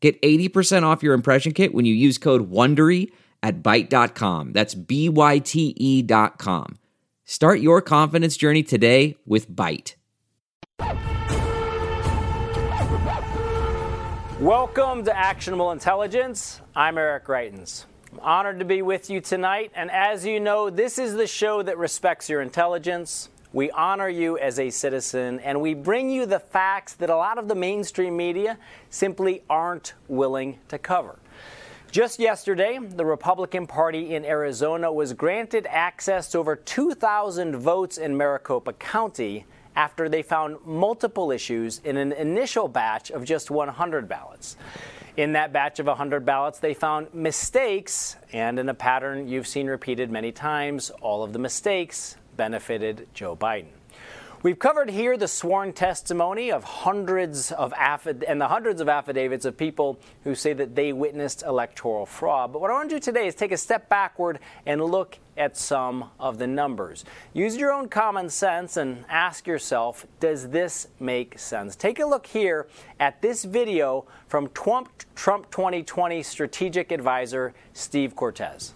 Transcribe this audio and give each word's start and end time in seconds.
Get 0.00 0.20
80% 0.22 0.84
off 0.84 1.02
your 1.02 1.14
impression 1.14 1.52
kit 1.52 1.74
when 1.74 1.84
you 1.84 1.94
use 1.94 2.18
code 2.18 2.50
WONDERY 2.50 3.10
at 3.42 3.62
Byte.com. 3.62 4.52
That's 4.52 4.74
B-Y-T-E 4.74 6.02
dot 6.02 6.38
com. 6.38 6.78
Start 7.24 7.60
your 7.60 7.82
confidence 7.82 8.36
journey 8.36 8.62
today 8.62 9.16
with 9.26 9.50
Byte. 9.50 9.94
Welcome 14.40 15.04
to 15.04 15.16
Actionable 15.16 15.72
Intelligence. 15.72 16.60
I'm 16.76 16.96
Eric 16.96 17.26
Greitens. 17.26 17.86
I'm 18.12 18.20
honored 18.20 18.60
to 18.60 18.64
be 18.64 18.82
with 18.82 19.10
you 19.10 19.20
tonight, 19.20 19.72
and 19.74 19.90
as 19.90 20.24
you 20.24 20.38
know, 20.38 20.70
this 20.70 20.96
is 20.96 21.14
the 21.14 21.26
show 21.26 21.62
that 21.62 21.76
respects 21.76 22.30
your 22.30 22.40
intelligence. 22.40 23.30
We 23.52 23.70
honor 23.70 24.10
you 24.10 24.36
as 24.36 24.58
a 24.58 24.68
citizen, 24.68 25.40
and 25.40 25.62
we 25.62 25.72
bring 25.72 26.10
you 26.10 26.26
the 26.26 26.38
facts 26.38 26.92
that 26.94 27.08
a 27.08 27.16
lot 27.16 27.38
of 27.38 27.48
the 27.48 27.54
mainstream 27.54 28.14
media 28.14 28.58
simply 28.90 29.42
aren't 29.48 29.94
willing 30.06 30.58
to 30.68 30.78
cover. 30.78 31.18
Just 31.90 32.20
yesterday, 32.20 32.78
the 32.78 33.06
Republican 33.06 33.66
Party 33.66 34.14
in 34.14 34.26
Arizona 34.26 34.92
was 34.92 35.14
granted 35.14 35.66
access 35.70 36.30
to 36.32 36.38
over 36.38 36.56
2,000 36.56 37.56
votes 37.56 37.96
in 37.96 38.14
Maricopa 38.14 38.74
County 38.74 39.46
after 39.74 40.10
they 40.10 40.20
found 40.20 40.58
multiple 40.66 41.30
issues 41.30 41.80
in 41.84 41.96
an 41.96 42.12
initial 42.12 42.68
batch 42.68 43.10
of 43.10 43.24
just 43.24 43.50
100 43.50 44.06
ballots. 44.06 44.58
In 45.16 45.32
that 45.32 45.54
batch 45.54 45.78
of 45.78 45.86
100 45.86 46.26
ballots, 46.26 46.58
they 46.58 46.74
found 46.74 47.14
mistakes, 47.14 48.16
and 48.34 48.58
in 48.58 48.68
a 48.68 48.74
pattern 48.74 49.26
you've 49.26 49.46
seen 49.46 49.68
repeated 49.68 50.10
many 50.10 50.32
times, 50.32 50.90
all 51.00 51.22
of 51.22 51.32
the 51.32 51.38
mistakes 51.38 52.16
benefited 52.38 53.08
Joe 53.12 53.36
Biden. 53.36 53.72
We've 54.40 54.58
covered 54.58 54.88
here 54.88 55.16
the 55.16 55.26
sworn 55.26 55.72
testimony 55.72 56.52
of 56.52 56.62
hundreds 56.62 57.50
of 57.50 57.74
affid- 57.76 58.22
and 58.22 58.40
the 58.40 58.46
hundreds 58.46 58.80
of 58.80 58.88
affidavits 58.88 59.44
of 59.44 59.56
people 59.56 59.98
who 60.22 60.36
say 60.36 60.52
that 60.52 60.76
they 60.76 60.92
witnessed 60.92 61.42
electoral 61.42 62.06
fraud. 62.06 62.52
But 62.52 62.60
what 62.60 62.70
I 62.70 62.74
want 62.74 62.88
to 62.90 62.96
do 62.96 63.00
today 63.00 63.26
is 63.26 63.34
take 63.34 63.50
a 63.50 63.56
step 63.56 63.88
backward 63.88 64.38
and 64.64 64.80
look 64.80 65.18
at 65.36 65.56
some 65.56 66.10
of 66.20 66.38
the 66.38 66.46
numbers. 66.46 67.04
Use 67.32 67.56
your 67.56 67.72
own 67.72 67.88
common 67.88 68.30
sense 68.30 68.76
and 68.76 69.04
ask 69.08 69.44
yourself, 69.44 70.06
does 70.20 70.50
this 70.50 70.86
make 71.00 71.36
sense? 71.36 71.74
Take 71.74 71.98
a 71.98 72.06
look 72.06 72.26
here 72.26 72.68
at 73.00 73.20
this 73.20 73.42
video 73.42 74.06
from 74.28 74.50
Trump, 74.50 74.88
Trump 75.16 75.50
2020 75.50 76.22
strategic 76.22 76.92
advisor 76.92 77.54
Steve 77.72 78.14
Cortes. 78.14 78.74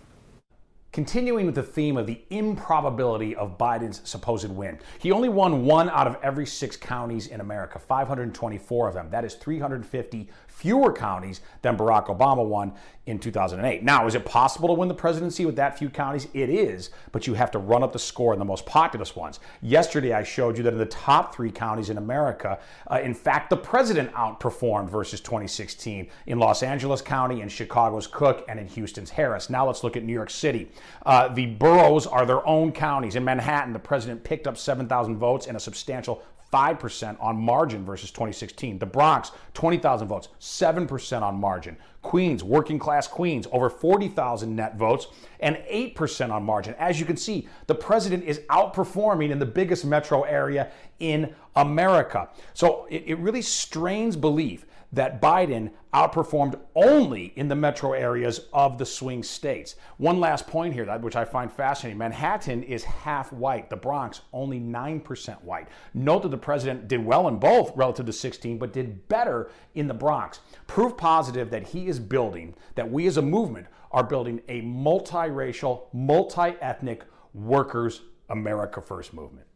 Continuing 0.93 1.47
with 1.47 1.55
the 1.55 1.63
theme 1.63 1.97
of 1.97 2.07
the 2.07 2.21
improbability 2.29 3.35
of 3.35 3.57
Biden's 3.57 4.03
supposed 4.05 4.51
win. 4.51 4.79
He 4.99 5.11
only 5.11 5.31
won 5.31 5.65
one 5.65 5.89
out 5.89 6.07
of 6.07 6.19
every 6.23 6.45
six 6.45 6.77
counties 6.77 7.29
in 7.29 7.41
America, 7.41 7.79
524 7.79 8.89
of 8.89 8.95
them. 8.95 9.09
That 9.11 9.25
is 9.25 9.35
350 9.37 10.29
fewer 10.53 10.93
counties 10.93 11.41
than 11.63 11.77
Barack 11.77 12.07
Obama 12.07 12.45
won 12.45 12.73
in 13.07 13.19
2008. 13.19 13.83
Now, 13.83 14.07
is 14.07 14.15
it 14.15 14.25
possible 14.25 14.69
to 14.69 14.75
win 14.75 14.87
the 14.87 14.95
presidency 14.95 15.45
with 15.45 15.57
that 15.57 15.77
few 15.77 15.91
counties? 15.91 16.29
It 16.35 16.49
is, 16.49 16.91
but 17.11 17.27
you 17.27 17.35
have 17.35 17.51
to 17.51 17.59
run 17.59 17.83
up 17.83 17.93
the 17.93 17.99
score 17.99 18.33
in 18.33 18.39
the 18.39 18.45
most 18.45 18.65
populous 18.65 19.17
ones. 19.17 19.41
Yesterday, 19.61 20.13
I 20.13 20.23
showed 20.23 20.57
you 20.57 20.63
that 20.63 20.73
in 20.73 20.79
the 20.79 20.87
top 20.87 21.35
three 21.35 21.51
counties 21.51 21.91
in 21.91 21.99
America, 21.99 22.61
uh, 22.89 23.01
in 23.03 23.13
fact, 23.13 23.51
the 23.51 23.57
president 23.57 24.13
outperformed 24.13 24.89
versus 24.89 25.21
2016 25.21 26.09
in 26.27 26.39
Los 26.39 26.63
Angeles 26.63 27.03
County, 27.03 27.41
in 27.41 27.49
Chicago's 27.49 28.07
Cook, 28.07 28.45
and 28.49 28.61
in 28.61 28.69
Houston's 28.69 29.11
Harris. 29.11 29.51
Now, 29.51 29.67
let's 29.67 29.83
look 29.83 29.97
at 29.97 30.05
New 30.05 30.13
York 30.13 30.31
City. 30.31 30.71
Uh, 31.05 31.27
the 31.27 31.47
boroughs 31.47 32.07
are 32.07 32.25
their 32.25 32.47
own 32.47 32.71
counties. 32.71 33.17
In 33.17 33.25
Manhattan, 33.25 33.73
the 33.73 33.81
president 33.81 34.23
picked 34.23 34.47
up 34.47 34.57
7,000 34.57 35.17
votes 35.17 35.49
and 35.49 35.57
a 35.57 35.61
substantial 35.61 36.23
5% 36.53 37.17
on 37.21 37.37
margin 37.37 37.85
versus 37.85 38.11
2016. 38.11 38.79
The 38.79 38.87
Bronx, 38.87 39.33
20,000 39.55 40.07
votes, 40.09 40.29
7% 40.39 41.23
on 41.23 41.41
margin. 41.41 41.77
Queens, 42.03 42.45
working 42.45 42.79
class 42.79 43.07
Queens, 43.07 43.47
over 43.53 43.71
40,000 43.71 44.55
net 44.55 44.77
votes 44.77 45.07
and 45.41 45.57
8% 45.71 46.31
on 46.31 46.43
margin. 46.43 46.75
As 46.79 47.01
you 47.01 47.07
can 47.07 47.17
see, 47.17 47.49
the 47.69 47.75
president 47.75 48.25
is 48.25 48.41
outperforming 48.51 49.31
in 49.31 49.39
the 49.39 49.47
biggest 49.47 49.85
metro 49.85 50.23
area 50.23 50.71
in 50.99 51.35
America. 51.57 52.29
So 52.55 52.87
it, 52.91 53.05
it 53.07 53.19
really 53.19 53.43
strains 53.43 54.17
belief 54.17 54.67
that 54.93 55.21
Biden 55.23 55.71
outperformed 55.95 56.59
only 56.75 57.33
in 57.37 57.49
the 57.49 57.55
metro 57.55 57.93
areas 57.93 58.49
of 58.53 58.79
the 58.79 58.87
swing 58.87 59.23
states. 59.23 59.77
One 59.97 60.21
last 60.21 60.47
point 60.47 60.75
here, 60.75 60.87
which 60.99 61.17
I 61.17 61.25
find 61.25 61.51
fascinating 61.51 61.99
Manhattan 61.99 62.63
is 62.63 62.85
half 62.85 63.33
white, 63.33 63.71
the 63.71 63.77
Bronx 63.77 64.23
only 64.33 64.61
9% 64.61 65.43
white. 65.43 65.69
Note 65.95 66.23
that 66.23 66.31
the 66.31 66.39
president 66.39 66.89
did 66.89 67.05
well 67.05 67.29
in 67.29 67.39
both 67.39 67.73
relative 67.77 68.07
to 68.07 68.13
16, 68.13 68.59
but 68.59 68.73
did 68.73 69.09
better 69.09 69.51
in 69.75 69.87
the 69.87 69.95
Bronx. 69.95 70.41
Proof 70.67 70.97
positive 70.97 71.51
that 71.51 71.69
he 71.69 71.89
is 71.89 71.99
building, 71.99 72.55
that 72.75 72.91
we 72.91 73.07
as 73.07 73.17
a 73.17 73.23
movement 73.23 73.67
are 73.91 74.05
building 74.05 74.41
a 74.49 74.63
multiracial, 74.63 75.85
multi 75.93 76.57
ethnic 76.61 77.05
workers' 77.35 78.03
America 78.29 78.81
First 78.81 79.13
movement. 79.13 79.47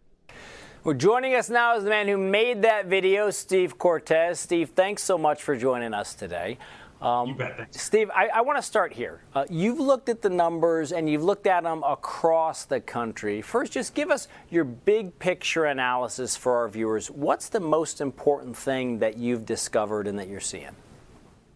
Well, 0.87 0.95
joining 0.95 1.35
us 1.35 1.51
now 1.51 1.77
is 1.77 1.83
the 1.83 1.91
man 1.91 2.07
who 2.07 2.17
made 2.17 2.63
that 2.63 2.87
video, 2.87 3.29
Steve 3.31 3.77
Cortes. 3.77 4.39
Steve, 4.39 4.71
thanks 4.77 5.03
so 5.03 5.19
much 5.19 5.43
for 5.43 5.57
joining 5.57 5.93
us 5.93 6.15
today. 6.15 6.59
Um, 7.03 7.31
you 7.31 7.35
bet. 7.35 7.75
Steve, 7.75 8.09
I, 8.15 8.29
I 8.29 8.43
want 8.43 8.59
to 8.59 8.63
start 8.63 8.93
here. 8.93 9.21
Uh, 9.35 9.47
you've 9.51 9.81
looked 9.81 10.09
at 10.09 10.23
the 10.23 10.31
numbers 10.31 10.93
and 10.93 11.11
you've 11.11 11.25
looked 11.25 11.49
at 11.49 11.65
them 11.65 11.83
across 11.83 12.67
the 12.67 12.81
country. 12.81 13.43
First, 13.43 13.73
just 13.73 13.95
give 13.97 14.13
us 14.13 14.29
your 14.49 14.63
big 14.63 15.19
picture 15.19 15.65
analysis 15.65 16.37
for 16.37 16.57
our 16.59 16.69
viewers. 16.69 17.11
What's 17.11 17.49
the 17.49 17.59
most 17.59 18.01
important 18.01 18.57
thing 18.57 19.01
that 19.01 19.19
you've 19.19 19.45
discovered 19.45 20.07
and 20.07 20.17
that 20.21 20.29
you're 20.29 20.39
seeing? 20.39 20.77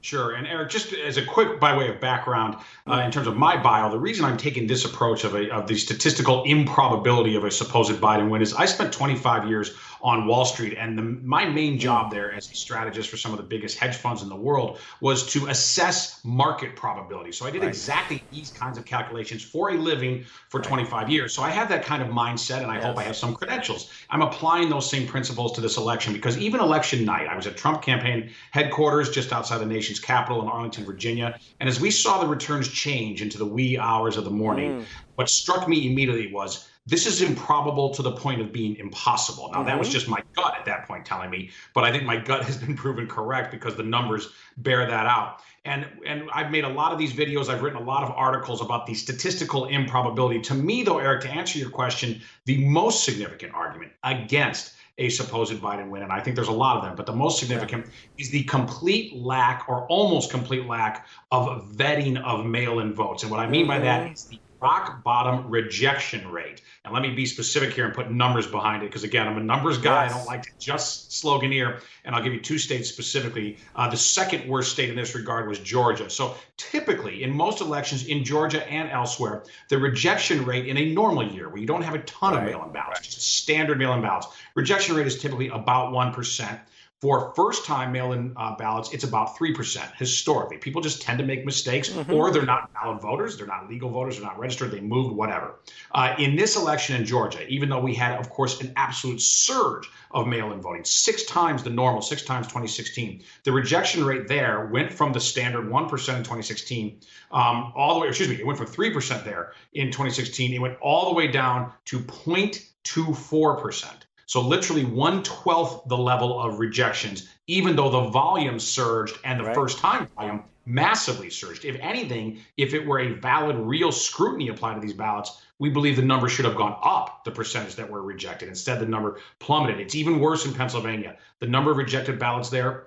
Sure. 0.02 0.32
And 0.32 0.46
Eric, 0.46 0.70
just 0.70 0.94
as 0.94 1.18
a 1.18 1.24
quick 1.24 1.60
by 1.60 1.76
way 1.76 1.88
of 1.88 2.00
background, 2.00 2.56
uh, 2.86 3.02
in 3.04 3.10
terms 3.10 3.26
of 3.26 3.36
my 3.36 3.62
bio, 3.62 3.90
the 3.90 3.98
reason 3.98 4.24
I'm 4.24 4.38
taking 4.38 4.66
this 4.66 4.86
approach 4.86 5.24
of, 5.24 5.34
a, 5.34 5.50
of 5.50 5.66
the 5.66 5.76
statistical 5.76 6.42
improbability 6.44 7.36
of 7.36 7.44
a 7.44 7.50
supposed 7.50 7.92
Biden 8.00 8.30
win 8.30 8.40
is 8.40 8.54
I 8.54 8.64
spent 8.64 8.94
25 8.94 9.46
years 9.46 9.76
on 10.02 10.26
Wall 10.26 10.44
Street. 10.44 10.76
And 10.78 10.96
the, 10.96 11.02
my 11.02 11.44
main 11.46 11.78
job 11.78 12.10
there 12.10 12.32
as 12.32 12.50
a 12.50 12.54
strategist 12.54 13.10
for 13.10 13.16
some 13.16 13.32
of 13.32 13.38
the 13.38 13.44
biggest 13.44 13.78
hedge 13.78 13.96
funds 13.96 14.22
in 14.22 14.28
the 14.28 14.36
world 14.36 14.78
was 15.00 15.26
to 15.32 15.46
assess 15.48 16.24
market 16.24 16.76
probability. 16.76 17.32
So 17.32 17.46
I 17.46 17.50
did 17.50 17.62
right. 17.62 17.68
exactly 17.68 18.22
these 18.30 18.50
kinds 18.50 18.78
of 18.78 18.84
calculations 18.84 19.42
for 19.42 19.70
a 19.70 19.74
living 19.74 20.24
for 20.48 20.60
right. 20.60 20.68
25 20.68 21.10
years. 21.10 21.34
So 21.34 21.42
I 21.42 21.50
have 21.50 21.68
that 21.68 21.84
kind 21.84 22.02
of 22.02 22.08
mindset, 22.08 22.62
and 22.62 22.70
I 22.70 22.76
yes. 22.76 22.84
hope 22.84 22.98
I 22.98 23.02
have 23.02 23.16
some 23.16 23.34
credentials. 23.34 23.92
I'm 24.10 24.22
applying 24.22 24.68
those 24.68 24.88
same 24.88 25.06
principles 25.06 25.52
to 25.52 25.60
this 25.60 25.76
election 25.76 26.12
because 26.12 26.38
even 26.38 26.60
election 26.60 27.04
night, 27.04 27.26
I 27.28 27.36
was 27.36 27.46
at 27.46 27.56
Trump 27.56 27.82
campaign 27.82 28.30
headquarters 28.50 29.10
just 29.10 29.32
outside 29.32 29.58
the 29.58 29.66
nation's 29.66 30.00
capital 30.00 30.42
in 30.42 30.48
Arlington, 30.48 30.84
Virginia. 30.84 31.38
And 31.60 31.68
as 31.68 31.80
we 31.80 31.90
saw 31.90 32.20
the 32.20 32.28
returns 32.28 32.68
change 32.68 33.22
into 33.22 33.38
the 33.38 33.46
wee 33.46 33.78
hours 33.78 34.16
of 34.16 34.24
the 34.24 34.30
morning, 34.30 34.80
mm. 34.80 34.84
what 35.14 35.28
struck 35.28 35.68
me 35.68 35.90
immediately 35.90 36.32
was 36.32 36.68
this 36.86 37.06
is 37.06 37.22
improbable 37.22 37.90
to 37.90 38.02
the 38.02 38.12
point 38.12 38.40
of 38.40 38.52
being 38.52 38.76
impossible. 38.76 39.50
Now, 39.50 39.58
mm-hmm. 39.58 39.68
that 39.68 39.78
was 39.78 39.88
mm-hmm. 39.88 39.94
just 39.94 40.08
my 40.08 40.22
gut 40.34 40.56
at 40.58 40.64
that 40.64 40.86
point 40.86 41.04
telling 41.04 41.30
me, 41.30 41.50
but 41.74 41.84
I 41.84 41.92
think 41.92 42.04
my 42.04 42.16
gut 42.16 42.44
has 42.44 42.56
been 42.56 42.74
proven 42.84 43.06
correct 43.06 43.50
because 43.50 43.76
the 43.76 43.82
numbers 43.82 44.30
bear 44.58 44.86
that 44.86 45.06
out. 45.06 45.40
And 45.66 45.86
and 46.06 46.30
I've 46.32 46.50
made 46.50 46.64
a 46.64 46.68
lot 46.68 46.92
of 46.92 46.98
these 46.98 47.12
videos, 47.12 47.48
I've 47.48 47.62
written 47.62 47.80
a 47.80 47.84
lot 47.84 48.02
of 48.02 48.10
articles 48.12 48.62
about 48.62 48.86
the 48.86 48.94
statistical 48.94 49.66
improbability. 49.66 50.40
To 50.40 50.54
me, 50.54 50.82
though, 50.82 50.98
Eric, 50.98 51.20
to 51.22 51.30
answer 51.30 51.58
your 51.58 51.70
question, 51.70 52.22
the 52.46 52.64
most 52.64 53.04
significant 53.04 53.54
argument 53.54 53.92
against 54.02 54.74
a 54.96 55.08
supposed 55.08 55.52
Biden 55.54 55.88
win, 55.88 56.02
and 56.02 56.12
I 56.12 56.20
think 56.20 56.36
there's 56.36 56.48
a 56.48 56.52
lot 56.52 56.76
of 56.76 56.84
them, 56.84 56.94
but 56.94 57.06
the 57.06 57.14
most 57.14 57.38
significant 57.38 57.86
yeah. 57.86 57.92
is 58.18 58.30
the 58.30 58.42
complete 58.44 59.16
lack 59.16 59.64
or 59.66 59.86
almost 59.86 60.30
complete 60.30 60.66
lack 60.66 61.06
of 61.30 61.72
vetting 61.72 62.22
of 62.22 62.44
mail 62.44 62.80
in 62.80 62.92
votes. 62.92 63.22
And 63.22 63.30
what 63.30 63.40
I 63.40 63.48
mean 63.48 63.66
by 63.66 63.78
that 63.78 64.02
mm-hmm. 64.02 64.30
the 64.30 64.38
rock 64.60 65.02
bottom 65.02 65.48
rejection 65.50 66.30
rate. 66.30 66.62
And 66.84 66.92
let 66.92 67.02
me 67.02 67.10
be 67.10 67.26
specific 67.26 67.72
here 67.72 67.84
and 67.84 67.94
put 67.94 68.10
numbers 68.10 68.46
behind 68.46 68.82
it 68.82 68.86
because, 68.86 69.04
again, 69.04 69.26
I'm 69.26 69.36
a 69.36 69.42
numbers 69.42 69.78
guy. 69.78 70.04
Yes. 70.04 70.12
I 70.12 70.16
don't 70.16 70.26
like 70.26 70.42
to 70.42 70.50
just 70.58 71.10
sloganeer. 71.10 71.80
And 72.04 72.14
I'll 72.14 72.22
give 72.22 72.32
you 72.32 72.40
two 72.40 72.58
states 72.58 72.88
specifically. 72.88 73.58
Uh, 73.74 73.88
the 73.88 73.96
second 73.96 74.48
worst 74.48 74.72
state 74.72 74.88
in 74.88 74.96
this 74.96 75.14
regard 75.14 75.48
was 75.48 75.58
Georgia. 75.58 76.08
So 76.08 76.34
typically, 76.56 77.22
in 77.22 77.34
most 77.34 77.60
elections 77.60 78.06
in 78.06 78.24
Georgia 78.24 78.66
and 78.70 78.90
elsewhere, 78.90 79.44
the 79.68 79.78
rejection 79.78 80.44
rate 80.44 80.66
in 80.66 80.76
a 80.76 80.92
normal 80.92 81.26
year, 81.26 81.48
where 81.48 81.58
you 81.58 81.66
don't 81.66 81.82
have 81.82 81.94
a 81.94 82.00
ton 82.00 82.34
right. 82.34 82.42
of 82.42 82.50
mail 82.50 82.64
in 82.64 82.72
ballots, 82.72 83.00
right. 83.00 83.04
just 83.04 83.36
standard 83.36 83.78
mail 83.78 83.94
in 83.94 84.02
ballots, 84.02 84.28
rejection 84.54 84.96
rate 84.96 85.06
is 85.06 85.18
typically 85.18 85.48
about 85.48 85.92
1%. 85.92 86.60
For 87.00 87.32
first 87.34 87.64
time 87.64 87.92
mail 87.92 88.12
in 88.12 88.34
uh, 88.36 88.56
ballots, 88.56 88.92
it's 88.92 89.04
about 89.04 89.34
3% 89.38 89.96
historically. 89.96 90.58
People 90.58 90.82
just 90.82 91.00
tend 91.00 91.18
to 91.18 91.24
make 91.24 91.46
mistakes, 91.46 91.88
mm-hmm. 91.88 92.12
or 92.12 92.30
they're 92.30 92.44
not 92.44 92.70
valid 92.74 93.00
voters, 93.00 93.38
they're 93.38 93.46
not 93.46 93.70
legal 93.70 93.88
voters, 93.88 94.18
they're 94.18 94.26
not 94.26 94.38
registered, 94.38 94.70
they 94.70 94.80
moved, 94.80 95.16
whatever. 95.16 95.60
Uh, 95.92 96.14
in 96.18 96.36
this 96.36 96.56
election 96.56 96.96
in 96.96 97.06
Georgia, 97.06 97.46
even 97.48 97.70
though 97.70 97.80
we 97.80 97.94
had, 97.94 98.18
of 98.20 98.28
course, 98.28 98.60
an 98.60 98.74
absolute 98.76 99.18
surge 99.18 99.88
of 100.10 100.26
mail 100.26 100.52
in 100.52 100.60
voting, 100.60 100.84
six 100.84 101.24
times 101.24 101.62
the 101.62 101.70
normal, 101.70 102.02
six 102.02 102.20
times 102.20 102.46
2016, 102.48 103.22
the 103.44 103.52
rejection 103.52 104.04
rate 104.04 104.28
there 104.28 104.66
went 104.66 104.92
from 104.92 105.14
the 105.14 105.20
standard 105.20 105.70
1% 105.70 105.82
in 105.82 105.88
2016 105.88 107.00
um, 107.30 107.72
all 107.74 107.94
the 107.94 108.00
way, 108.00 108.08
excuse 108.08 108.28
me, 108.28 108.34
it 108.34 108.44
went 108.44 108.58
from 108.58 108.66
3% 108.66 109.24
there 109.24 109.54
in 109.72 109.86
2016, 109.86 110.52
it 110.52 110.58
went 110.58 110.76
all 110.82 111.08
the 111.08 111.14
way 111.14 111.28
down 111.28 111.72
to 111.86 112.00
0.24%. 112.00 113.86
So 114.30 114.40
literally 114.40 114.84
one 114.84 115.24
twelfth 115.24 115.88
the 115.88 115.98
level 115.98 116.40
of 116.40 116.60
rejections, 116.60 117.28
even 117.48 117.74
though 117.74 117.90
the 117.90 118.10
volume 118.10 118.60
surged 118.60 119.18
and 119.24 119.40
the 119.40 119.44
right. 119.44 119.56
first 119.56 119.78
time 119.78 120.06
volume 120.14 120.44
massively 120.64 121.30
surged. 121.30 121.64
If 121.64 121.74
anything, 121.80 122.38
if 122.56 122.72
it 122.72 122.86
were 122.86 123.00
a 123.00 123.14
valid, 123.14 123.56
real 123.56 123.90
scrutiny 123.90 124.46
applied 124.46 124.74
to 124.74 124.80
these 124.80 124.92
ballots, 124.92 125.42
we 125.58 125.68
believe 125.68 125.96
the 125.96 126.02
number 126.02 126.28
should 126.28 126.44
have 126.44 126.54
gone 126.54 126.78
up, 126.80 127.24
the 127.24 127.32
percentage 127.32 127.74
that 127.74 127.90
were 127.90 128.02
rejected. 128.02 128.48
Instead, 128.48 128.78
the 128.78 128.86
number 128.86 129.18
plummeted. 129.40 129.80
It's 129.80 129.96
even 129.96 130.20
worse 130.20 130.46
in 130.46 130.54
Pennsylvania. 130.54 131.16
The 131.40 131.48
number 131.48 131.72
of 131.72 131.76
rejected 131.76 132.20
ballots 132.20 132.50
there, 132.50 132.84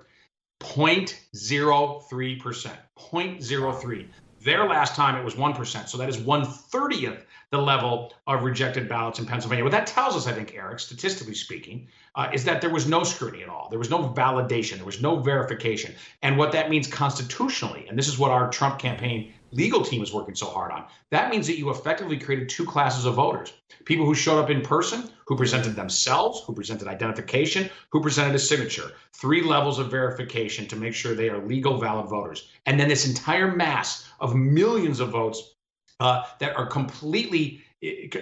0.03%. 0.62 2.70
0.03. 2.96 4.08
Their 4.40 4.66
last 4.66 4.94
time 4.94 5.16
it 5.16 5.22
was 5.22 5.34
1%. 5.34 5.88
So 5.90 5.98
that 5.98 6.08
is 6.08 6.16
130th 6.16 7.24
the 7.54 7.62
level 7.62 8.12
of 8.26 8.42
rejected 8.42 8.88
ballots 8.88 9.18
in 9.18 9.26
Pennsylvania. 9.26 9.64
What 9.64 9.72
that 9.72 9.86
tells 9.86 10.16
us, 10.16 10.26
I 10.26 10.32
think, 10.32 10.54
Eric, 10.54 10.80
statistically 10.80 11.34
speaking, 11.34 11.88
uh, 12.16 12.28
is 12.32 12.44
that 12.44 12.60
there 12.60 12.70
was 12.70 12.86
no 12.86 13.04
scrutiny 13.04 13.42
at 13.44 13.48
all. 13.48 13.68
There 13.70 13.78
was 13.78 13.90
no 13.90 14.08
validation. 14.08 14.76
There 14.76 14.84
was 14.84 15.00
no 15.00 15.20
verification. 15.20 15.94
And 16.22 16.36
what 16.36 16.52
that 16.52 16.68
means 16.68 16.86
constitutionally, 16.86 17.86
and 17.88 17.96
this 17.96 18.08
is 18.08 18.18
what 18.18 18.32
our 18.32 18.50
Trump 18.50 18.78
campaign 18.78 19.32
legal 19.52 19.82
team 19.82 20.02
is 20.02 20.12
working 20.12 20.34
so 20.34 20.46
hard 20.46 20.72
on, 20.72 20.84
that 21.10 21.30
means 21.30 21.46
that 21.46 21.56
you 21.56 21.70
effectively 21.70 22.18
created 22.18 22.48
two 22.48 22.64
classes 22.64 23.04
of 23.04 23.14
voters 23.14 23.52
people 23.84 24.06
who 24.06 24.14
showed 24.14 24.40
up 24.40 24.50
in 24.50 24.62
person, 24.62 25.10
who 25.26 25.36
presented 25.36 25.76
themselves, 25.76 26.42
who 26.46 26.54
presented 26.54 26.88
identification, 26.88 27.68
who 27.90 28.00
presented 28.00 28.34
a 28.34 28.38
signature. 28.38 28.92
Three 29.12 29.42
levels 29.42 29.78
of 29.78 29.90
verification 29.90 30.66
to 30.68 30.76
make 30.76 30.94
sure 30.94 31.14
they 31.14 31.28
are 31.28 31.44
legal, 31.44 31.78
valid 31.78 32.08
voters. 32.08 32.48
And 32.66 32.80
then 32.80 32.88
this 32.88 33.06
entire 33.06 33.54
mass 33.54 34.08
of 34.20 34.34
millions 34.34 35.00
of 35.00 35.10
votes 35.10 35.53
uh, 36.00 36.24
that 36.40 36.56
are 36.56 36.66
completely 36.66 37.62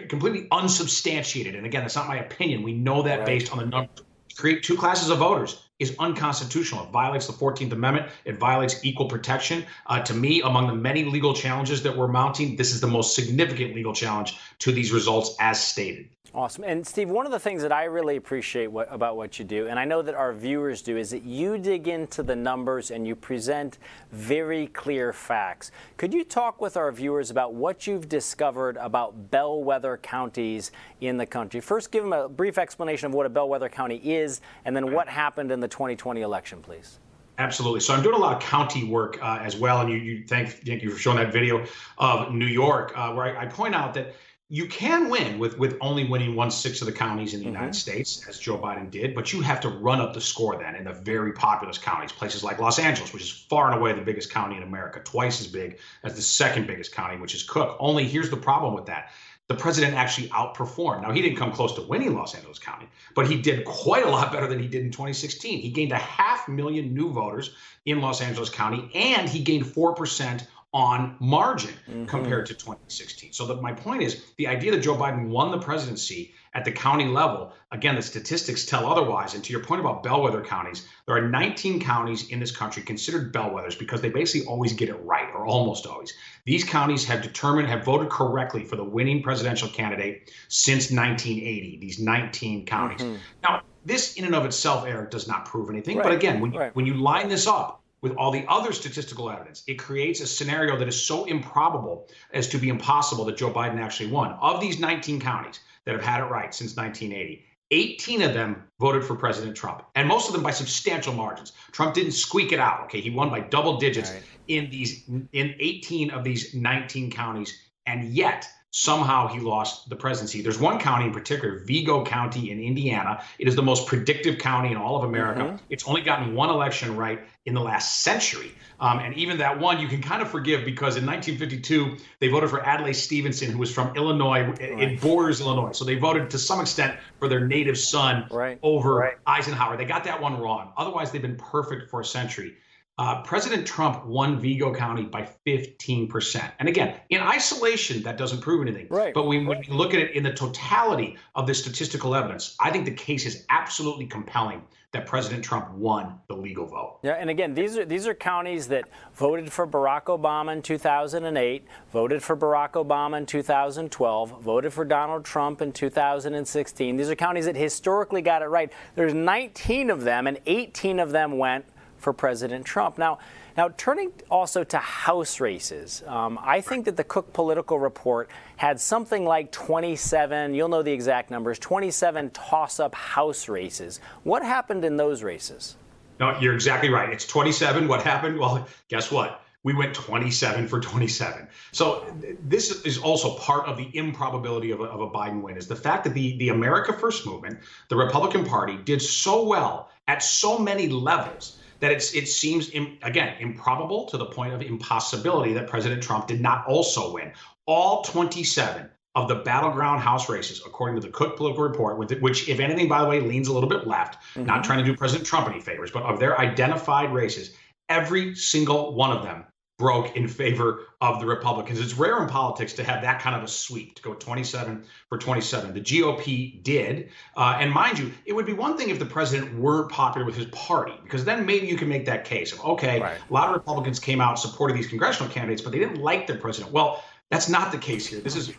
completely 0.09 0.49
unsubstantiated. 0.51 1.55
And 1.55 1.65
again, 1.67 1.83
that's 1.83 1.95
not 1.95 2.09
my 2.09 2.17
opinion. 2.17 2.63
We 2.63 2.73
know 2.73 3.03
that 3.03 3.21
right. 3.21 3.27
based 3.27 3.53
on 3.53 3.59
the 3.59 3.67
numbers. 3.67 4.01
Create 4.37 4.63
two 4.63 4.77
classes 4.77 5.11
of 5.11 5.19
voters 5.19 5.63
is 5.79 5.95
unconstitutional. 5.99 6.85
It 6.85 6.91
violates 6.91 7.27
the 7.27 7.33
14th 7.33 7.73
Amendment. 7.73 8.11
It 8.25 8.39
violates 8.39 8.85
equal 8.85 9.07
protection. 9.07 9.65
Uh, 9.87 10.01
to 10.03 10.15
me, 10.15 10.41
among 10.43 10.69
the 10.69 10.75
many 10.75 11.05
legal 11.05 11.35
challenges 11.35 11.83
that 11.83 11.97
we're 11.97 12.09
mounting, 12.09 12.57
this 12.57 12.73
is 12.73 12.81
the 12.81 12.87
most 12.87 13.15
significant 13.15 13.75
legal 13.75 13.93
challenge 13.93 14.37
to 14.61 14.73
these 14.73 14.91
results 14.91 15.37
as 15.39 15.63
stated. 15.63 16.09
Awesome. 16.35 16.65
And 16.65 16.87
Steve, 16.87 17.11
one 17.11 17.27
of 17.27 17.33
the 17.33 17.39
things 17.39 17.61
that 17.61 17.73
I 17.73 17.85
really 17.85 18.17
appreciate 18.17 18.69
what, 18.69 18.89
about 18.91 19.19
what 19.19 19.39
you 19.39 19.45
do, 19.45 19.67
and 19.67 19.79
I 19.79 19.85
know 19.85 20.01
that 20.01 20.15
our 20.15 20.33
viewers 20.33 20.81
do, 20.81 20.97
is 20.97 21.11
that 21.11 21.25
you 21.25 21.59
dig 21.59 21.89
into 21.89 22.23
the 22.23 22.35
numbers 22.35 22.91
and 22.91 23.07
you 23.07 23.15
present 23.15 23.77
very 24.13 24.69
clear 24.69 25.13
facts. 25.13 25.73
Could 25.99 26.15
you 26.15 26.25
talk 26.25 26.59
with 26.59 26.79
our 26.79 26.91
viewers 26.91 27.31
about 27.31 27.53
what 27.53 27.87
you've 27.87 28.09
discovered 28.09 28.79
about 28.79 29.31
bellwether 29.31 29.99
counties 29.99 30.73
in 31.03 31.19
the 31.19 31.27
country? 31.27 31.61
First, 31.61 31.93
give 31.93 32.03
them 32.03 32.15
a 32.15 32.31
brief 32.31 32.57
explanation 32.57 33.09
of 33.09 33.15
what 33.15 33.27
a 33.27 33.31
bellwether 33.31 33.69
county 33.69 33.97
is, 33.97 34.41
and 34.65 34.75
then 34.75 34.91
what 34.91 35.11
happened 35.11 35.53
in 35.53 35.61
the 35.61 35.69
2020 35.69 36.23
election, 36.23 36.63
please. 36.63 36.99
Absolutely. 37.37 37.81
So 37.81 37.93
I'm 37.93 38.03
doing 38.03 38.15
a 38.15 38.19
lot 38.19 38.37
of 38.37 38.43
county 38.43 38.85
work 38.85 39.23
uh, 39.23 39.39
as 39.43 39.57
well, 39.57 39.83
and 39.83 39.91
you, 39.91 39.97
you 39.97 40.25
thank, 40.27 40.49
thank 40.49 40.83
you 40.83 40.91
for 40.91 40.99
showing 40.99 41.19
that 41.19 41.31
video 41.31 41.67
of 41.99 42.33
New 42.33 42.47
York, 42.47 42.93
uh, 42.97 43.13
where 43.13 43.37
I, 43.37 43.43
I 43.43 43.47
point 43.47 43.75
out 43.75 43.93
that 43.95 44.15
you 44.53 44.67
can 44.67 45.09
win 45.09 45.39
with 45.39 45.59
with 45.59 45.79
only 45.81 46.05
winning 46.05 46.37
one 46.37 46.51
sixth 46.51 46.83
of 46.83 46.87
the 46.87 46.93
counties 46.93 47.33
in 47.33 47.41
the 47.41 47.47
mm-hmm. 47.47 47.55
United 47.55 47.75
States, 47.75 48.29
as 48.29 48.39
Joe 48.39 48.59
Biden 48.59 48.91
did, 48.91 49.15
but 49.15 49.33
you 49.33 49.41
have 49.41 49.61
to 49.61 49.71
run 49.71 49.99
up 49.99 50.13
the 50.13 50.21
score 50.21 50.59
then 50.59 50.75
in 50.75 50.85
the 50.85 50.93
very 50.93 51.33
populous 51.33 51.79
counties, 51.79 52.13
places 52.13 52.45
like 52.45 52.59
Los 52.59 52.79
Angeles, 52.79 53.15
which 53.15 53.23
is 53.23 53.31
far 53.31 53.71
and 53.71 53.81
away 53.81 53.95
the 53.95 54.03
biggest 54.03 54.31
county 54.31 54.59
in 54.59 54.63
America, 54.63 55.01
twice 55.03 55.41
as 55.41 55.47
big 55.47 55.79
as 56.05 56.17
the 56.17 56.21
second 56.21 56.67
biggest 56.67 56.93
county, 56.93 57.17
which 57.17 57.35
is 57.35 57.43
Cook. 57.43 57.79
Only 57.81 58.05
here's 58.05 58.29
the 58.29 58.37
problem 58.37 58.75
with 58.75 58.85
that. 58.87 59.13
The 59.49 59.55
president 59.55 59.95
actually 59.95 60.29
outperformed. 60.29 61.01
Now, 61.01 61.13
he 61.13 61.23
didn't 61.23 61.39
come 61.39 61.53
close 61.53 61.75
to 61.77 61.83
winning 61.83 62.15
Los 62.15 62.35
Angeles 62.35 62.59
County, 62.59 62.89
but 63.15 63.27
he 63.27 63.41
did 63.41 63.65
quite 63.65 64.05
a 64.05 64.11
lot 64.11 64.33
better 64.33 64.47
than 64.47 64.59
he 64.59 64.69
did 64.69 64.83
in 64.83 64.91
2016. 64.91 65.61
He 65.61 65.71
gained 65.71 65.93
a 65.93 65.99
half 65.99 66.47
million 66.47 66.93
new 66.93 67.11
voters 67.11 67.55
in 67.87 68.03
Los 68.03 68.21
Angeles 68.21 68.51
County, 68.51 68.91
and 68.95 69.31
he 69.31 69.43
gained 69.43 69.65
4% 69.65 70.47
on 70.73 71.17
margin 71.21 71.75
mm-hmm. 71.89 72.07
compared 72.07 72.47
to 72.47 72.55
2016. 72.55 73.33
So 73.33 73.61
my 73.61 73.73
point 73.73 74.03
is 74.03 74.25
the 74.39 74.47
idea 74.47 74.71
that 74.73 74.81
Joe 74.81 74.97
Biden 74.97 75.29
won 75.29 75.51
the 75.51 75.59
presidency 75.59 76.33
at 76.55 76.65
the 76.65 76.73
county 76.73 77.07
level, 77.07 77.53
again, 77.73 77.95
the 77.95 78.03
statistics 78.03 78.65
tell 78.65 78.87
otherwise. 78.87 79.35
And 79.35 79.45
to 79.45 79.53
your 79.53 79.63
point 79.63 79.81
about 79.81 80.03
bellwether 80.03 80.43
counties, 80.43 80.87
there 81.07 81.17
are 81.17 81.29
19 81.29 81.81
counties 81.81 82.29
in 82.29 82.41
this 82.41 82.55
country 82.55 82.83
considered 82.83 83.33
bellwethers 83.33 83.79
because 83.79 84.01
they 84.01 84.09
basically 84.09 84.47
always 84.47 84.73
get 84.73 84.89
it 84.89 84.97
right, 85.05 85.29
or 85.35 85.47
almost 85.47 85.87
always. 85.87 86.13
These 86.45 86.65
counties 86.65 87.05
have 87.05 87.23
determined, 87.23 87.69
have 87.69 87.85
voted 87.85 88.11
correctly 88.11 88.65
for 88.65 88.77
the 88.77 88.85
winning 88.85 89.23
presidential 89.23 89.69
candidate 89.69 90.31
since 90.49 90.91
1980, 90.91 91.79
these 91.81 91.99
19 91.99 92.67
counties. 92.67 93.01
Mm-hmm. 93.01 93.17
Now, 93.43 93.63
this 93.85 94.15
in 94.15 94.25
and 94.25 94.35
of 94.35 94.45
itself, 94.45 94.87
Eric, 94.87 95.11
does 95.11 95.27
not 95.27 95.45
prove 95.45 95.69
anything. 95.69 95.99
Right. 95.99 96.05
But 96.05 96.13
again, 96.13 96.41
when 96.41 96.53
you, 96.53 96.59
right. 96.59 96.75
when 96.77 96.87
you 96.87 96.95
line 96.95 97.29
this 97.29 97.47
up 97.47 97.82
with 98.03 98.13
all 98.17 98.31
the 98.31 98.45
other 98.49 98.73
statistical 98.73 99.31
evidence, 99.31 99.63
it 99.67 99.75
creates 99.75 100.21
a 100.21 100.27
scenario 100.27 100.77
that 100.77 100.89
is 100.89 101.07
so 101.07 101.25
improbable 101.25 102.09
as 102.35 102.49
to 102.49 102.59
be 102.59 102.69
impossible 102.69 103.25
that 103.25 103.37
Joe 103.37 103.51
Biden 103.51 103.79
actually 103.81 104.11
won. 104.11 104.33
Of 104.41 104.61
these 104.61 104.79
19 104.79 105.21
counties 105.21 105.61
that 105.85 105.93
have 105.93 106.05
had 106.05 106.21
it 106.21 106.27
right 106.27 106.53
since 106.53 106.77
1980, 106.77 107.45
18 107.71 108.23
of 108.23 108.35
them 108.35 108.65
voted 108.79 109.05
for 109.05 109.15
President 109.17 109.57
Trump, 109.57 109.83
and 109.95 110.07
most 110.07 110.27
of 110.27 110.35
them 110.35 110.43
by 110.43 110.51
substantial 110.51 111.15
margins. 111.15 111.53
Trump 111.71 111.95
didn't 111.95 112.13
squeak 112.13 112.53
it 112.53 112.59
out. 112.59 112.85
Okay, 112.85 113.01
he 113.01 113.09
won 113.09 113.31
by 113.31 113.41
double 113.41 113.79
digits 113.79 114.11
right. 114.11 114.23
in 114.49 114.69
these 114.69 115.09
in 115.09 115.55
18 115.59 116.11
of 116.11 116.23
these 116.23 116.55
19 116.55 117.11
counties, 117.11 117.57
and 117.87 118.13
yet 118.13 118.47
somehow 118.73 119.29
he 119.29 119.39
lost 119.39 119.91
the 119.91 119.95
presidency. 119.95 120.41
There's 120.41 120.59
one 120.59 120.79
county 120.79 121.05
in 121.05 121.13
particular, 121.13 121.59
Vigo 121.59 122.05
County 122.05 122.51
in 122.51 122.59
Indiana. 122.59 123.23
It 123.39 123.47
is 123.47 123.55
the 123.55 123.63
most 123.63 123.87
predictive 123.87 124.39
county 124.39 124.71
in 124.71 124.79
all 124.79 124.97
of 124.97 125.05
America. 125.05 125.43
Mm-hmm. 125.43 125.57
It's 125.69 125.87
only 125.87 126.01
gotten 126.01 126.35
one 126.35 126.49
election 126.49 126.97
right 126.97 127.21
in 127.45 127.53
the 127.53 127.61
last 127.61 128.01
century. 128.01 128.51
Um, 128.81 128.99
and 129.01 129.15
even 129.15 129.39
that 129.39 129.61
one 129.61 129.79
you 129.79 129.89
can 129.89 130.01
kind 130.01 130.23
of 130.23 130.31
forgive 130.31 130.65
because 130.65 130.97
in 130.97 131.05
1952, 131.05 131.99
they 132.19 132.29
voted 132.29 132.49
for 132.49 132.65
Adlai 132.65 132.93
Stevenson, 132.93 133.53
who 133.53 133.59
was 133.59 133.71
from 133.71 133.95
Illinois. 133.95 134.45
Right. 134.45 134.61
It 134.61 135.01
borders 135.03 135.43
Illinois. 135.43 135.73
So 135.73 135.85
they 135.85 135.97
voted 135.97 136.31
to 136.31 136.39
some 136.39 136.59
extent 136.59 136.99
for 137.19 137.29
their 137.29 137.47
native 137.47 137.77
son 137.77 138.27
right. 138.31 138.59
over 138.63 138.95
right. 138.95 139.15
Eisenhower. 139.27 139.77
They 139.77 139.85
got 139.85 140.05
that 140.05 140.21
one 140.21 140.41
wrong. 140.41 140.73
Otherwise, 140.79 141.13
they've 141.13 141.21
been 141.21 141.37
perfect 141.37 141.91
for 141.91 142.01
a 142.01 142.05
century. 142.05 142.55
Uh, 142.99 143.23
President 143.23 143.67
Trump 143.67 144.05
won 144.05 144.39
Vigo 144.39 144.73
County 144.75 145.05
by 145.05 145.29
15%. 145.47 146.53
And 146.59 146.69
again, 146.69 146.97
in 147.09 147.21
isolation, 147.23 148.03
that 148.03 148.19
doesn't 148.19 148.43
prove 148.43 148.61
anything. 148.67 148.87
Right. 148.91 149.15
But 149.15 149.27
when, 149.27 149.47
when 149.47 149.61
we 149.61 149.75
look 149.75 149.95
at 149.95 150.01
it 150.01 150.15
in 150.15 150.23
the 150.23 150.33
totality 150.33 151.17
of 151.35 151.47
the 151.47 151.55
statistical 151.55 152.15
evidence, 152.15 152.55
I 152.61 152.71
think 152.71 152.85
the 152.85 152.95
case 152.95 153.25
is 153.25 153.47
absolutely 153.49 154.07
compelling 154.07 154.63
that 154.93 155.07
President 155.07 155.43
Trump 155.43 155.73
won 155.73 156.19
the 156.29 156.37
legal 156.37 156.67
vote. 156.67 156.99
Yeah, 157.03 157.13
and 157.13 157.31
again, 157.31 157.55
these 157.55 157.79
are 157.79 157.87
these 157.87 158.07
are 158.07 158.15
counties 158.15 158.69
that 158.69 158.85
voted 159.15 159.51
for 159.51 159.67
Barack 159.67 160.05
Obama 160.05 160.53
in 160.53 160.61
2008, 160.61 161.67
voted 161.91 162.23
for 162.23 162.37
Barack 162.37 162.73
Obama 162.73 163.17
in 163.17 163.25
2012, 163.25 164.43
voted 164.43 164.71
for 164.71 164.85
Donald 164.85 165.25
Trump 165.25 165.63
in 165.63 165.73
2016. 165.73 166.97
These 166.97 167.09
are 167.09 167.15
counties 167.15 167.47
that 167.47 167.57
historically 167.57 168.21
got 168.21 168.43
it 168.43 168.47
right. 168.47 168.71
There's 168.95 169.15
19 169.15 169.89
of 169.89 170.05
them, 170.05 170.27
and 170.27 170.39
18 170.45 171.01
of 171.01 171.11
them 171.11 171.39
went 171.39 171.65
for 172.03 172.13
President 172.13 172.67
Trump. 172.67 172.99
Now, 172.99 173.19
now 173.57 173.71
turning 173.77 174.13
also 174.31 174.65
to 174.65 174.79
House 174.79 175.41
races, 175.41 176.03
um, 176.07 176.39
I 176.43 176.61
think 176.61 176.85
that 176.87 176.97
the 176.97 177.05
Cook 177.05 177.33
Political 177.33 177.79
Report 177.79 178.29
had 178.57 178.81
something 178.81 179.25
like 179.25 179.53
27, 179.53 180.55
you'll 180.55 180.69
know 180.69 180.83
the 180.83 180.93
exact 180.93 181.31
numbers, 181.31 181.59
27 181.59 182.31
toss 182.31 182.81
up 182.81 182.95
House 182.95 183.49
races. 183.49 184.01
What 184.25 184.43
happened 184.43 184.85
in 184.85 184.97
those 184.97 185.23
races? 185.23 185.77
No, 186.19 186.39
you're 186.41 186.55
exactly 186.55 186.91
right. 186.91 187.11
It's 187.11 187.27
27. 187.27 187.89
What 187.89 188.03
happened? 188.03 188.39
Well, 188.39 188.67
guess 188.89 189.11
what? 189.11 189.43
we 189.65 189.75
went 189.75 189.95
27 189.95 190.67
for 190.67 190.81
27. 190.81 191.47
So 191.71 192.13
this 192.43 192.85
is 192.85 192.99
also 192.99 193.37
part 193.37 193.67
of 193.67 193.77
the 193.77 193.97
improbability 193.97 194.73
of 194.73 194.81
a, 194.81 194.85
of 194.85 195.01
a, 195.01 195.09
Biden 195.09 195.41
win 195.41 195.57
is 195.57 195.69
the 195.69 195.77
fact 195.77 196.05
that 196.05 196.15
the, 196.15 196.37
the 196.39 196.49
America 196.49 196.93
First 196.93 197.27
movement, 197.27 197.61
the 197.89 197.97
Republican 197.97 198.45
Party, 198.45 198.77
did 198.85 199.01
so 199.01 199.47
well 199.47 199.91
at 200.09 200.23
so 200.23 200.59
many 200.59 200.89
levels 200.89 201.59
that 201.83 201.91
it's 201.91 202.15
it 202.15 202.27
seems 202.27 202.71
Im, 202.71 202.97
again 203.03 203.37
improbable 203.41 204.07
to 204.07 204.17
the 204.17 204.25
point 204.25 204.55
of 204.55 204.63
impossibility 204.63 205.53
that 205.53 205.67
President 205.67 206.03
Trump 206.03 206.29
did 206.29 206.41
not 206.41 206.65
also 206.67 207.13
win. 207.13 207.33
All 207.67 208.03
27 208.03 208.89
of 209.15 209.29
the 209.29 209.35
battleground 209.35 210.01
House 210.01 210.31
races, 210.31 210.63
according 210.65 210.99
to 210.99 211.07
the 211.07 211.13
Cook 211.13 211.37
Political 211.37 211.65
Report, 211.65 211.99
which, 212.23 212.49
if 212.49 212.61
anything, 212.61 212.89
by 212.89 213.03
the 213.03 213.09
way, 213.09 213.21
leans 213.21 213.49
a 213.49 213.53
little 213.53 213.69
bit 213.69 213.87
left, 213.87 214.23
mm-hmm. 214.35 214.47
not 214.47 214.65
trying 214.65 214.79
to 214.79 214.85
do 214.85 214.97
President 214.97 215.27
Trump 215.27 215.49
any 215.49 215.61
favors, 215.61 215.91
but 215.91 216.03
of 216.05 216.19
their 216.19 216.41
identified 216.41 217.13
races, 217.13 217.55
every 217.91 218.35
single 218.35 218.95
one 218.95 219.15
of 219.15 219.23
them 219.23 219.45
broke 219.83 220.15
in 220.17 220.29
favor 220.29 220.87
of 221.01 221.19
the 221.19 221.27
Republicans. 221.27 221.81
It's 221.81 221.95
rare 221.95 222.23
in 222.23 222.29
politics 222.29 222.73
to 222.75 222.85
have 222.85 223.03
that 223.03 223.21
kind 223.21 223.35
of 223.35 223.43
a 223.43 223.49
sweep, 223.49 223.97
to 223.97 224.03
go 224.03 224.15
27 224.15 224.85
for 225.09 225.19
27. 225.19 225.75
The 225.75 225.81
GOP 225.81 226.63
did. 226.63 227.11
Uh, 227.37 227.57
and 227.59 227.73
mind 227.73 227.99
you, 227.99 228.13
it 228.25 228.33
would 228.33 228.47
be 228.47 228.53
one 228.53 228.79
thing 228.79 228.91
if 228.91 229.01
the 229.01 229.07
president 229.07 229.59
weren't 229.59 229.91
popular 229.91 230.25
with 230.25 230.37
his 230.37 230.47
party, 230.47 230.95
because 231.03 231.25
then 231.25 231.45
maybe 231.45 231.67
you 231.67 231.77
can 231.77 231.89
make 231.89 232.07
that 232.07 232.25
case 232.25 232.53
of, 232.53 232.65
okay, 232.65 233.01
right. 233.01 233.19
a 233.29 233.33
lot 233.33 233.49
of 233.49 233.55
Republicans 233.55 233.99
came 233.99 234.21
out 234.21 234.39
supporting 234.39 234.77
these 234.77 234.87
congressional 234.87 235.33
candidates, 235.33 235.61
but 235.61 235.73
they 235.73 235.81
didn't 235.81 236.01
like 236.01 236.29
their 236.29 236.39
president. 236.39 236.73
Well, 236.73 237.03
that's 237.33 237.49
not 237.49 237.73
the 237.73 237.79
case 237.79 238.07
here. 238.07 238.21
This 238.21 238.37
is 238.37 238.53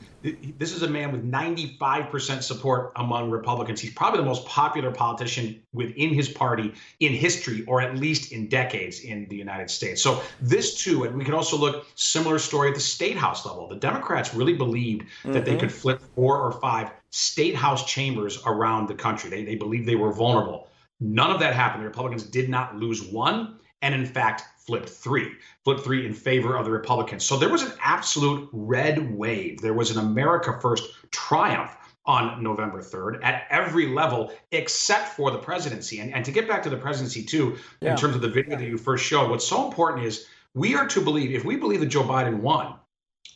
this 0.58 0.74
is 0.74 0.82
a 0.82 0.88
man 0.88 1.12
with 1.12 1.30
95% 1.30 2.42
support 2.42 2.92
among 2.96 3.30
Republicans. 3.30 3.80
He's 3.80 3.94
probably 3.94 4.22
the 4.22 4.26
most 4.26 4.48
popular 4.48 4.90
politician 4.90 5.62
within 5.74 6.12
his 6.12 6.28
party 6.28 6.74
in 7.00 7.14
history, 7.14 7.64
or 7.68 7.82
at 7.82 7.96
least 7.96 8.32
in 8.32 8.48
decades 8.48 9.02
in 9.02 9.28
the 9.30 9.36
United 9.36 9.70
States. 9.70 10.02
So 10.02 10.24
this 10.42 10.84
too, 10.84 11.04
and 11.04 11.16
we 11.16 11.24
can 11.24 11.36
also 11.36 11.56
look 11.56 11.86
similar 11.94 12.40
story 12.40 12.70
at 12.70 12.74
the 12.74 12.82
state 12.82 13.16
house 13.16 13.46
level. 13.46 13.68
The 13.68 13.76
Democrats 13.76 14.34
really 14.34 14.54
believed 14.54 15.04
mm-hmm. 15.04 15.34
that 15.34 15.46
they 15.46 15.52
mm-hmm. 15.52 15.60
could 15.60 15.72
flip 15.72 16.02
four 16.16 16.40
or 16.40 16.54
five 16.54 16.90
state 17.12 17.56
house 17.56 17.86
chambers 17.86 18.42
around 18.48 18.88
the 18.88 18.96
country. 18.96 19.30
They 19.30 19.44
they 19.44 19.56
believed 19.56 19.88
they 19.88 19.96
were 19.96 20.12
vulnerable. 20.12 20.68
None 21.00 21.30
of 21.30 21.40
that 21.42 21.54
happened. 21.54 21.84
The 21.84 21.90
Republicans 21.90 22.24
did 22.24 22.50
not 22.50 22.76
lose 22.76 23.04
one, 23.04 23.60
and 23.84 23.94
in 23.94 24.08
fact 24.08 24.42
flipped 24.66 24.90
three, 24.90 25.32
flipped 25.64 25.84
three 25.84 26.06
in 26.06 26.14
favor 26.14 26.56
of 26.56 26.66
the 26.66 26.72
Republicans. 26.72 27.24
So 27.24 27.38
there 27.38 27.50
was 27.50 27.62
an 27.62 27.72
absolute 27.82 28.50
red 28.52 29.16
wave. 29.16 29.62
There 29.62 29.74
was 29.74 29.92
an 29.92 30.00
America 30.00 30.58
First 30.62 30.92
triumph 31.12 31.76
on 32.06 32.44
November 32.44 32.82
3rd 32.82 33.24
at 33.24 33.48
every 33.50 33.88
level 33.88 34.34
except 34.52 35.10
for 35.10 35.32
the 35.32 35.38
presidency. 35.38 36.00
And, 36.00 36.14
and 36.14 36.26
to 36.26 36.32
get 36.32 36.48
back 36.48 36.62
to 36.64 36.70
the 36.70 36.78
presidency, 36.78 37.24
too, 37.24 37.58
yeah. 37.82 37.92
in 37.92 37.98
terms 37.98 38.16
of 38.16 38.22
the 38.22 38.30
video 38.30 38.58
that 38.58 38.66
you 38.66 38.78
first 38.78 39.06
showed, 39.06 39.30
what's 39.30 39.48
so 39.48 39.66
important 39.66 40.06
is 40.06 40.28
we 40.54 40.76
are 40.76 40.88
to 40.88 41.02
believe, 41.02 41.32
if 41.32 41.46
we 41.46 41.56
believe 41.56 41.80
that 41.80 41.88
Joe 41.88 42.04
Biden 42.04 42.42
won, 42.42 42.76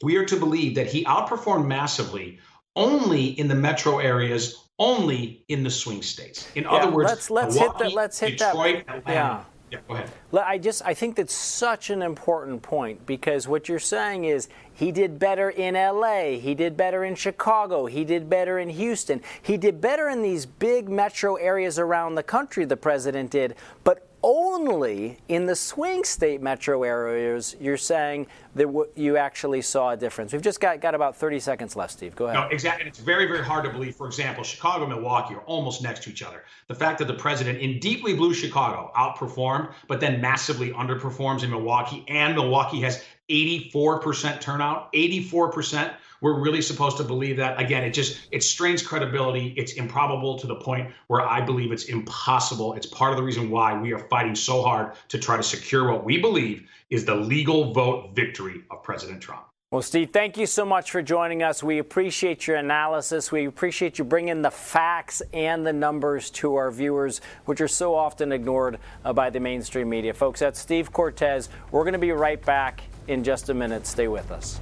we 0.03 0.17
are 0.17 0.25
to 0.25 0.35
believe 0.35 0.75
that 0.75 0.87
he 0.87 1.05
outperformed 1.05 1.65
massively 1.65 2.39
only 2.75 3.27
in 3.39 3.47
the 3.47 3.55
metro 3.55 3.99
areas, 3.99 4.67
only 4.79 5.43
in 5.47 5.63
the 5.63 5.69
swing 5.69 6.01
states. 6.01 6.47
In 6.55 6.63
yeah, 6.63 6.71
other 6.71 6.91
words, 6.91 7.09
let's, 7.09 7.29
let's 7.31 7.55
Milwaukee, 7.55 7.83
hit 7.85 7.89
that. 7.89 7.95
Let's 7.95 8.19
hit 8.19 8.31
Detroit, 8.37 8.85
that. 8.85 8.97
Atlanta, 8.97 9.11
yeah. 9.11 9.43
Yeah, 9.71 9.79
go 9.87 9.95
ahead. 9.95 10.09
I 10.33 10.57
just 10.57 10.81
I 10.85 10.93
think 10.93 11.17
that's 11.17 11.33
such 11.33 11.89
an 11.89 12.01
important 12.01 12.61
point 12.61 13.05
because 13.05 13.47
what 13.47 13.67
you're 13.67 13.79
saying 13.79 14.23
is 14.23 14.47
he 14.73 14.91
did 14.93 15.19
better 15.19 15.49
in 15.49 15.73
LA, 15.73 16.37
he 16.39 16.55
did 16.55 16.77
better 16.77 17.03
in 17.03 17.15
Chicago, 17.15 17.85
he 17.85 18.05
did 18.05 18.29
better 18.29 18.59
in 18.59 18.69
Houston. 18.69 19.21
He 19.41 19.57
did 19.57 19.81
better 19.81 20.07
in 20.07 20.21
these 20.21 20.45
big 20.45 20.87
metro 20.87 21.35
areas 21.35 21.79
around 21.79 22.15
the 22.15 22.23
country 22.23 22.63
the 22.63 22.77
president 22.77 23.31
did, 23.31 23.55
but 23.83 24.06
only 24.23 25.19
in 25.27 25.45
the 25.45 25.55
swing 25.55 26.03
state 26.03 26.41
metro 26.41 26.83
areas 26.83 27.55
you're 27.59 27.77
saying 27.77 28.27
that 28.55 28.65
w- 28.65 28.89
you 28.95 29.17
actually 29.17 29.61
saw 29.61 29.91
a 29.91 29.97
difference. 29.97 30.33
We've 30.33 30.41
just 30.41 30.59
got, 30.59 30.81
got 30.81 30.95
about 30.95 31.15
30 31.15 31.39
seconds 31.39 31.75
left, 31.75 31.93
Steve. 31.93 32.15
Go 32.15 32.25
ahead. 32.25 32.39
No, 32.39 32.47
exactly. 32.47 32.81
And 32.81 32.89
it's 32.89 32.99
very, 32.99 33.25
very 33.25 33.43
hard 33.43 33.63
to 33.65 33.71
believe. 33.71 33.95
For 33.95 34.07
example, 34.07 34.43
Chicago 34.43 34.85
and 34.85 34.93
Milwaukee 34.93 35.35
are 35.35 35.41
almost 35.41 35.83
next 35.83 36.03
to 36.03 36.09
each 36.09 36.23
other. 36.23 36.43
The 36.67 36.75
fact 36.75 36.99
that 36.99 37.07
the 37.07 37.13
president 37.13 37.59
in 37.59 37.79
deeply 37.79 38.15
blue 38.15 38.33
Chicago 38.33 38.91
outperformed, 38.95 39.73
but 39.87 39.99
then 39.99 40.19
massively 40.19 40.71
underperforms 40.71 41.43
in 41.43 41.51
Milwaukee, 41.51 42.03
and 42.07 42.35
Milwaukee 42.35 42.81
has 42.81 43.03
84% 43.29 44.39
turnout, 44.41 44.91
84% 44.93 45.93
we're 46.21 46.39
really 46.39 46.61
supposed 46.61 46.97
to 46.97 47.03
believe 47.03 47.37
that 47.37 47.59
again 47.59 47.83
it 47.83 47.91
just 47.91 48.27
it 48.31 48.43
strains 48.43 48.81
credibility 48.81 49.53
it's 49.57 49.73
improbable 49.73 50.37
to 50.37 50.47
the 50.47 50.55
point 50.55 50.91
where 51.07 51.21
i 51.21 51.41
believe 51.41 51.71
it's 51.71 51.85
impossible 51.85 52.73
it's 52.73 52.87
part 52.87 53.11
of 53.11 53.17
the 53.17 53.23
reason 53.23 53.49
why 53.49 53.79
we 53.79 53.93
are 53.93 54.07
fighting 54.09 54.35
so 54.35 54.61
hard 54.61 54.93
to 55.07 55.17
try 55.17 55.37
to 55.37 55.43
secure 55.43 55.91
what 55.91 56.03
we 56.03 56.17
believe 56.17 56.67
is 56.89 57.05
the 57.05 57.15
legal 57.15 57.73
vote 57.73 58.15
victory 58.15 58.63
of 58.71 58.81
president 58.83 59.21
trump 59.21 59.47
well, 59.69 59.81
Steve, 59.81 60.11
thank 60.13 60.37
you 60.37 60.45
so 60.45 60.63
much 60.63 60.91
for 60.91 61.01
joining 61.01 61.43
us. 61.43 61.61
We 61.61 61.79
appreciate 61.79 62.47
your 62.47 62.55
analysis. 62.55 63.33
We 63.33 63.47
appreciate 63.47 63.97
you 63.99 64.05
bringing 64.05 64.41
the 64.41 64.49
facts 64.49 65.21
and 65.33 65.67
the 65.67 65.73
numbers 65.73 66.29
to 66.31 66.55
our 66.55 66.71
viewers, 66.71 67.19
which 67.43 67.59
are 67.59 67.67
so 67.67 67.93
often 67.93 68.31
ignored 68.31 68.79
uh, 69.03 69.11
by 69.11 69.29
the 69.29 69.41
mainstream 69.41 69.89
media. 69.89 70.13
Folks, 70.13 70.39
that's 70.39 70.57
Steve 70.57 70.93
Cortes. 70.93 71.49
We're 71.71 71.83
going 71.83 71.91
to 71.91 71.99
be 71.99 72.13
right 72.13 72.41
back 72.45 72.81
in 73.09 73.25
just 73.25 73.49
a 73.49 73.53
minute. 73.53 73.85
Stay 73.85 74.07
with 74.07 74.31
us. 74.31 74.61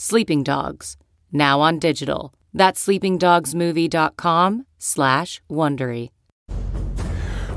Sleeping 0.00 0.44
Dogs, 0.44 0.96
now 1.32 1.60
on 1.60 1.80
digital. 1.80 2.32
That's 2.54 2.86
sleepingdogsmovie.com 2.86 4.66
slash 4.78 5.42
Wondery. 5.50 6.10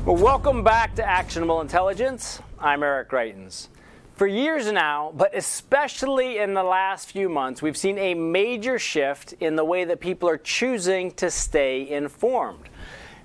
Well, 0.04 0.16
welcome 0.16 0.64
back 0.64 0.96
to 0.96 1.08
Actionable 1.08 1.60
Intelligence. 1.60 2.40
I'm 2.58 2.82
Eric 2.82 3.10
Greitens. 3.10 3.68
For 4.16 4.26
years 4.26 4.72
now, 4.72 5.12
but 5.14 5.36
especially 5.36 6.38
in 6.38 6.54
the 6.54 6.64
last 6.64 7.12
few 7.12 7.28
months, 7.28 7.62
we've 7.62 7.76
seen 7.76 7.96
a 7.96 8.14
major 8.14 8.76
shift 8.76 9.34
in 9.34 9.54
the 9.54 9.64
way 9.64 9.84
that 9.84 10.00
people 10.00 10.28
are 10.28 10.36
choosing 10.36 11.12
to 11.12 11.30
stay 11.30 11.88
informed. 11.88 12.68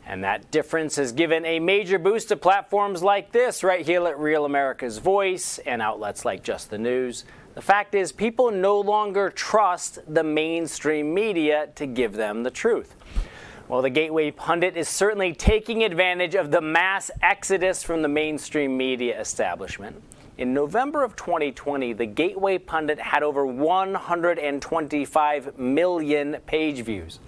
And 0.06 0.24
that 0.24 0.52
difference 0.52 0.96
has 0.98 1.12
given 1.12 1.44
a 1.44 1.60
major 1.60 1.98
boost 1.98 2.28
to 2.28 2.38
platforms 2.38 3.02
like 3.02 3.32
this 3.32 3.64
right 3.64 3.84
here 3.84 4.06
at 4.06 4.20
Real 4.20 4.46
America's 4.46 5.00
Voice 5.00 5.58
and 5.66 5.82
outlets 5.82 6.24
like 6.24 6.44
Just 6.44 6.70
the 6.70 6.78
News. 6.78 7.26
The 7.58 7.64
fact 7.64 7.96
is, 7.96 8.12
people 8.12 8.52
no 8.52 8.80
longer 8.80 9.32
trust 9.32 9.98
the 10.08 10.24
mainstream 10.24 11.12
media 11.12 11.70
to 11.74 11.88
give 11.88 12.14
them 12.14 12.44
the 12.44 12.52
truth. 12.52 12.94
Well, 13.68 13.82
the 13.82 13.90
Gateway 13.90 14.30
Pundit 14.30 14.78
is 14.78 14.88
certainly 14.88 15.34
taking 15.34 15.84
advantage 15.84 16.36
of 16.36 16.52
the 16.52 16.62
mass 16.62 17.10
exodus 17.24 17.82
from 17.82 18.04
the 18.04 18.08
mainstream 18.10 18.78
media 18.78 19.20
establishment. 19.20 20.04
In 20.38 20.54
November 20.54 21.04
of 21.04 21.16
2020, 21.16 21.94
the 21.94 22.06
Gateway 22.06 22.60
Pundit 22.60 23.00
had 23.00 23.24
over 23.24 23.44
125 23.44 25.58
million 25.58 26.38
page 26.46 26.82
views. 26.82 27.20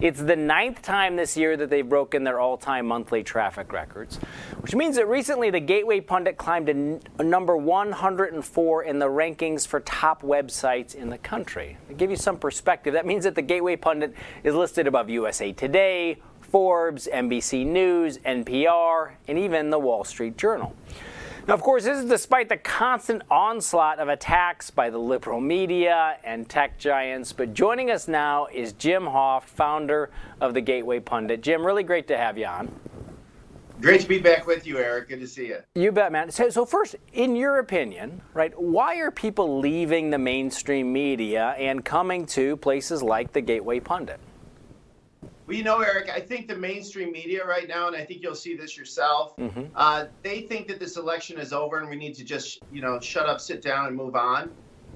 It's 0.00 0.20
the 0.20 0.36
ninth 0.36 0.82
time 0.82 1.16
this 1.16 1.34
year 1.34 1.56
that 1.56 1.70
they've 1.70 1.88
broken 1.88 2.24
their 2.24 2.38
all 2.38 2.58
time 2.58 2.84
monthly 2.84 3.22
traffic 3.22 3.72
records, 3.72 4.16
which 4.60 4.74
means 4.74 4.96
that 4.96 5.08
recently 5.08 5.48
the 5.48 5.60
Gateway 5.60 6.00
Pundit 6.00 6.36
climbed 6.36 6.66
to 6.66 7.24
number 7.24 7.56
104 7.56 8.82
in 8.82 8.98
the 8.98 9.06
rankings 9.06 9.66
for 9.66 9.80
top 9.80 10.20
websites 10.20 10.94
in 10.94 11.08
the 11.08 11.16
country. 11.16 11.78
To 11.88 11.94
give 11.94 12.10
you 12.10 12.16
some 12.16 12.36
perspective, 12.36 12.92
that 12.92 13.06
means 13.06 13.24
that 13.24 13.34
the 13.34 13.40
Gateway 13.40 13.76
Pundit 13.76 14.12
is 14.44 14.54
listed 14.54 14.86
above 14.86 15.08
USA 15.08 15.52
Today, 15.52 16.18
Forbes, 16.42 17.08
NBC 17.10 17.64
News, 17.64 18.18
NPR, 18.18 19.12
and 19.26 19.38
even 19.38 19.70
the 19.70 19.78
Wall 19.78 20.04
Street 20.04 20.36
Journal. 20.36 20.76
Now, 21.48 21.54
of 21.54 21.62
course, 21.62 21.84
this 21.84 21.96
is 21.96 22.04
despite 22.04 22.50
the 22.50 22.58
constant 22.58 23.22
onslaught 23.30 24.00
of 24.00 24.10
attacks 24.10 24.70
by 24.70 24.90
the 24.90 24.98
liberal 24.98 25.40
media 25.40 26.18
and 26.22 26.46
tech 26.46 26.78
giants. 26.78 27.32
But 27.32 27.54
joining 27.54 27.90
us 27.90 28.06
now 28.06 28.48
is 28.52 28.74
Jim 28.74 29.04
Hoft, 29.04 29.44
founder 29.44 30.10
of 30.42 30.52
the 30.52 30.60
Gateway 30.60 31.00
Pundit. 31.00 31.40
Jim, 31.40 31.64
really 31.64 31.84
great 31.84 32.06
to 32.08 32.18
have 32.18 32.36
you 32.36 32.44
on. 32.44 32.70
Great 33.80 34.02
to 34.02 34.08
be 34.08 34.18
back 34.18 34.46
with 34.46 34.66
you, 34.66 34.76
Eric. 34.76 35.08
Good 35.08 35.20
to 35.20 35.26
see 35.26 35.46
you. 35.46 35.60
You 35.74 35.90
bet, 35.90 36.12
man. 36.12 36.30
So, 36.30 36.50
so, 36.50 36.66
first, 36.66 36.96
in 37.14 37.34
your 37.34 37.60
opinion, 37.60 38.20
right, 38.34 38.52
why 38.60 38.96
are 38.96 39.10
people 39.10 39.58
leaving 39.58 40.10
the 40.10 40.18
mainstream 40.18 40.92
media 40.92 41.54
and 41.56 41.82
coming 41.82 42.26
to 42.26 42.58
places 42.58 43.02
like 43.02 43.32
the 43.32 43.40
Gateway 43.40 43.80
Pundit? 43.80 44.20
Well, 45.48 45.56
you 45.56 45.64
know, 45.64 45.80
Eric, 45.80 46.10
I 46.10 46.20
think 46.20 46.46
the 46.46 46.54
mainstream 46.54 47.10
media 47.10 47.42
right 47.42 47.66
now, 47.66 47.86
and 47.86 47.96
I 47.96 48.04
think 48.04 48.22
you'll 48.22 48.34
see 48.34 48.54
this 48.54 48.76
yourself, 48.76 49.34
mm-hmm. 49.36 49.64
uh, 49.74 50.04
they 50.22 50.42
think 50.42 50.68
that 50.68 50.78
this 50.78 50.98
election 50.98 51.38
is 51.38 51.54
over 51.54 51.78
and 51.78 51.88
we 51.88 51.96
need 51.96 52.14
to 52.16 52.24
just, 52.24 52.58
you 52.70 52.82
know, 52.82 53.00
shut 53.00 53.30
up, 53.30 53.40
sit 53.40 53.62
down, 53.62 53.86
and 53.86 53.96
move 53.96 54.14
on. 54.14 54.50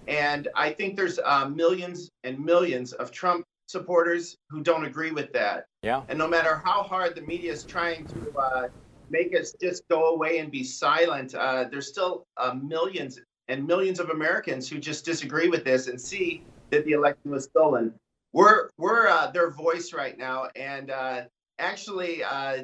And 0.08 0.48
I 0.54 0.70
think 0.70 0.94
there's 0.94 1.18
uh, 1.24 1.48
millions 1.48 2.10
and 2.24 2.38
millions 2.38 2.92
of 2.92 3.10
Trump 3.10 3.46
supporters 3.66 4.36
who 4.50 4.62
don't 4.62 4.84
agree 4.84 5.10
with 5.10 5.32
that. 5.32 5.64
Yeah. 5.82 6.02
And 6.10 6.18
no 6.18 6.28
matter 6.28 6.60
how 6.62 6.82
hard 6.82 7.14
the 7.14 7.22
media 7.22 7.50
is 7.50 7.64
trying 7.64 8.06
to 8.08 8.38
uh, 8.38 8.68
make 9.08 9.34
us 9.34 9.54
just 9.58 9.88
go 9.88 10.14
away 10.14 10.36
and 10.36 10.50
be 10.50 10.64
silent, 10.64 11.34
uh, 11.34 11.64
there's 11.70 11.88
still 11.88 12.26
uh, 12.36 12.52
millions 12.62 13.18
and 13.48 13.66
millions 13.66 14.00
of 14.00 14.10
Americans 14.10 14.68
who 14.68 14.78
just 14.78 15.06
disagree 15.06 15.48
with 15.48 15.64
this 15.64 15.86
and 15.86 15.98
see 15.98 16.44
that 16.68 16.84
the 16.84 16.92
election 16.92 17.30
was 17.30 17.44
stolen. 17.44 17.94
We're 18.32 18.70
we're 18.78 19.08
uh, 19.08 19.30
their 19.30 19.50
voice 19.50 19.92
right 19.92 20.16
now, 20.16 20.48
and 20.56 20.90
uh, 20.90 21.22
actually, 21.58 22.24
uh, 22.24 22.62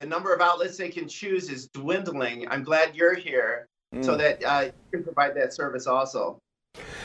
the 0.00 0.06
number 0.06 0.34
of 0.34 0.40
outlets 0.40 0.76
they 0.76 0.90
can 0.90 1.08
choose 1.08 1.48
is 1.48 1.68
dwindling. 1.68 2.46
I'm 2.48 2.62
glad 2.62 2.94
you're 2.94 3.14
here 3.14 3.66
mm. 3.94 4.04
so 4.04 4.16
that 4.16 4.44
uh, 4.44 4.64
you 4.64 4.72
can 4.92 5.04
provide 5.04 5.34
that 5.36 5.54
service 5.54 5.86
also. 5.86 6.38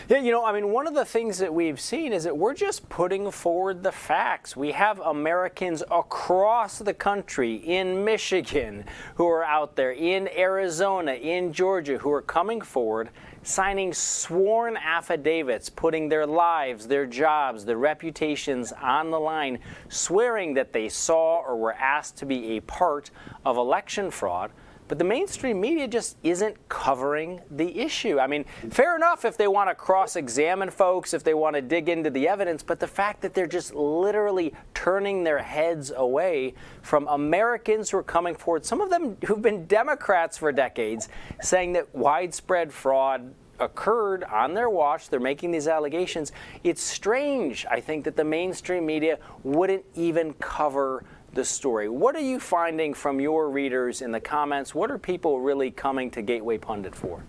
Yeah, 0.09 0.17
you 0.17 0.31
know, 0.31 0.43
I 0.43 0.51
mean, 0.51 0.71
one 0.71 0.87
of 0.87 0.93
the 0.93 1.05
things 1.05 1.37
that 1.37 1.53
we've 1.53 1.79
seen 1.79 2.11
is 2.11 2.25
that 2.25 2.35
we're 2.35 2.53
just 2.53 2.89
putting 2.89 3.31
forward 3.31 3.83
the 3.83 3.91
facts. 3.91 4.57
We 4.57 4.71
have 4.71 4.99
Americans 4.99 5.83
across 5.89 6.79
the 6.79 6.93
country, 6.93 7.55
in 7.55 8.03
Michigan, 8.03 8.83
who 9.15 9.27
are 9.27 9.45
out 9.45 9.77
there, 9.77 9.91
in 9.91 10.27
Arizona, 10.35 11.13
in 11.13 11.53
Georgia, 11.53 11.97
who 11.99 12.11
are 12.11 12.21
coming 12.21 12.59
forward, 12.59 13.09
signing 13.43 13.93
sworn 13.93 14.77
affidavits, 14.77 15.69
putting 15.69 16.09
their 16.09 16.25
lives, 16.25 16.87
their 16.87 17.05
jobs, 17.05 17.65
their 17.65 17.77
reputations 17.77 18.71
on 18.73 19.09
the 19.11 19.19
line, 19.19 19.59
swearing 19.89 20.53
that 20.53 20.73
they 20.73 20.89
saw 20.89 21.41
or 21.41 21.55
were 21.55 21.73
asked 21.73 22.17
to 22.17 22.25
be 22.25 22.57
a 22.57 22.59
part 22.61 23.11
of 23.45 23.57
election 23.57 24.11
fraud. 24.11 24.51
But 24.91 24.97
the 24.97 25.05
mainstream 25.05 25.61
media 25.61 25.87
just 25.87 26.17
isn't 26.21 26.67
covering 26.67 27.39
the 27.49 27.79
issue. 27.79 28.19
I 28.19 28.27
mean, 28.27 28.43
fair 28.71 28.97
enough 28.97 29.23
if 29.23 29.37
they 29.37 29.47
want 29.47 29.69
to 29.69 29.73
cross 29.73 30.17
examine 30.17 30.69
folks, 30.69 31.13
if 31.13 31.23
they 31.23 31.33
want 31.33 31.55
to 31.55 31.61
dig 31.61 31.87
into 31.87 32.09
the 32.09 32.27
evidence, 32.27 32.61
but 32.61 32.81
the 32.81 32.87
fact 32.87 33.21
that 33.21 33.33
they're 33.33 33.47
just 33.47 33.73
literally 33.73 34.53
turning 34.73 35.23
their 35.23 35.37
heads 35.37 35.93
away 35.95 36.55
from 36.81 37.07
Americans 37.07 37.89
who 37.89 37.99
are 37.99 38.03
coming 38.03 38.35
forward, 38.35 38.65
some 38.65 38.81
of 38.81 38.89
them 38.89 39.15
who've 39.25 39.41
been 39.41 39.65
Democrats 39.65 40.37
for 40.37 40.51
decades, 40.51 41.07
saying 41.39 41.71
that 41.71 41.95
widespread 41.95 42.73
fraud 42.73 43.33
occurred 43.61 44.25
on 44.25 44.53
their 44.53 44.69
watch. 44.69 45.07
They're 45.07 45.21
making 45.21 45.51
these 45.51 45.69
allegations. 45.69 46.33
It's 46.65 46.81
strange, 46.81 47.65
I 47.71 47.79
think, 47.79 48.03
that 48.03 48.17
the 48.17 48.25
mainstream 48.25 48.85
media 48.85 49.19
wouldn't 49.43 49.85
even 49.95 50.33
cover 50.33 51.05
the 51.33 51.45
story. 51.45 51.89
What 51.89 52.15
are 52.15 52.21
you 52.21 52.39
finding 52.39 52.93
from 52.93 53.19
your 53.19 53.49
readers 53.49 54.01
in 54.01 54.11
the 54.11 54.19
comments? 54.19 54.75
What 54.75 54.91
are 54.91 54.97
people 54.97 55.39
really 55.39 55.71
coming 55.71 56.11
to 56.11 56.21
Gateway 56.21 56.57
Pundit 56.57 56.95
for? 56.95 57.23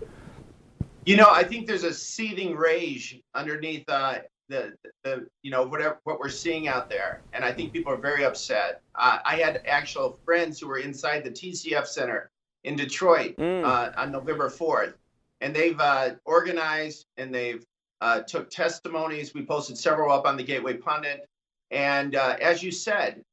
You 1.05 1.17
know, 1.17 1.29
I 1.29 1.43
think 1.43 1.67
there's 1.67 1.83
a 1.83 1.93
seething 1.93 2.55
rage 2.55 3.19
underneath 3.35 3.83
uh, 3.89 4.19
the, 4.49 4.73
the, 5.03 5.27
you 5.41 5.51
know, 5.51 5.63
whatever 5.63 5.99
what 6.03 6.19
we're 6.19 6.29
seeing 6.29 6.67
out 6.67 6.89
there, 6.89 7.21
and 7.33 7.43
I 7.43 7.51
think 7.51 7.73
people 7.73 7.91
are 7.91 7.97
very 7.97 8.23
upset. 8.25 8.81
Uh, 8.95 9.19
I 9.25 9.35
had 9.37 9.61
actual 9.65 10.19
friends 10.25 10.59
who 10.59 10.67
were 10.67 10.79
inside 10.79 11.23
the 11.23 11.31
TCF 11.31 11.87
Center 11.87 12.29
in 12.63 12.75
Detroit 12.75 13.35
mm. 13.37 13.63
uh, 13.63 13.91
on 13.97 14.11
November 14.11 14.49
4th, 14.49 14.93
and 15.41 15.55
they've 15.55 15.79
uh, 15.79 16.11
organized 16.25 17.05
and 17.17 17.33
they've 17.33 17.65
uh, 18.01 18.21
took 18.21 18.49
testimonies. 18.49 19.33
We 19.33 19.45
posted 19.45 19.77
several 19.77 20.11
up 20.11 20.25
on 20.25 20.37
the 20.37 20.43
Gateway 20.43 20.75
Pundit, 20.75 21.27
and 21.71 22.15
uh, 22.15 22.37
as 22.41 22.61
you 22.61 22.71
said, 22.71 23.23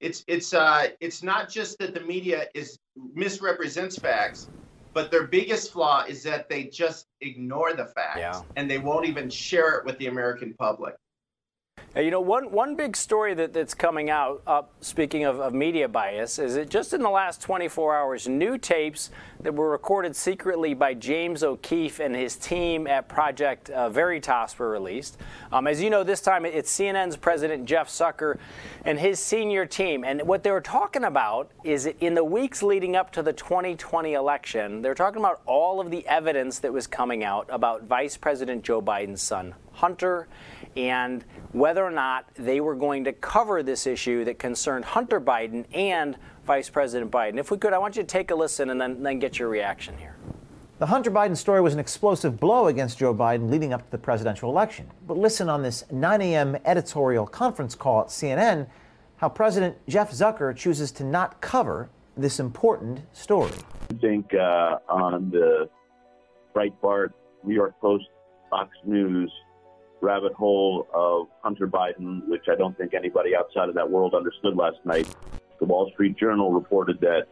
it's 0.00 0.24
it's 0.26 0.54
uh, 0.54 0.88
it's 1.00 1.22
not 1.22 1.48
just 1.48 1.78
that 1.78 1.94
the 1.94 2.00
media 2.00 2.46
is 2.54 2.78
misrepresents 3.14 3.96
facts, 3.96 4.48
but 4.94 5.10
their 5.10 5.26
biggest 5.26 5.72
flaw 5.72 6.04
is 6.08 6.22
that 6.22 6.48
they 6.48 6.64
just 6.64 7.06
ignore 7.20 7.74
the 7.74 7.86
facts 7.86 8.18
yeah. 8.18 8.40
and 8.56 8.70
they 8.70 8.78
won't 8.78 9.06
even 9.06 9.28
share 9.28 9.78
it 9.78 9.84
with 9.84 9.98
the 9.98 10.06
American 10.06 10.54
public. 10.58 10.94
You 11.96 12.12
know, 12.12 12.20
one, 12.20 12.52
one 12.52 12.76
big 12.76 12.96
story 12.96 13.34
that, 13.34 13.52
that's 13.52 13.74
coming 13.74 14.10
out, 14.10 14.42
uh, 14.46 14.62
speaking 14.80 15.24
of, 15.24 15.40
of, 15.40 15.52
media 15.52 15.88
bias, 15.88 16.38
is 16.38 16.54
that 16.54 16.70
just 16.70 16.94
in 16.94 17.02
the 17.02 17.10
last 17.10 17.42
24 17.42 17.96
hours, 17.96 18.28
new 18.28 18.58
tapes 18.58 19.10
that 19.40 19.52
were 19.52 19.68
recorded 19.68 20.14
secretly 20.14 20.72
by 20.72 20.94
James 20.94 21.42
O'Keefe 21.42 21.98
and 21.98 22.14
his 22.14 22.36
team 22.36 22.86
at 22.86 23.08
Project 23.08 23.70
uh, 23.70 23.88
Veritas 23.88 24.56
were 24.56 24.70
released. 24.70 25.18
Um, 25.50 25.66
as 25.66 25.82
you 25.82 25.90
know, 25.90 26.04
this 26.04 26.20
time 26.20 26.46
it's 26.46 26.72
CNN's 26.72 27.16
president, 27.16 27.64
Jeff 27.64 27.88
Zucker, 27.88 28.38
and 28.84 28.96
his 28.96 29.18
senior 29.18 29.66
team. 29.66 30.04
And 30.04 30.22
what 30.22 30.44
they 30.44 30.52
were 30.52 30.60
talking 30.60 31.02
about 31.02 31.50
is 31.64 31.86
in 31.86 32.14
the 32.14 32.24
weeks 32.24 32.62
leading 32.62 32.94
up 32.94 33.10
to 33.12 33.22
the 33.22 33.32
2020 33.32 34.12
election, 34.12 34.80
they're 34.80 34.94
talking 34.94 35.18
about 35.18 35.42
all 35.44 35.80
of 35.80 35.90
the 35.90 36.06
evidence 36.06 36.60
that 36.60 36.72
was 36.72 36.86
coming 36.86 37.24
out 37.24 37.48
about 37.50 37.82
Vice 37.82 38.16
President 38.16 38.62
Joe 38.62 38.80
Biden's 38.80 39.22
son, 39.22 39.56
Hunter 39.72 40.28
and 40.76 41.24
whether 41.52 41.79
or 41.84 41.90
not 41.90 42.26
they 42.34 42.60
were 42.60 42.74
going 42.74 43.04
to 43.04 43.12
cover 43.12 43.62
this 43.62 43.86
issue 43.86 44.24
that 44.24 44.38
concerned 44.38 44.84
Hunter 44.84 45.20
Biden 45.20 45.64
and 45.72 46.16
Vice 46.44 46.68
President 46.68 47.10
Biden. 47.10 47.38
If 47.38 47.50
we 47.50 47.58
could, 47.58 47.72
I 47.72 47.78
want 47.78 47.96
you 47.96 48.02
to 48.02 48.08
take 48.08 48.30
a 48.30 48.34
listen 48.34 48.70
and 48.70 48.80
then, 48.80 49.02
then 49.02 49.18
get 49.18 49.38
your 49.38 49.48
reaction 49.48 49.96
here. 49.98 50.16
The 50.78 50.86
Hunter 50.86 51.10
Biden 51.10 51.36
story 51.36 51.60
was 51.60 51.74
an 51.74 51.78
explosive 51.78 52.40
blow 52.40 52.68
against 52.68 52.98
Joe 52.98 53.14
Biden 53.14 53.50
leading 53.50 53.74
up 53.74 53.84
to 53.84 53.90
the 53.90 53.98
presidential 53.98 54.48
election. 54.48 54.90
But 55.06 55.18
listen 55.18 55.48
on 55.48 55.62
this 55.62 55.84
9 55.90 56.22
a.m. 56.22 56.56
editorial 56.64 57.26
conference 57.26 57.74
call 57.74 58.00
at 58.00 58.06
CNN 58.06 58.66
how 59.20 59.28
President 59.28 59.76
Jeff 59.86 60.10
Zucker 60.10 60.56
chooses 60.56 60.90
to 60.92 61.04
not 61.04 61.42
cover 61.42 61.90
this 62.16 62.40
important 62.40 63.02
story. 63.12 63.52
I 63.90 63.94
think 64.00 64.32
uh, 64.32 64.78
on 64.88 65.30
the 65.30 65.68
Breitbart, 66.54 67.10
New 67.44 67.54
York 67.54 67.74
Post, 67.82 68.06
Fox 68.48 68.70
News, 68.86 69.30
rabbit 70.00 70.32
hole 70.32 70.88
of 70.94 71.28
Hunter 71.42 71.66
Biden, 71.66 72.26
which 72.28 72.46
I 72.50 72.54
don't 72.54 72.76
think 72.76 72.94
anybody 72.94 73.34
outside 73.36 73.68
of 73.68 73.74
that 73.74 73.90
world 73.90 74.14
understood 74.14 74.56
last 74.56 74.78
night. 74.84 75.08
The 75.58 75.66
Wall 75.66 75.90
Street 75.92 76.16
Journal 76.16 76.52
reported 76.52 77.00
that 77.00 77.26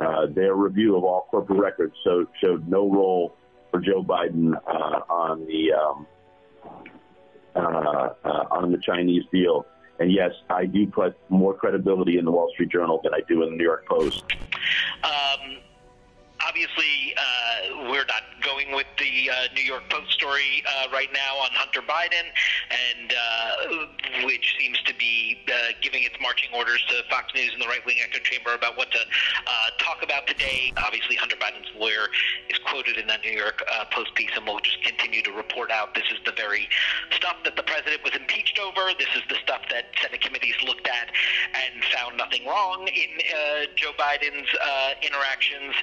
uh, 0.00 0.26
their 0.26 0.54
review 0.54 0.96
of 0.96 1.04
all 1.04 1.26
corporate 1.30 1.58
records 1.58 1.94
so, 2.04 2.26
showed 2.40 2.68
no 2.68 2.90
role 2.90 3.36
for 3.70 3.80
Joe 3.80 4.02
Biden 4.02 4.54
uh, 4.66 5.00
on 5.08 5.46
the 5.46 5.72
um, 5.72 6.06
uh, 7.54 7.58
uh 8.24 8.46
on 8.50 8.72
the 8.72 8.78
Chinese 8.78 9.24
deal. 9.32 9.66
And 9.98 10.10
yes, 10.10 10.32
I 10.50 10.66
do 10.66 10.86
put 10.86 11.16
more 11.28 11.54
credibility 11.54 12.18
in 12.18 12.24
the 12.24 12.30
Wall 12.30 12.50
Street 12.54 12.70
Journal 12.70 13.00
than 13.04 13.14
I 13.14 13.20
do 13.28 13.42
in 13.42 13.50
the 13.50 13.56
New 13.56 13.64
York 13.64 13.86
Post. 13.86 14.24
Um, 15.04 15.58
obviously, 16.46 17.14
uh, 17.16 17.90
we're 17.90 18.06
not 18.06 18.22
going 18.42 18.74
with 18.74 18.86
the 18.98 19.30
uh, 19.30 19.48
New 19.54 19.62
York 19.62 19.88
Post 19.88 20.12
story 20.12 20.62
uh, 20.66 20.90
right 20.92 21.08
now 21.12 21.38
on 21.42 21.50
Hunter 21.52 21.80
Biden, 21.80 22.26
and 22.70 23.12
uh, 23.12 24.24
which 24.26 24.56
seems 24.58 24.80
to 24.82 24.94
be 24.94 25.38
uh, 25.48 25.72
giving 25.80 26.02
its 26.02 26.16
marching 26.20 26.50
orders 26.54 26.84
to 26.88 27.02
Fox 27.08 27.32
News 27.34 27.50
and 27.52 27.62
the 27.62 27.66
right 27.66 27.84
wing 27.86 27.96
echo 28.02 28.18
chamber 28.20 28.54
about 28.54 28.76
what 28.76 28.90
to 28.92 28.98
uh, 28.98 29.50
talk 29.78 30.02
about 30.02 30.26
today. 30.26 30.72
Obviously, 30.84 31.16
Hunter 31.16 31.36
Biden's 31.36 31.70
lawyer 31.78 32.08
is 32.48 32.58
quoted 32.66 32.96
in 32.98 33.06
that 33.06 33.22
New 33.22 33.32
York 33.32 33.62
uh, 33.72 33.84
Post 33.90 34.14
piece, 34.14 34.30
and 34.36 34.44
we'll 34.46 34.60
just 34.60 34.82
continue 34.82 35.22
to 35.22 35.32
report 35.32 35.70
out. 35.70 35.94
This 35.94 36.10
is 36.10 36.18
the 36.24 36.32
very 36.32 36.68
stuff 37.16 37.36
that 37.44 37.56
the 37.56 37.62
president 37.62 38.02
was 38.02 38.14
impeached 38.14 38.58
over. 38.58 38.90
This 38.98 39.10
is 39.14 39.22
the 39.28 39.36
stuff 39.42 39.62
that 39.70 39.86
Senate 40.00 40.20
committees 40.20 40.56
looked 40.66 40.88
at 40.88 41.08
and 41.54 41.84
found 41.84 42.16
nothing 42.16 42.46
wrong 42.46 42.88
in 42.88 43.10
uh, 43.20 43.66
Joe 43.76 43.92
Biden's 43.98 44.48
uh, 44.60 44.90
interactions 45.02 45.74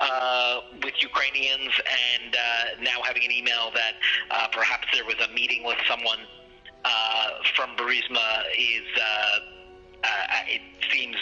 uh, 0.00 0.60
with 0.82 0.94
Ukrainians 1.02 1.72
and 1.78 2.07
and 2.14 2.34
uh, 2.34 2.82
now 2.82 3.02
having 3.02 3.24
an 3.24 3.32
email 3.32 3.70
that 3.74 3.94
uh, 4.30 4.48
perhaps 4.52 4.86
there 4.92 5.04
was 5.04 5.16
a 5.28 5.32
meeting 5.32 5.64
with 5.64 5.78
someone 5.88 6.18
uh, 6.84 7.28
from 7.54 7.70
Burisma 7.76 8.44
is, 8.58 8.86
uh, 8.96 9.38
uh, 10.04 10.08
it 10.46 10.62
seems, 10.92 11.16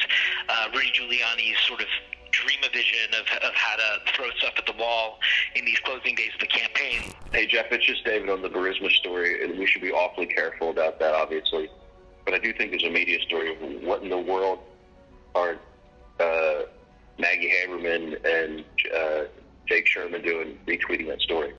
uh, 0.48 0.68
Rudy 0.74 0.90
Giuliani's 0.92 1.58
sort 1.66 1.80
of 1.80 1.86
dream 2.30 2.58
a 2.64 2.70
vision 2.70 3.08
of, 3.14 3.26
of 3.42 3.54
how 3.54 3.76
to 3.76 4.12
throw 4.12 4.30
stuff 4.38 4.54
at 4.58 4.66
the 4.66 4.74
wall 4.78 5.18
in 5.54 5.64
these 5.64 5.78
closing 5.80 6.14
days 6.14 6.30
of 6.34 6.40
the 6.40 6.46
campaign. 6.46 7.14
Hey, 7.32 7.46
Jeff, 7.46 7.66
it's 7.70 7.84
just 7.84 8.04
David 8.04 8.28
on 8.28 8.42
the 8.42 8.48
Burisma 8.48 8.90
story, 8.90 9.42
and 9.42 9.58
we 9.58 9.66
should 9.66 9.82
be 9.82 9.92
awfully 9.92 10.26
careful 10.26 10.70
about 10.70 10.98
that, 11.00 11.14
obviously. 11.14 11.70
But 12.24 12.34
I 12.34 12.38
do 12.38 12.52
think 12.52 12.70
there's 12.70 12.84
a 12.84 12.90
media 12.90 13.20
story 13.22 13.52
of 13.52 13.82
what 13.82 14.02
in 14.02 14.08
the 14.08 14.18
world 14.18 14.58
are 15.34 15.56
uh, 16.20 16.62
Maggie 17.18 17.52
Haberman 17.52 18.18
and 18.24 18.64
uh, 18.94 19.24
Jake 19.66 19.86
Sherman 19.86 20.22
doing 20.22 20.58
retweeting 20.66 21.08
that 21.08 21.20
story. 21.20 21.54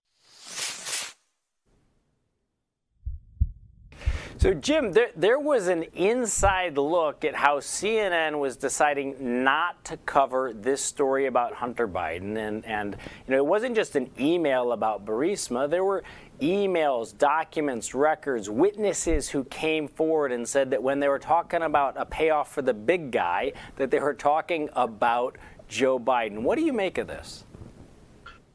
So, 4.39 4.53
Jim, 4.53 4.91
there, 4.91 5.09
there 5.15 5.39
was 5.39 5.67
an 5.67 5.81
inside 5.95 6.77
look 6.77 7.25
at 7.25 7.33
how 7.33 7.57
CNN 7.57 8.37
was 8.37 8.55
deciding 8.55 9.43
not 9.43 9.83
to 9.85 9.97
cover 9.97 10.53
this 10.53 10.79
story 10.79 11.25
about 11.25 11.53
Hunter 11.53 11.87
Biden. 11.87 12.37
And, 12.37 12.63
and 12.63 12.95
you 13.27 13.31
know, 13.31 13.37
it 13.37 13.45
wasn't 13.45 13.75
just 13.75 13.95
an 13.95 14.11
email 14.19 14.73
about 14.73 15.05
Burisma. 15.05 15.67
There 15.67 15.83
were 15.83 16.03
emails, 16.39 17.17
documents, 17.17 17.95
records, 17.95 18.47
witnesses 18.47 19.27
who 19.27 19.43
came 19.45 19.87
forward 19.87 20.31
and 20.31 20.47
said 20.47 20.69
that 20.69 20.83
when 20.83 20.99
they 20.99 21.07
were 21.07 21.17
talking 21.17 21.63
about 21.63 21.95
a 21.97 22.05
payoff 22.05 22.53
for 22.53 22.61
the 22.61 22.75
big 22.75 23.09
guy, 23.09 23.53
that 23.77 23.89
they 23.89 23.99
were 23.99 24.13
talking 24.13 24.69
about 24.73 25.35
Joe 25.67 25.99
Biden. 25.99 26.43
What 26.43 26.57
do 26.57 26.61
you 26.63 26.73
make 26.73 26.99
of 26.99 27.07
this? 27.07 27.43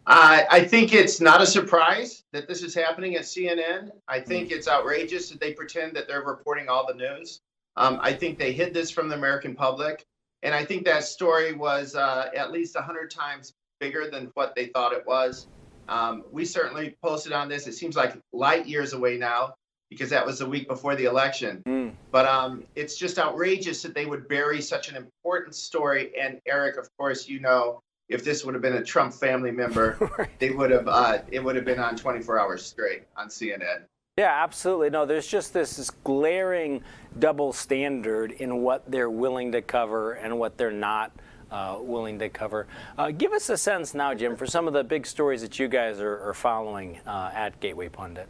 Uh, 0.07 0.43
I 0.51 0.65
think 0.65 0.93
it's 0.93 1.21
not 1.21 1.41
a 1.41 1.47
surprise 1.47 2.25
that 2.33 2.49
this 2.49 2.63
is 2.63 2.75
happening 2.75 3.15
at 3.15 3.23
CNN. 3.23 3.91
I 4.09 4.21
think 4.21 4.51
it's 4.51 4.67
outrageous 4.67 5.29
that 5.31 5.41
they 5.41 5.53
pretend 5.53 5.95
that 5.95 6.09
they're 6.09 6.25
reporting 6.25 6.69
all 6.69 6.87
the 6.87 6.95
news. 6.95 7.41
Um, 7.77 7.99
I 8.03 8.13
think 8.13 8.39
they 8.39 8.53
hid 8.53 8.75
this 8.75 8.91
from 8.91 9.09
the 9.09 9.15
American 9.15 9.55
public. 9.55 10.05
And 10.43 10.55
I 10.55 10.65
think 10.65 10.85
that 10.87 11.05
story 11.05 11.53
was 11.53 11.95
uh, 11.95 12.31
at 12.35 12.51
least 12.51 12.75
100 12.75 13.11
times 13.11 13.53
bigger 13.79 14.11
than 14.11 14.31
what 14.35 14.55
they 14.57 14.67
thought 14.67 14.93
it 14.93 15.07
was. 15.07 15.47
Um, 15.89 16.25
we 16.33 16.45
certainly 16.45 16.97
posted 17.03 17.33
on 17.33 17.49
this. 17.49 17.67
It 17.67 17.75
seems 17.75 17.97
like 17.97 18.19
light 18.33 18.67
years 18.67 18.93
away 18.93 19.19
now 19.19 19.55
because 19.89 20.11
that 20.11 20.25
was 20.25 20.39
the 20.39 20.49
week 20.49 20.67
before 20.69 20.97
the 20.97 21.05
election. 21.05 21.63
Mm. 21.67 21.93
But 22.11 22.27
um, 22.27 22.65
it's 22.75 22.97
just 22.97 23.19
outrageous 23.19 23.83
that 23.83 23.95
they 23.95 24.07
would 24.07 24.27
bury 24.27 24.61
such 24.61 24.89
an 24.89 24.97
important 24.97 25.55
story. 25.55 26.13
And 26.19 26.41
Eric, 26.47 26.77
of 26.77 26.89
course, 26.97 27.29
you 27.29 27.41
know, 27.41 27.83
if 28.13 28.23
this 28.25 28.45
would 28.45 28.55
have 28.55 28.63
been 28.63 28.75
a 28.75 28.85
Trump 28.85 29.15
family 29.15 29.51
member, 29.51 30.29
they 30.39 30.51
would 30.51 30.71
have 30.71 30.87
uh, 30.87 31.19
it 31.31 31.43
would 31.43 31.57
have 31.57 31.65
been 31.65 31.79
on 31.79 31.97
24 31.97 32.39
hours 32.39 32.65
straight 32.65 33.05
on 33.17 33.29
CNN. 33.29 33.83
Yeah, 34.19 34.43
absolutely. 34.45 34.91
No, 34.91 35.07
there's 35.07 35.27
just 35.27 35.55
this, 35.55 35.77
this 35.79 35.89
glaring 35.89 36.83
double 37.19 37.55
standard 37.55 38.33
in 38.33 38.61
what 38.61 38.91
they're 38.91 39.09
willing 39.09 39.53
to 39.53 39.63
cover 39.63 40.13
and 40.13 40.39
what 40.39 40.59
they're 40.59 40.71
not 40.71 41.13
uh, 41.51 41.79
willing 41.81 42.19
to 42.19 42.29
cover. 42.29 42.67
Uh, 42.99 43.11
give 43.11 43.33
us 43.33 43.49
a 43.49 43.57
sense 43.57 43.95
now, 43.95 44.13
Jim, 44.13 44.37
for 44.37 44.47
some 44.47 44.67
of 44.67 44.75
the 44.75 44.85
big 44.85 45.07
stories 45.07 45.41
that 45.41 45.59
you 45.59 45.67
guys 45.67 45.99
are, 45.99 46.21
are 46.29 46.35
following 46.35 46.99
uh, 47.07 47.31
at 47.35 47.59
Gateway 47.61 47.89
Pundit. 47.89 48.29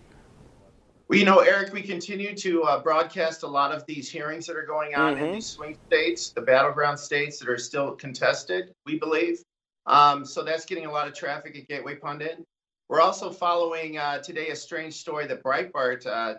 Well, 1.09 1.19
you 1.19 1.25
know, 1.25 1.41
Eric, 1.41 1.73
we 1.73 1.83
continue 1.83 2.35
to 2.37 2.63
uh, 2.63 2.81
broadcast 2.81 3.43
a 3.43 3.49
lot 3.49 3.73
of 3.73 3.85
these 3.87 4.09
hearings 4.09 4.47
that 4.47 4.57
are 4.57 4.65
going 4.65 4.95
on 4.95 5.15
Mm-hmm. 5.15 5.25
in 5.25 5.33
these 5.33 5.47
swing 5.47 5.77
states, 5.89 6.31
the 6.31 6.41
battleground 6.41 6.99
states 6.99 7.41
that 7.41 7.49
are 7.49 7.59
still 7.59 7.93
contested, 7.93 8.73
we 8.87 8.99
believe. 9.01 9.43
Um, 9.87 10.25
so 10.25 10.43
that's 10.43 10.65
getting 10.65 10.87
a 10.87 10.93
lot 10.93 11.09
of 11.09 11.15
traffic 11.15 11.57
at 11.57 11.69
Gateway 11.69 11.97
Pundit. 11.97 12.43
We're 12.89 13.01
also 13.01 13.31
following 13.31 13.99
uh, 13.99 14.19
today 14.19 14.49
a 14.49 14.57
strange 14.57 14.95
story 14.95 15.27
that 15.27 15.43
Breitbart 15.43 16.07
uh, 16.07 16.35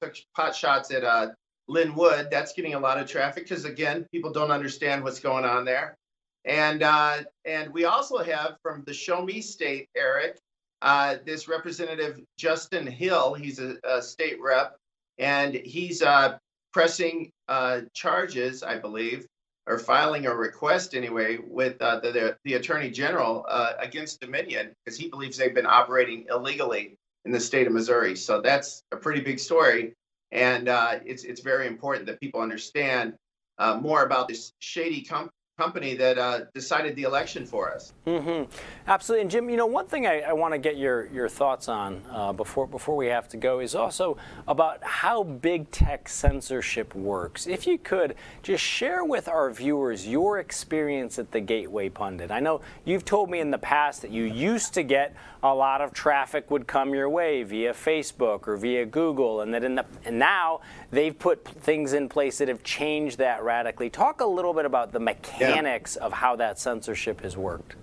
took 0.00 0.14
pot 0.34 0.54
shots 0.54 0.90
at 0.90 1.04
uh, 1.04 1.28
Lin 1.68 1.94
Wood. 1.94 2.28
That's 2.30 2.52
getting 2.52 2.74
a 2.74 2.78
lot 2.78 2.98
of 2.98 3.08
traffic 3.08 3.44
because, 3.44 3.64
again, 3.64 4.06
people 4.12 4.32
don't 4.32 4.50
understand 4.50 5.02
what's 5.02 5.20
going 5.20 5.44
on 5.44 5.64
there. 5.64 5.96
And 6.44 6.82
uh, 6.82 7.24
and 7.44 7.72
we 7.72 7.86
also 7.86 8.18
have 8.18 8.56
from 8.62 8.84
the 8.86 8.94
Show 8.94 9.22
Me 9.22 9.40
State, 9.40 9.88
Eric, 9.96 10.38
uh, 10.80 11.16
this 11.24 11.48
representative 11.48 12.20
Justin 12.38 12.86
Hill. 12.86 13.34
He's 13.34 13.58
a, 13.58 13.76
a 13.82 14.00
state 14.00 14.40
rep, 14.40 14.76
and 15.18 15.54
he's 15.54 16.02
uh, 16.02 16.38
pressing 16.72 17.32
uh, 17.48 17.80
charges, 17.94 18.62
I 18.62 18.78
believe, 18.78 19.26
or 19.66 19.78
filing 19.78 20.26
a 20.26 20.34
request 20.34 20.94
anyway 20.94 21.38
with 21.44 21.80
uh, 21.82 22.00
the, 22.00 22.12
the 22.12 22.36
the 22.44 22.54
attorney 22.54 22.90
general 22.90 23.44
uh, 23.48 23.72
against 23.78 24.20
Dominion 24.20 24.72
because 24.84 24.98
he 24.98 25.08
believes 25.08 25.36
they've 25.36 25.54
been 25.54 25.66
operating 25.66 26.26
illegally 26.30 26.96
in 27.24 27.32
the 27.32 27.40
state 27.40 27.66
of 27.66 27.72
Missouri. 27.72 28.14
So 28.16 28.40
that's 28.40 28.84
a 28.92 28.96
pretty 28.96 29.20
big 29.20 29.38
story, 29.38 29.94
and 30.30 30.68
uh, 30.68 31.00
it's 31.04 31.24
it's 31.24 31.40
very 31.40 31.66
important 31.66 32.06
that 32.06 32.20
people 32.20 32.40
understand 32.40 33.14
uh, 33.58 33.78
more 33.80 34.04
about 34.04 34.28
this 34.28 34.52
shady 34.60 35.02
com- 35.02 35.30
company 35.56 35.94
that 35.94 36.18
uh, 36.18 36.40
decided 36.52 36.94
the 36.96 37.04
election 37.04 37.46
for 37.46 37.72
us. 37.72 37.94
hmm 38.04 38.42
Absolutely. 38.86 39.22
And 39.22 39.30
Jim, 39.30 39.48
you 39.48 39.56
know, 39.56 39.64
one 39.66 39.86
thing 39.86 40.06
I, 40.06 40.20
I 40.20 40.32
want 40.34 40.52
to 40.52 40.58
get 40.58 40.76
your, 40.76 41.06
your 41.06 41.30
thoughts 41.30 41.68
on 41.68 42.02
uh, 42.10 42.32
before 42.34 42.66
before 42.66 42.94
we 42.94 43.06
have 43.06 43.26
to 43.30 43.38
go 43.38 43.60
is 43.60 43.74
also 43.74 44.18
about 44.46 44.84
how 44.84 45.22
big 45.22 45.70
tech 45.70 46.10
censorship 46.10 46.94
works. 46.94 47.46
If 47.46 47.66
you 47.66 47.78
could 47.78 48.16
just 48.42 48.62
share 48.62 49.02
with 49.02 49.28
our 49.28 49.50
viewers 49.50 50.06
your 50.06 50.40
experience 50.40 51.18
at 51.18 51.32
the 51.32 51.40
Gateway 51.40 51.88
Pundit. 51.88 52.30
I 52.30 52.40
know 52.40 52.60
you've 52.84 53.06
told 53.06 53.30
me 53.30 53.40
in 53.40 53.50
the 53.50 53.58
past 53.58 54.02
that 54.02 54.10
you 54.10 54.24
used 54.24 54.74
to 54.74 54.82
get 54.82 55.14
a 55.42 55.54
lot 55.54 55.80
of 55.80 55.92
traffic 55.92 56.50
would 56.50 56.66
come 56.66 56.94
your 56.94 57.08
way 57.08 57.42
via 57.44 57.72
Facebook 57.72 58.46
or 58.46 58.56
via 58.56 58.84
Google, 58.84 59.40
and 59.40 59.54
that 59.54 59.64
in 59.64 59.76
the 59.76 59.86
and 60.04 60.18
now 60.18 60.60
they've 60.90 61.16
put 61.16 61.44
things 61.44 61.92
in 61.92 62.08
place 62.08 62.38
that 62.38 62.48
have 62.48 62.62
changed 62.62 63.18
that 63.18 63.42
radically. 63.42 63.90
Talk 63.90 64.20
a 64.20 64.26
little 64.26 64.54
bit 64.54 64.64
about 64.64 64.92
the 64.92 65.00
mechanics 65.00 65.96
of 65.96 66.12
how 66.12 66.36
that 66.36 66.58
censorship 66.58 67.20
has 67.22 67.36
worked. 67.36 67.76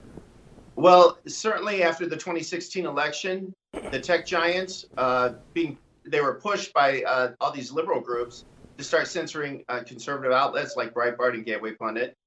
Well, 0.76 1.18
certainly 1.28 1.84
after 1.84 2.08
the 2.08 2.16
2016 2.16 2.86
election, 2.86 3.54
the 3.92 4.00
tech 4.00 4.26
giants 4.26 4.86
uh, 4.98 5.34
being 5.54 5.78
they 6.06 6.20
were 6.20 6.36
pushed 6.36 6.74
by 6.74 7.02
uh, 7.04 7.32
all 7.40 7.52
these 7.52 7.72
liberal 7.72 8.02
groups 8.02 8.44
to 8.78 8.84
start 8.84 9.08
censoring 9.08 9.64
uh, 9.70 9.82
conservative 9.86 10.34
outlets 10.34 10.76
like 10.76 10.94
Breitbart 10.94 11.34
and 11.34 11.46
Gateway 11.46 11.74
Pundit 11.74 12.18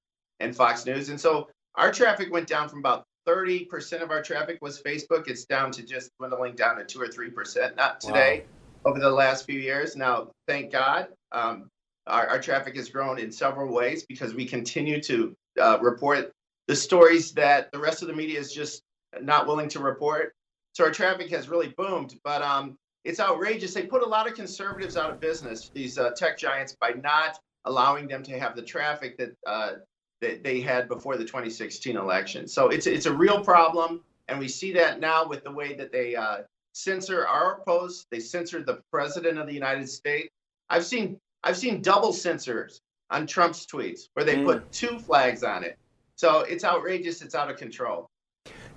and 0.41 0.57
Fox 0.57 0.87
News, 0.87 1.09
and 1.09 1.21
so 1.21 1.49
our 1.75 1.93
traffic 1.93 2.33
went 2.33 2.47
down 2.47 2.69
from 2.69 2.79
about 2.79 3.05
30% 3.27 4.03
of 4.03 4.11
our 4.11 4.23
traffic 4.23 4.59
was 4.63 4.81
Facebook. 4.81 5.29
It's 5.29 5.45
down 5.45 5.73
to 5.73 5.83
just 5.83 6.11
dwindling 6.17 6.55
down 6.55 6.77
to 6.77 6.85
two 6.85 7.01
or 7.01 7.09
three 7.09 7.31
percent. 7.31 7.77
Not 7.77 8.01
today, 8.01 8.45
over 8.87 9.01
the 9.01 9.11
last 9.11 9.45
few 9.45 9.59
years. 9.59 9.97
Now, 9.97 10.31
thank 10.47 10.71
God, 10.71 11.09
um, 11.33 11.69
our, 12.07 12.29
our 12.29 12.41
traffic 12.41 12.77
has 12.77 12.89
grown 12.89 13.19
in 13.19 13.33
several 13.33 13.75
ways 13.75 14.07
because 14.09 14.33
we 14.33 14.47
continue 14.47 15.03
to 15.03 15.37
uh, 15.61 15.79
report 15.83 16.33
the 16.69 16.77
stories 16.77 17.33
that 17.33 17.71
the 17.73 17.79
rest 17.79 18.03
of 18.03 18.09
the 18.09 18.15
media 18.15 18.39
is 18.39 18.53
just 18.53 18.83
not 19.21 19.47
willing 19.47 19.69
to 19.71 19.81
report. 19.81 20.35
So 20.73 20.85
our 20.85 20.93
traffic 20.93 21.31
has 21.31 21.49
really 21.49 21.75
boomed, 21.77 22.15
but 22.23 22.43
um, 22.43 22.79
it's 23.05 23.19
outrageous. 23.19 23.75
They 23.75 23.83
put 23.83 24.03
a 24.03 24.07
lot 24.07 24.29
of 24.29 24.35
conservatives 24.35 24.97
out 24.97 25.11
of 25.11 25.21
business, 25.21 25.71
these 25.75 25.99
uh, 25.99 26.11
tech 26.11 26.39
giants, 26.39 26.77
by 26.81 26.91
not 26.91 27.39
allowing 27.65 28.07
them 28.07 28.23
to 28.23 28.39
have 28.39 28.55
the 28.55 28.63
traffic 28.63 29.19
that 29.19 29.33
uh, 29.47 29.73
that 30.21 30.45
they 30.45 30.61
had 30.61 30.89
before 30.89 31.17
the 31.17 31.25
2016 31.25 31.97
election. 31.97 32.47
So 32.47 32.69
it's 32.69 32.87
it's 32.87 33.07
a 33.07 33.13
real 33.13 33.43
problem, 33.43 34.03
and 34.29 34.39
we 34.39 34.49
see 34.49 34.73
that 34.75 35.01
now 35.01 35.27
with 35.27 35.45
the 35.45 35.51
way 35.51 35.75
that 35.75 35.93
they 35.93 36.15
uh, 36.15 36.43
censor 36.77 37.27
our 37.27 37.61
posts. 37.67 38.07
They 38.11 38.21
censored 38.21 38.67
the 38.67 38.83
president 38.93 39.39
of 39.39 39.47
the 39.47 39.55
United 39.55 39.89
States. 39.89 40.29
I've 40.69 40.85
seen 40.85 41.19
I've 41.43 41.57
seen 41.57 41.81
double 41.81 42.13
censors 42.13 42.81
on 43.11 43.27
Trump's 43.27 43.67
tweets 43.67 44.09
where 44.15 44.25
they 44.25 44.45
put 44.45 44.65
mm. 44.65 44.71
two 44.73 44.99
flags 44.99 45.43
on 45.43 45.65
it. 45.65 45.79
So 46.17 46.41
it's 46.41 46.65
outrageous. 46.65 47.23
It's 47.23 47.35
out 47.35 47.51
of 47.51 47.57
control. 47.57 48.11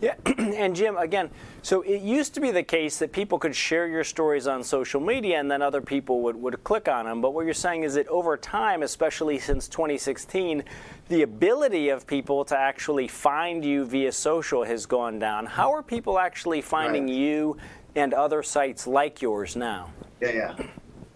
Yeah, 0.02 0.16
and 0.38 0.76
Jim, 0.76 0.96
again, 0.96 1.30
so 1.62 1.82
it 1.82 2.02
used 2.02 2.34
to 2.36 2.40
be 2.40 2.52
the 2.52 2.64
case 2.64 3.00
that 3.00 3.12
people 3.12 3.38
could 3.38 3.54
share 3.54 3.86
your 3.86 4.06
stories 4.06 4.48
on 4.48 4.64
social 4.64 5.02
media 5.02 5.40
and 5.40 5.52
then 5.52 5.62
other 5.62 5.82
people 5.82 6.22
would, 6.22 6.38
would 6.38 6.64
click 6.64 6.88
on 6.88 7.06
them. 7.06 7.20
But 7.22 7.34
what 7.34 7.44
you're 7.44 7.54
saying 7.54 7.84
is 7.84 7.96
that 7.96 8.08
over 8.08 8.38
time, 8.38 8.82
especially 8.82 9.40
since 9.40 9.68
2016, 9.68 10.64
the 11.10 11.24
ability 11.24 11.90
of 11.90 12.08
people 12.08 12.46
to 12.46 12.58
actually 12.58 13.10
find 13.10 13.66
you 13.66 13.84
via 13.84 14.14
social 14.14 14.64
has 14.64 14.86
gone 14.86 15.20
down. 15.20 15.46
How 15.46 15.74
are 15.74 15.84
people 15.84 16.18
actually 16.18 16.62
finding 16.62 17.08
Right. 17.08 17.16
you 17.16 17.58
and 17.96 18.14
other 18.14 18.44
sites 18.44 18.88
like 18.88 19.22
yours 19.22 19.56
now? 19.56 19.92
Yeah, 20.22 20.32
yeah. 20.32 20.56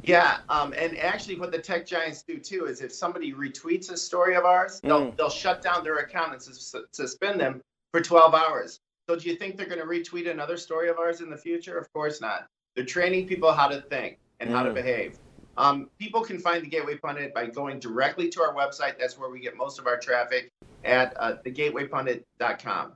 Yeah, 0.05 0.37
um, 0.49 0.73
and 0.77 0.97
actually, 0.97 1.39
what 1.39 1.51
the 1.53 1.59
tech 1.59 1.85
giants 1.87 2.23
do 2.23 2.37
too 2.37 2.65
is 2.65 2.81
if 2.81 2.91
somebody 2.91 3.31
retweets 3.31 3.89
a 3.89 3.95
story 3.95 4.35
of 4.35 4.43
ours, 4.43 4.81
they'll 4.83 5.11
they'll 5.11 5.29
shut 5.29 5.61
down 5.61 5.83
their 5.83 5.95
account 5.99 6.33
and 6.33 6.41
sus- 6.41 6.75
suspend 6.91 7.39
them 7.39 7.61
for 7.93 8.01
12 8.01 8.33
hours. 8.33 8.79
So, 9.09 9.15
do 9.15 9.29
you 9.29 9.37
think 9.37 9.55
they're 9.55 9.65
going 9.65 9.79
to 9.79 9.85
retweet 9.85 10.29
another 10.29 10.57
story 10.57 10.89
of 10.89 10.97
ours 10.99 11.21
in 11.21 11.29
the 11.29 11.37
future? 11.37 11.77
Of 11.77 11.91
course 11.93 12.19
not. 12.19 12.47
They're 12.75 12.83
training 12.85 13.27
people 13.27 13.53
how 13.53 13.67
to 13.69 13.79
think 13.81 14.17
and 14.41 14.49
how 14.49 14.63
to 14.63 14.71
Mm. 14.71 14.75
behave. 14.75 15.19
Um, 15.55 15.89
people 15.99 16.21
can 16.21 16.39
find 16.39 16.63
the 16.63 16.67
Gateway 16.67 16.97
Pundit 16.97 17.33
by 17.33 17.45
going 17.45 17.79
directly 17.79 18.27
to 18.29 18.41
our 18.41 18.53
website. 18.55 18.97
That's 18.99 19.17
where 19.17 19.29
we 19.29 19.39
get 19.39 19.55
most 19.55 19.77
of 19.79 19.87
our 19.87 19.97
traffic 19.97 20.51
at 20.83 21.13
uh, 21.17 21.35
thegatewaypundit.com. 21.45 22.93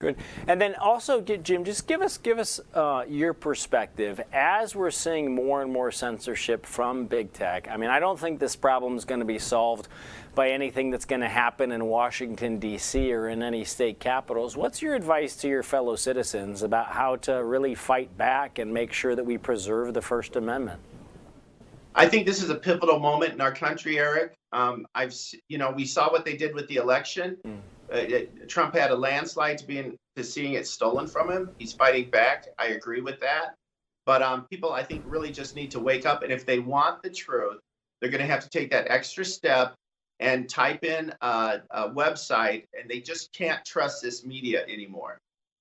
Good. 0.00 0.14
And 0.46 0.60
then 0.60 0.76
also, 0.76 1.20
Jim, 1.20 1.64
just 1.64 1.88
give 1.88 2.02
us 2.02 2.18
give 2.18 2.38
us 2.38 2.60
uh, 2.72 3.04
your 3.08 3.32
perspective 3.32 4.20
as 4.32 4.76
we're 4.76 4.92
seeing 4.92 5.34
more 5.34 5.60
and 5.60 5.72
more 5.72 5.90
censorship 5.90 6.64
from 6.64 7.06
big 7.06 7.32
tech. 7.32 7.66
I 7.68 7.76
mean, 7.76 7.90
I 7.90 7.98
don't 7.98 8.16
think 8.16 8.38
this 8.38 8.54
problem 8.54 8.96
is 8.96 9.04
going 9.04 9.18
to 9.18 9.26
be 9.26 9.40
solved 9.40 9.88
by 10.36 10.50
anything 10.50 10.92
that's 10.92 11.04
going 11.04 11.22
to 11.22 11.28
happen 11.28 11.72
in 11.72 11.84
Washington 11.86 12.60
D.C. 12.60 13.12
or 13.12 13.28
in 13.28 13.42
any 13.42 13.64
state 13.64 13.98
capitals. 13.98 14.56
What's 14.56 14.80
your 14.80 14.94
advice 14.94 15.34
to 15.38 15.48
your 15.48 15.64
fellow 15.64 15.96
citizens 15.96 16.62
about 16.62 16.86
how 16.86 17.16
to 17.16 17.42
really 17.42 17.74
fight 17.74 18.16
back 18.16 18.60
and 18.60 18.72
make 18.72 18.92
sure 18.92 19.16
that 19.16 19.26
we 19.26 19.36
preserve 19.36 19.94
the 19.94 20.02
First 20.02 20.36
Amendment? 20.36 20.80
I 21.96 22.06
think 22.06 22.24
this 22.24 22.40
is 22.40 22.50
a 22.50 22.54
pivotal 22.54 23.00
moment 23.00 23.32
in 23.32 23.40
our 23.40 23.50
country, 23.50 23.98
Eric. 23.98 24.38
Um, 24.52 24.86
I've, 24.94 25.12
you 25.48 25.58
know, 25.58 25.72
we 25.72 25.84
saw 25.84 26.08
what 26.08 26.24
they 26.24 26.36
did 26.36 26.54
with 26.54 26.68
the 26.68 26.76
election. 26.76 27.36
Uh, 27.92 28.04
Trump 28.46 28.74
had 28.74 28.90
a 28.90 28.94
landslide 28.94 29.58
to 29.58 29.66
being 29.66 29.96
to 30.16 30.24
seeing 30.24 30.54
it 30.54 30.66
stolen 30.66 31.06
from 31.06 31.30
him. 31.30 31.50
He's 31.58 31.72
fighting 31.72 32.10
back. 32.10 32.48
I 32.58 32.68
agree 32.68 33.00
with 33.00 33.20
that. 33.20 33.54
But 34.04 34.22
um, 34.22 34.46
people, 34.50 34.72
I 34.72 34.82
think, 34.82 35.04
really 35.06 35.30
just 35.30 35.54
need 35.54 35.70
to 35.72 35.80
wake 35.80 36.06
up, 36.06 36.22
and 36.22 36.32
if 36.32 36.46
they 36.46 36.58
want 36.58 37.02
the 37.02 37.10
truth, 37.10 37.60
they're 38.00 38.10
going 38.10 38.22
to 38.22 38.26
have 38.26 38.42
to 38.42 38.48
take 38.48 38.70
that 38.70 38.90
extra 38.90 39.24
step 39.24 39.74
and 40.20 40.48
type 40.48 40.84
in 40.84 41.12
a, 41.20 41.60
a 41.70 41.90
website, 41.90 42.64
and 42.78 42.88
they 42.88 43.00
just 43.00 43.32
can't 43.32 43.64
trust 43.64 44.02
this 44.02 44.24
media 44.24 44.64
anymore. 44.66 45.18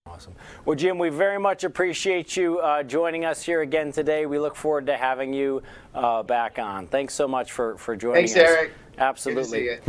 Awesome. 0.08 0.34
Well, 0.66 0.76
Jim, 0.76 0.98
we 0.98 1.10
very 1.10 1.38
much 1.38 1.66
appreciate 1.66 2.38
you 2.38 2.60
uh, 2.60 2.84
joining 2.84 3.26
us 3.26 3.44
here 3.44 3.62
again 3.62 3.92
today. 3.92 4.26
We 4.26 4.40
look 4.40 4.56
forward 4.56 4.86
to 4.86 4.96
having 4.96 5.34
you 5.34 5.62
uh, 5.94 6.24
back 6.24 6.58
on. 6.58 6.88
Thanks 6.88 7.14
so 7.14 7.28
much 7.28 7.52
for, 7.52 7.78
for 7.78 7.96
joining 7.96 8.28
Thanks, 8.28 8.32
us. 8.32 8.38
Eric. 8.38 8.72
Absolutely. 8.98 9.80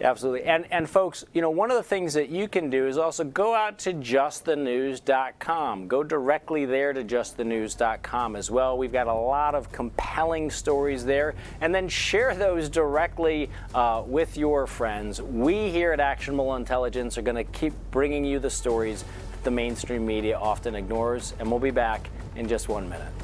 Absolutely. 0.00 0.42
And 0.42 0.66
and 0.72 0.90
folks, 0.90 1.24
you 1.32 1.40
know, 1.40 1.50
one 1.50 1.70
of 1.70 1.76
the 1.76 1.82
things 1.82 2.14
that 2.14 2.28
you 2.28 2.48
can 2.48 2.68
do 2.68 2.86
is 2.86 2.98
also 2.98 3.22
go 3.22 3.54
out 3.54 3.78
to 3.80 3.94
justthenews.com. 3.94 5.86
Go 5.86 6.02
directly 6.02 6.66
there 6.66 6.92
to 6.92 7.04
justthenews.com 7.04 8.36
as 8.36 8.50
well. 8.50 8.76
We've 8.76 8.92
got 8.92 9.06
a 9.06 9.14
lot 9.14 9.54
of 9.54 9.70
compelling 9.70 10.50
stories 10.50 11.04
there. 11.04 11.34
And 11.60 11.72
then 11.72 11.88
share 11.88 12.34
those 12.34 12.68
directly 12.68 13.50
uh, 13.74 14.02
with 14.04 14.36
your 14.36 14.66
friends. 14.66 15.22
We 15.22 15.70
here 15.70 15.92
at 15.92 16.00
Actionable 16.00 16.56
Intelligence 16.56 17.16
are 17.16 17.22
going 17.22 17.36
to 17.36 17.44
keep 17.44 17.72
bringing 17.92 18.24
you 18.24 18.40
the 18.40 18.50
stories 18.50 19.04
that 19.30 19.44
the 19.44 19.50
mainstream 19.50 20.04
media 20.04 20.36
often 20.36 20.74
ignores. 20.74 21.34
And 21.38 21.48
we'll 21.48 21.60
be 21.60 21.70
back 21.70 22.08
in 22.34 22.48
just 22.48 22.68
one 22.68 22.88
minute. 22.88 23.23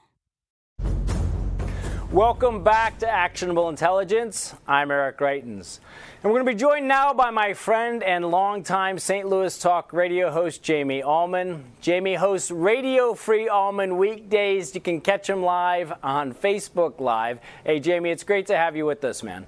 Welcome 2.11 2.61
back 2.61 2.99
to 2.99 3.09
Actionable 3.09 3.69
Intelligence. 3.69 4.53
I'm 4.67 4.91
Eric 4.91 5.17
Greitens. 5.17 5.79
And 6.21 6.29
we're 6.29 6.39
going 6.39 6.45
to 6.45 6.51
be 6.51 6.59
joined 6.59 6.85
now 6.85 7.13
by 7.13 7.29
my 7.29 7.53
friend 7.53 8.03
and 8.03 8.29
longtime 8.29 8.99
St. 8.99 9.25
Louis 9.25 9.57
Talk 9.57 9.93
radio 9.93 10.29
host, 10.29 10.61
Jamie 10.61 11.01
Allman. 11.01 11.63
Jamie 11.79 12.15
hosts 12.15 12.51
Radio 12.51 13.13
Free 13.13 13.47
Allman 13.47 13.97
weekdays. 13.97 14.75
You 14.75 14.81
can 14.81 14.99
catch 14.99 15.29
him 15.29 15.41
live 15.41 15.93
on 16.03 16.33
Facebook 16.33 16.99
Live. 16.99 17.39
Hey, 17.63 17.79
Jamie, 17.79 18.09
it's 18.09 18.25
great 18.25 18.45
to 18.47 18.57
have 18.57 18.75
you 18.75 18.85
with 18.85 19.05
us, 19.05 19.23
man. 19.23 19.47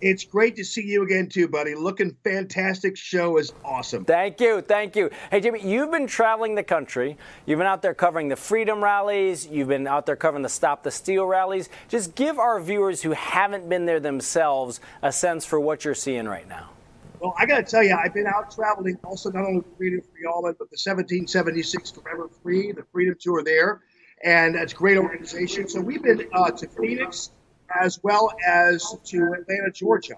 It's 0.00 0.24
great 0.24 0.56
to 0.56 0.64
see 0.64 0.82
you 0.82 1.02
again, 1.02 1.28
too, 1.28 1.48
buddy. 1.48 1.74
Looking 1.74 2.16
fantastic. 2.22 2.96
Show 2.96 3.38
is 3.38 3.52
awesome. 3.64 4.04
Thank 4.04 4.40
you. 4.40 4.60
Thank 4.60 4.94
you. 4.94 5.10
Hey, 5.30 5.40
Jimmy, 5.40 5.62
you've 5.62 5.90
been 5.90 6.06
traveling 6.06 6.54
the 6.54 6.62
country. 6.62 7.16
You've 7.46 7.58
been 7.58 7.66
out 7.66 7.80
there 7.80 7.94
covering 7.94 8.28
the 8.28 8.36
freedom 8.36 8.84
rallies. 8.84 9.46
You've 9.46 9.68
been 9.68 9.86
out 9.86 10.04
there 10.04 10.16
covering 10.16 10.42
the 10.42 10.50
Stop 10.50 10.82
the 10.82 10.90
Steal 10.90 11.24
rallies. 11.24 11.70
Just 11.88 12.14
give 12.14 12.38
our 12.38 12.60
viewers 12.60 13.00
who 13.02 13.12
haven't 13.12 13.68
been 13.68 13.86
there 13.86 14.00
themselves 14.00 14.80
a 15.02 15.10
sense 15.10 15.46
for 15.46 15.58
what 15.58 15.84
you're 15.84 15.94
seeing 15.94 16.26
right 16.26 16.46
now. 16.46 16.70
Well, 17.20 17.34
I 17.38 17.46
got 17.46 17.56
to 17.56 17.62
tell 17.62 17.82
you, 17.82 17.96
I've 17.96 18.12
been 18.12 18.26
out 18.26 18.54
traveling 18.54 18.98
also 19.02 19.30
not 19.30 19.46
only 19.46 19.58
with 19.58 19.76
Freedom 19.78 20.02
Free 20.12 20.26
Allman, 20.26 20.52
but 20.58 20.70
the 20.70 20.76
1776 20.76 21.92
Forever 21.92 22.28
Free, 22.42 22.72
the 22.72 22.84
Freedom 22.92 23.16
Tour 23.18 23.42
there. 23.42 23.80
And 24.22 24.56
it's 24.56 24.74
a 24.74 24.76
great 24.76 24.98
organization. 24.98 25.68
So 25.68 25.80
we've 25.80 26.02
been 26.02 26.28
uh, 26.34 26.50
to 26.50 26.68
Phoenix, 26.68 27.30
as 27.80 28.00
well 28.02 28.30
as 28.46 28.96
to 29.04 29.34
Atlanta, 29.38 29.70
Georgia. 29.72 30.14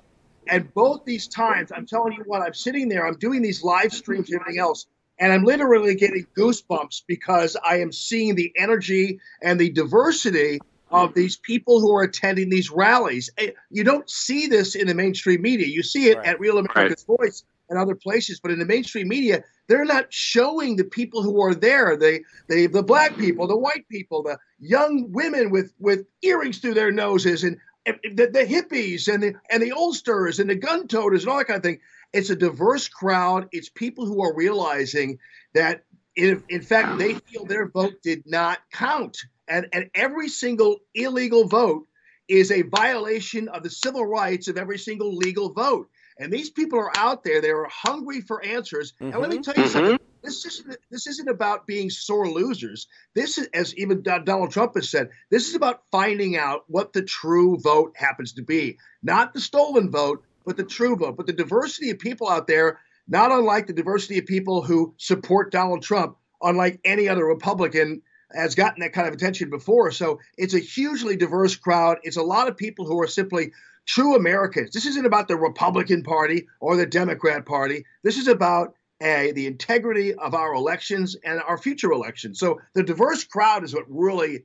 And 0.48 0.72
both 0.74 1.04
these 1.04 1.28
times, 1.28 1.70
I'm 1.74 1.86
telling 1.86 2.14
you 2.14 2.24
what, 2.26 2.42
I'm 2.42 2.54
sitting 2.54 2.88
there, 2.88 3.06
I'm 3.06 3.18
doing 3.18 3.42
these 3.42 3.62
live 3.62 3.92
streams 3.92 4.30
and 4.30 4.40
everything 4.40 4.60
else, 4.60 4.86
and 5.18 5.32
I'm 5.32 5.44
literally 5.44 5.94
getting 5.94 6.26
goosebumps 6.36 7.02
because 7.06 7.56
I 7.64 7.80
am 7.80 7.92
seeing 7.92 8.34
the 8.34 8.52
energy 8.56 9.20
and 9.42 9.60
the 9.60 9.70
diversity 9.70 10.60
of 10.90 11.12
these 11.12 11.36
people 11.36 11.80
who 11.80 11.94
are 11.94 12.02
attending 12.02 12.48
these 12.48 12.70
rallies. 12.70 13.28
Eh, 13.36 13.50
you 13.70 13.84
don't 13.84 14.08
see 14.08 14.46
this 14.46 14.74
in 14.74 14.86
the 14.86 14.94
mainstream 14.94 15.42
media. 15.42 15.66
You 15.66 15.82
see 15.82 16.08
it 16.08 16.16
right. 16.16 16.26
at 16.28 16.40
Real 16.40 16.58
America's 16.58 17.04
right. 17.08 17.18
Voice 17.18 17.44
and 17.68 17.78
other 17.78 17.94
places, 17.94 18.40
but 18.40 18.50
in 18.50 18.58
the 18.58 18.64
mainstream 18.64 19.08
media, 19.08 19.42
they're 19.68 19.84
not 19.84 20.12
showing 20.12 20.76
the 20.76 20.84
people 20.84 21.22
who 21.22 21.40
are 21.42 21.54
there, 21.54 21.96
the 21.96 22.20
the 22.48 22.66
the 22.66 22.82
black 22.82 23.16
people, 23.16 23.46
the 23.46 23.56
white 23.56 23.88
people, 23.88 24.22
the 24.22 24.38
young 24.58 25.10
women 25.12 25.50
with 25.50 25.72
with 25.78 26.06
earrings 26.22 26.58
through 26.58 26.74
their 26.74 26.92
noses, 26.92 27.44
and, 27.44 27.58
the, 27.86 28.26
the 28.26 28.44
hippies 28.44 29.12
and 29.12 29.22
the 29.22 29.34
and 29.50 29.62
the 29.62 29.72
oldsters 29.72 30.38
and 30.38 30.50
the 30.50 30.54
gun 30.54 30.88
toters 30.88 31.22
and 31.22 31.30
all 31.30 31.38
that 31.38 31.46
kind 31.46 31.58
of 31.58 31.62
thing. 31.62 31.80
It's 32.12 32.30
a 32.30 32.36
diverse 32.36 32.88
crowd. 32.88 33.48
It's 33.52 33.68
people 33.68 34.06
who 34.06 34.22
are 34.22 34.34
realizing 34.34 35.18
that 35.54 35.84
in, 36.16 36.42
in 36.48 36.62
fact 36.62 36.98
they 36.98 37.14
feel 37.14 37.44
their 37.44 37.68
vote 37.68 37.94
did 38.02 38.24
not 38.26 38.58
count, 38.72 39.18
and 39.46 39.66
and 39.72 39.90
every 39.94 40.28
single 40.28 40.78
illegal 40.94 41.46
vote 41.46 41.86
is 42.28 42.50
a 42.50 42.62
violation 42.62 43.48
of 43.48 43.62
the 43.62 43.70
civil 43.70 44.06
rights 44.06 44.48
of 44.48 44.58
every 44.58 44.78
single 44.78 45.16
legal 45.16 45.52
vote. 45.52 45.88
And 46.18 46.32
these 46.32 46.50
people 46.50 46.78
are 46.78 46.96
out 46.96 47.24
there; 47.24 47.40
they 47.40 47.50
are 47.50 47.68
hungry 47.70 48.20
for 48.20 48.44
answers. 48.44 48.92
Mm-hmm. 48.94 49.12
And 49.12 49.20
let 49.20 49.30
me 49.30 49.36
mm-hmm. 49.36 49.42
tell 49.42 49.54
you 49.54 49.70
mm-hmm. 49.70 49.72
something: 49.72 49.98
this 50.22 50.44
isn't 50.44 50.76
this 50.90 51.06
isn't 51.06 51.28
about 51.28 51.66
being 51.66 51.90
sore 51.90 52.28
losers. 52.28 52.88
This 53.14 53.38
is, 53.38 53.48
as 53.54 53.74
even 53.76 54.02
Donald 54.02 54.50
Trump 54.50 54.74
has 54.74 54.90
said, 54.90 55.10
this 55.30 55.48
is 55.48 55.54
about 55.54 55.82
finding 55.90 56.36
out 56.36 56.64
what 56.66 56.92
the 56.92 57.02
true 57.02 57.58
vote 57.58 57.92
happens 57.96 58.32
to 58.34 58.42
be, 58.42 58.78
not 59.02 59.32
the 59.32 59.40
stolen 59.40 59.90
vote, 59.90 60.24
but 60.44 60.56
the 60.56 60.64
true 60.64 60.96
vote. 60.96 61.16
But 61.16 61.26
the 61.26 61.32
diversity 61.32 61.90
of 61.90 61.98
people 61.98 62.28
out 62.28 62.46
there, 62.46 62.80
not 63.06 63.32
unlike 63.32 63.66
the 63.66 63.72
diversity 63.72 64.18
of 64.18 64.26
people 64.26 64.62
who 64.62 64.94
support 64.98 65.52
Donald 65.52 65.82
Trump, 65.82 66.16
unlike 66.42 66.80
any 66.84 67.08
other 67.08 67.24
Republican 67.24 68.02
has 68.34 68.54
gotten 68.54 68.80
that 68.80 68.92
kind 68.92 69.08
of 69.08 69.14
attention 69.14 69.48
before. 69.50 69.90
So 69.90 70.20
it's 70.36 70.54
a 70.54 70.58
hugely 70.58 71.16
diverse 71.16 71.56
crowd. 71.56 71.98
It's 72.02 72.18
a 72.18 72.22
lot 72.22 72.48
of 72.48 72.56
people 72.56 72.84
who 72.84 73.00
are 73.00 73.06
simply 73.06 73.52
true 73.88 74.14
Americans. 74.14 74.70
This 74.70 74.86
isn't 74.86 75.06
about 75.06 75.26
the 75.26 75.36
Republican 75.36 76.02
Party 76.02 76.46
or 76.60 76.76
the 76.76 76.86
Democrat 76.86 77.46
Party. 77.46 77.84
This 78.04 78.18
is 78.18 78.28
about 78.28 78.74
the 79.00 79.46
integrity 79.46 80.14
of 80.14 80.34
our 80.34 80.54
elections 80.54 81.16
and 81.24 81.40
our 81.42 81.58
future 81.58 81.90
elections. 81.90 82.38
So 82.38 82.60
the 82.74 82.82
diverse 82.82 83.24
crowd 83.24 83.64
is 83.64 83.74
what 83.74 83.84
really 83.88 84.44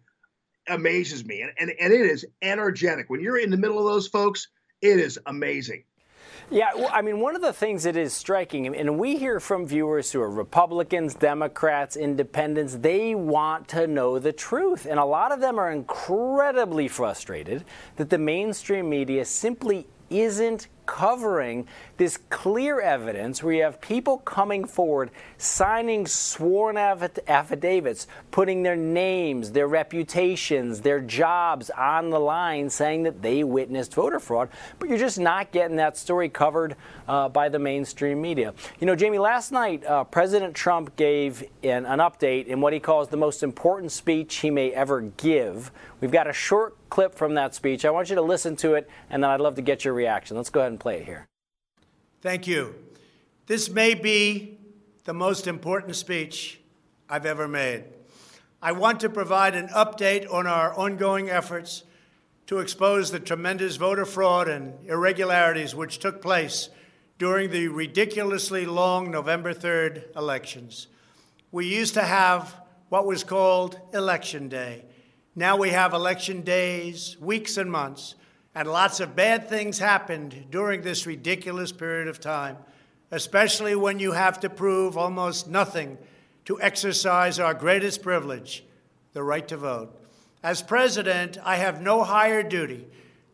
amazes 0.70 1.26
me. 1.26 1.42
And, 1.42 1.52
and, 1.60 1.72
and 1.80 1.94
it 1.94 2.02
is 2.02 2.26
energetic. 2.42 3.10
When 3.10 3.20
you're 3.20 3.38
in 3.38 3.52
the 3.52 3.58
middle 3.58 3.78
of 3.78 3.86
those 3.86 4.08
folks, 4.08 4.48
it 4.82 5.00
is 5.00 5.20
amazing. 5.26 5.84
Yeah, 6.52 6.70
I 6.92 7.02
mean, 7.02 7.20
one 7.20 7.36
of 7.36 7.42
the 7.42 7.54
things 7.54 7.84
that 7.84 7.96
is 7.96 8.14
striking, 8.14 8.68
and 8.68 9.00
we 9.00 9.18
hear 9.18 9.40
from 9.40 9.66
viewers 9.66 10.12
who 10.12 10.22
are 10.22 10.30
Republicans, 10.30 11.16
Democrats, 11.16 11.96
Independents, 11.96 12.76
they 12.76 13.16
want 13.16 13.68
to 13.70 13.88
know 13.88 14.20
the 14.20 14.34
truth. 14.34 14.86
And 14.86 15.00
a 15.00 15.06
lot 15.06 15.32
of 15.32 15.40
them 15.40 15.58
are 15.58 15.72
incredibly 15.72 16.88
frustrated 16.88 17.64
that 17.96 18.10
the 18.10 18.18
mainstream 18.18 18.90
media 18.90 19.26
simply 19.26 19.88
isn't 20.10 20.68
covering 20.86 21.68
this 21.98 22.18
clear 22.30 22.82
evidence 22.82 23.44
where 23.44 23.54
you 23.54 23.64
have 23.64 23.80
people 23.82 24.18
coming 24.20 24.66
forward 24.66 25.12
signing 25.38 26.06
sworn 26.08 26.78
affidavits, 26.78 28.08
putting 28.32 28.64
their 28.64 28.76
names, 28.76 29.52
their 29.52 29.68
reputations, 29.68 30.82
their 30.82 31.00
jobs 31.00 31.70
on 31.72 32.10
the 32.10 32.20
line, 32.20 32.70
saying 32.70 33.04
that 33.04 33.22
they 33.22 33.44
witnessed 33.44 33.94
voter 33.94 34.20
fraud. 34.20 34.50
But 34.80 34.90
you're 34.90 34.98
just 34.98 35.20
not 35.20 35.52
getting 35.52 35.78
that 35.78 35.98
story 35.98 36.30
covered 36.30 36.76
uh, 37.08 37.30
by 37.30 37.50
the 37.50 37.60
mainstream 37.60 38.22
media. 38.22 38.54
You 38.80 38.88
know, 38.88 38.96
Jamie, 38.96 39.20
last 39.20 39.52
night 39.52 39.86
uh, 39.86 40.04
President 40.06 40.56
Trump 40.56 40.96
gave 40.96 41.44
an, 41.64 41.86
an 41.86 42.00
update 42.00 42.48
in 42.48 42.62
what 42.62 42.74
he 42.74 42.80
calls 42.80 43.10
the 43.10 43.18
most 43.18 43.44
important 43.44 43.92
speech 43.92 44.36
he 44.38 44.50
may 44.50 44.72
ever 44.72 45.02
give. 45.02 45.72
We've 46.02 46.12
got 46.12 46.28
a 46.28 46.34
short 46.34 46.76
clip 46.90 47.16
from 47.16 47.34
that 47.36 47.56
speech. 47.56 47.86
I 47.86 47.90
want 47.90 48.10
you 48.10 48.16
to 48.16 48.22
listen 48.22 48.56
to 48.58 48.76
it, 48.76 48.90
and 49.10 49.24
then 49.24 49.30
I'd 49.30 49.40
love 49.40 49.56
to 49.56 49.62
get 49.62 49.84
your 49.84 49.94
reaction. 49.94 50.38
Let's 50.38 50.50
go 50.50 50.60
ahead 50.60 50.72
and 50.72 50.80
play 50.84 50.98
it 50.98 51.06
here. 51.06 51.26
Thank 52.22 52.46
you. 52.46 52.76
This 53.48 53.70
may 53.70 53.94
be 53.94 54.58
the 55.06 55.14
most 55.14 55.48
important 55.48 55.96
speech 55.96 56.60
I've 57.10 57.26
ever 57.26 57.48
made. 57.48 57.86
I 58.62 58.74
want 58.74 59.00
to 59.00 59.10
provide 59.10 59.56
an 59.56 59.70
update 59.70 60.30
on 60.30 60.46
our 60.46 60.74
ongoing 60.74 61.30
efforts 61.30 61.84
to 62.48 62.60
expose 62.60 63.12
the 63.12 63.22
tremendous 63.22 63.78
voter 63.78 64.04
fraud 64.04 64.50
and 64.50 64.74
irregularities 64.86 65.74
which 65.74 66.00
took 66.00 66.22
place 66.22 66.68
during 67.18 67.50
the 67.50 67.70
ridiculously 67.70 68.66
long 68.66 69.10
November 69.10 69.54
3rd 69.54 70.14
elections. 70.18 70.88
We 71.54 71.66
used 71.66 71.94
to 71.94 72.04
have 72.04 72.58
what 72.90 73.06
was 73.06 73.24
called 73.24 73.80
Election 73.94 74.50
Day. 74.50 74.84
Now 75.34 75.56
we 75.56 75.70
have 75.70 75.94
election 75.94 76.42
days, 76.42 77.16
weeks, 77.22 77.56
and 77.56 77.72
months. 77.72 78.16
And 78.56 78.68
lots 78.68 79.00
of 79.00 79.16
bad 79.16 79.50
things 79.50 79.80
happened 79.80 80.46
during 80.52 80.82
this 80.82 81.08
ridiculous 81.08 81.72
period 81.72 82.08
of 82.08 82.20
time, 82.20 82.58
especially 83.10 83.76
when 83.76 84.00
you 84.00 84.12
have 84.12 84.40
to 84.42 84.50
prove 84.50 84.98
almost 84.98 85.48
nothing 85.48 85.98
to 86.46 86.62
exercise 86.62 87.40
our 87.40 87.54
greatest 87.54 88.04
privilege, 88.04 88.64
the 89.14 89.24
right 89.24 89.48
to 89.48 89.58
vote. 89.58 90.00
As 90.44 90.62
president, 90.62 91.38
I 91.44 91.56
have 91.56 91.82
no 91.82 92.04
higher 92.04 92.44
duty 92.44 92.86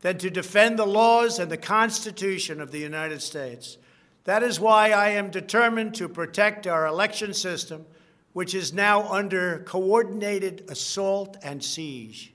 than 0.01 0.17
to 0.19 0.29
defend 0.29 0.79
the 0.79 0.85
laws 0.85 1.39
and 1.39 1.51
the 1.51 1.57
Constitution 1.57 2.61
of 2.61 2.71
the 2.71 2.79
United 2.79 3.21
States. 3.21 3.77
That 4.23 4.43
is 4.43 4.59
why 4.59 4.91
I 4.91 5.09
am 5.09 5.31
determined 5.31 5.95
to 5.95 6.07
protect 6.07 6.67
our 6.67 6.85
election 6.85 7.33
system, 7.33 7.85
which 8.33 8.53
is 8.53 8.71
now 8.71 9.11
under 9.11 9.59
coordinated 9.59 10.65
assault 10.69 11.35
and 11.41 11.63
siege. 11.63 12.33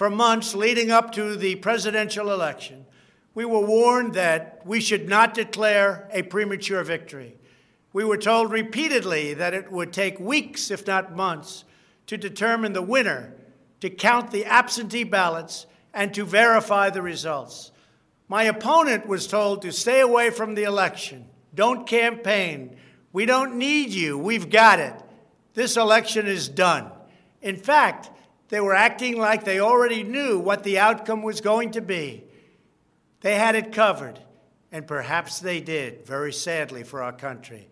For 0.00 0.08
months 0.08 0.54
leading 0.54 0.90
up 0.90 1.12
to 1.12 1.36
the 1.36 1.56
presidential 1.56 2.32
election, 2.32 2.86
we 3.34 3.44
were 3.44 3.60
warned 3.60 4.14
that 4.14 4.62
we 4.64 4.80
should 4.80 5.10
not 5.10 5.34
declare 5.34 6.08
a 6.10 6.22
premature 6.22 6.82
victory. 6.82 7.36
We 7.92 8.04
were 8.04 8.16
told 8.16 8.50
repeatedly 8.50 9.34
that 9.34 9.52
it 9.52 9.70
would 9.70 9.92
take 9.92 10.18
weeks, 10.18 10.70
if 10.70 10.86
not 10.86 11.14
months, 11.14 11.64
to 12.06 12.16
determine 12.16 12.72
the 12.72 12.80
winner, 12.80 13.34
to 13.80 13.90
count 13.90 14.30
the 14.30 14.46
absentee 14.46 15.04
ballots, 15.04 15.66
and 15.92 16.14
to 16.14 16.24
verify 16.24 16.88
the 16.88 17.02
results. 17.02 17.70
My 18.26 18.44
opponent 18.44 19.06
was 19.06 19.26
told 19.26 19.60
to 19.60 19.70
stay 19.70 20.00
away 20.00 20.30
from 20.30 20.54
the 20.54 20.64
election, 20.64 21.26
don't 21.54 21.86
campaign, 21.86 22.74
We 23.12 23.26
don't 23.26 23.56
need 23.56 23.90
you. 23.90 24.16
We've 24.16 24.48
got 24.48 24.78
it. 24.78 24.94
This 25.52 25.76
election 25.76 26.26
is 26.26 26.48
done. 26.48 26.90
In 27.42 27.58
fact, 27.58 28.08
they 28.50 28.60
were 28.60 28.74
acting 28.74 29.16
like 29.16 29.44
they 29.44 29.60
already 29.60 30.02
knew 30.02 30.38
what 30.38 30.64
the 30.64 30.78
outcome 30.78 31.22
was 31.22 31.40
going 31.40 31.70
to 31.70 31.80
be. 31.80 32.24
They 33.20 33.36
had 33.36 33.54
it 33.54 33.72
covered, 33.72 34.18
and 34.72 34.86
perhaps 34.86 35.38
they 35.38 35.60
did, 35.60 36.04
very 36.04 36.32
sadly 36.32 36.82
for 36.82 37.02
our 37.02 37.12
country. 37.12 37.68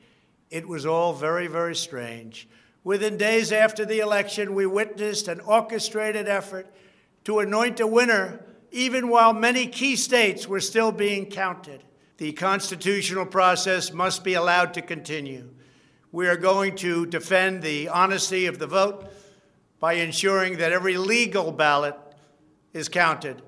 It 0.50 0.66
was 0.66 0.86
all 0.86 1.12
very, 1.12 1.48
very 1.48 1.74
strange. 1.74 2.48
Within 2.84 3.16
days 3.16 3.50
after 3.50 3.84
the 3.84 3.98
election, 3.98 4.54
we 4.54 4.66
witnessed 4.66 5.26
an 5.26 5.40
orchestrated 5.40 6.28
effort 6.28 6.66
to 7.24 7.40
anoint 7.40 7.80
a 7.80 7.86
winner, 7.86 8.44
even 8.70 9.08
while 9.08 9.32
many 9.32 9.66
key 9.66 9.96
states 9.96 10.46
were 10.46 10.60
still 10.60 10.92
being 10.92 11.26
counted. 11.26 11.82
The 12.18 12.32
constitutional 12.32 13.26
process 13.26 13.92
must 13.92 14.22
be 14.22 14.34
allowed 14.34 14.74
to 14.74 14.82
continue. 14.82 15.50
We 16.12 16.28
are 16.28 16.36
going 16.36 16.76
to 16.76 17.04
defend 17.04 17.62
the 17.62 17.88
honesty 17.88 18.46
of 18.46 18.58
the 18.60 18.66
vote 18.66 19.10
by 19.80 19.94
ensuring 19.94 20.58
that 20.58 20.72
every 20.72 20.96
legal 20.96 21.52
ballot 21.52 21.96
is 22.72 22.88
counted 22.88 23.42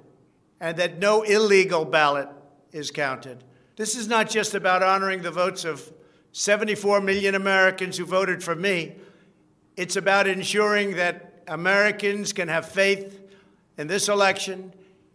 and 0.61 0.77
that 0.77 0.99
no 0.99 1.23
illegal 1.23 1.85
ballot 1.85 2.29
is 2.73 2.90
counted. 2.90 3.43
This 3.77 3.97
is 3.97 4.09
not 4.09 4.29
just 4.29 4.55
about 4.55 4.83
honoring 4.83 5.23
the 5.23 5.31
votes 5.31 5.64
of 5.64 5.93
74 6.33 7.01
million 7.01 7.35
Americans 7.35 7.97
who 7.97 8.05
voted 8.05 8.43
for 8.43 8.55
me. 8.55 8.95
It's 9.77 9.97
about 9.97 10.27
ensuring 10.27 10.97
that 10.97 11.43
Americans 11.49 12.33
can 12.33 12.49
have 12.49 12.69
faith 12.69 13.21
in 13.79 13.87
this 13.87 14.09
election 14.09 14.73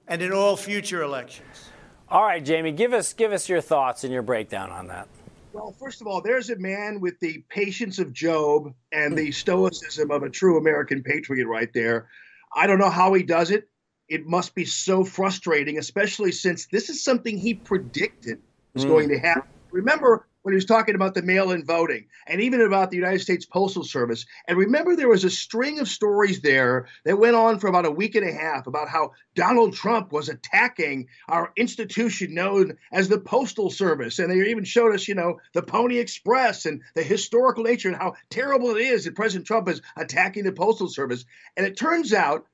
and 0.08 0.21
in 0.21 0.34
all 0.34 0.58
future 0.58 1.01
elections. 1.01 1.69
All 2.10 2.23
right, 2.23 2.43
Jamie, 2.43 2.71
give 2.71 2.93
us 2.93 3.13
give 3.13 3.32
us 3.32 3.47
your 3.49 3.62
thoughts 3.62 4.04
and 4.04 4.12
your 4.12 4.21
breakdown 4.21 4.71
on 4.71 4.88
that. 4.88 5.08
Well, 5.55 5.71
first 5.71 6.01
of 6.01 6.07
all, 6.07 6.19
there's 6.19 6.49
a 6.49 6.57
man 6.57 6.99
with 6.99 7.17
the 7.21 7.41
patience 7.47 7.97
of 7.97 8.11
Job 8.11 8.73
and 8.91 9.17
the 9.17 9.31
stoicism 9.31 10.11
of 10.11 10.21
a 10.21 10.29
true 10.29 10.57
American 10.57 11.01
patriot 11.01 11.47
right 11.47 11.71
there. 11.73 12.09
I 12.53 12.67
don't 12.67 12.77
know 12.77 12.89
how 12.89 13.13
he 13.13 13.23
does 13.23 13.51
it. 13.51 13.69
It 14.09 14.25
must 14.25 14.53
be 14.53 14.65
so 14.65 15.05
frustrating, 15.05 15.77
especially 15.77 16.33
since 16.33 16.65
this 16.65 16.89
is 16.89 17.05
something 17.05 17.37
he 17.37 17.53
predicted 17.53 18.41
was 18.73 18.83
mm. 18.83 18.89
going 18.89 19.07
to 19.07 19.17
happen. 19.17 19.49
Remember 19.71 20.27
when 20.45 20.53
he 20.53 20.58
was 20.58 20.65
talking 20.65 20.93
about 20.93 21.15
the 21.15 21.23
mail 21.23 21.49
in 21.49 21.65
voting 21.65 22.05
and 22.27 22.39
even 22.39 22.62
about 22.62 22.91
the 22.91 22.97
United 22.97 23.17
States 23.17 23.47
Postal 23.47 23.84
Service. 23.84 24.27
And 24.47 24.60
remember, 24.60 24.95
there 24.95 25.10
was 25.10 25.23
a 25.23 25.29
string 25.31 25.79
of 25.79 25.88
stories 25.88 26.41
there 26.41 26.86
that 27.03 27.17
went 27.17 27.36
on 27.36 27.58
for 27.58 27.65
about 27.65 27.88
a 27.88 27.91
week 27.91 28.13
and 28.13 28.29
a 28.29 28.31
half 28.31 28.67
about 28.67 28.88
how 28.88 29.13
Donald 29.34 29.73
Trump 29.73 30.12
was 30.12 30.29
attacking 30.29 31.08
our 31.27 31.51
institution 31.58 32.36
known 32.36 32.77
as 32.91 33.10
the 33.10 33.19
Postal 33.19 33.71
Service. 33.71 34.19
And 34.19 34.29
they 34.29 34.51
even 34.51 34.65
showed 34.65 34.93
us, 34.93 35.08
you 35.08 35.15
know, 35.15 35.39
the 35.53 35.63
Pony 35.63 35.97
Express 35.97 36.67
and 36.67 36.84
the 36.93 37.01
historical 37.01 37.63
nature 37.63 37.88
and 37.88 37.97
how 37.97 38.13
terrible 38.29 38.75
it 38.75 38.81
is 38.81 39.05
that 39.05 39.15
President 39.15 39.47
Trump 39.47 39.67
is 39.67 39.81
attacking 39.97 40.43
the 40.43 40.51
Postal 40.51 40.89
Service. 40.89 41.25
And 41.58 41.65
it 41.65 41.75
turns 41.75 42.13
out 42.13 42.45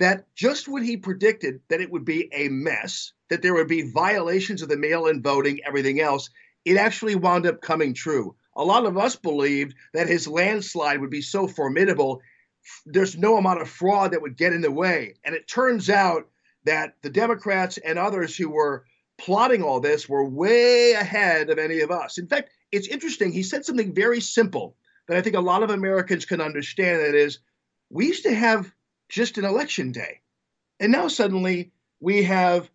that 0.00 0.26
just 0.34 0.68
when 0.68 0.84
he 0.84 0.98
predicted 0.98 1.60
that 1.68 1.80
it 1.80 1.90
would 1.90 2.04
be 2.04 2.28
a 2.30 2.48
mess, 2.48 3.14
that 3.30 3.40
there 3.40 3.54
would 3.54 3.68
be 3.68 3.90
violations 3.90 4.60
of 4.60 4.68
the 4.68 4.76
mail 4.76 5.06
in 5.06 5.22
voting, 5.22 5.60
everything 5.64 5.98
else, 5.98 6.28
it 6.64 6.76
actually 6.76 7.14
wound 7.14 7.46
up 7.46 7.60
coming 7.60 7.94
true. 7.94 8.34
A 8.56 8.64
lot 8.64 8.86
of 8.86 8.98
us 8.98 9.16
believed 9.16 9.74
that 9.94 10.08
his 10.08 10.26
landslide 10.26 11.00
would 11.00 11.10
be 11.10 11.22
so 11.22 11.46
formidable, 11.46 12.20
there's 12.84 13.16
no 13.16 13.36
amount 13.36 13.60
of 13.60 13.68
fraud 13.68 14.10
that 14.12 14.22
would 14.22 14.36
get 14.36 14.52
in 14.52 14.60
the 14.60 14.70
way. 14.70 15.14
And 15.24 15.34
it 15.34 15.48
turns 15.48 15.88
out 15.88 16.28
that 16.64 16.94
the 17.02 17.10
Democrats 17.10 17.78
and 17.78 17.98
others 17.98 18.36
who 18.36 18.50
were 18.50 18.84
plotting 19.16 19.62
all 19.62 19.80
this 19.80 20.08
were 20.08 20.24
way 20.24 20.92
ahead 20.92 21.50
of 21.50 21.58
any 21.58 21.80
of 21.80 21.90
us. 21.90 22.18
In 22.18 22.26
fact, 22.26 22.50
it's 22.70 22.88
interesting. 22.88 23.32
He 23.32 23.42
said 23.42 23.64
something 23.64 23.94
very 23.94 24.20
simple 24.20 24.76
that 25.06 25.16
I 25.16 25.22
think 25.22 25.36
a 25.36 25.40
lot 25.40 25.62
of 25.62 25.70
Americans 25.70 26.24
can 26.24 26.40
understand. 26.40 27.00
That 27.00 27.14
is, 27.14 27.38
we 27.90 28.06
used 28.06 28.24
to 28.24 28.34
have 28.34 28.72
just 29.08 29.38
an 29.38 29.44
election 29.44 29.92
day. 29.92 30.20
And 30.78 30.92
now 30.92 31.08
suddenly 31.08 31.72
we 32.00 32.24
have 32.24 32.70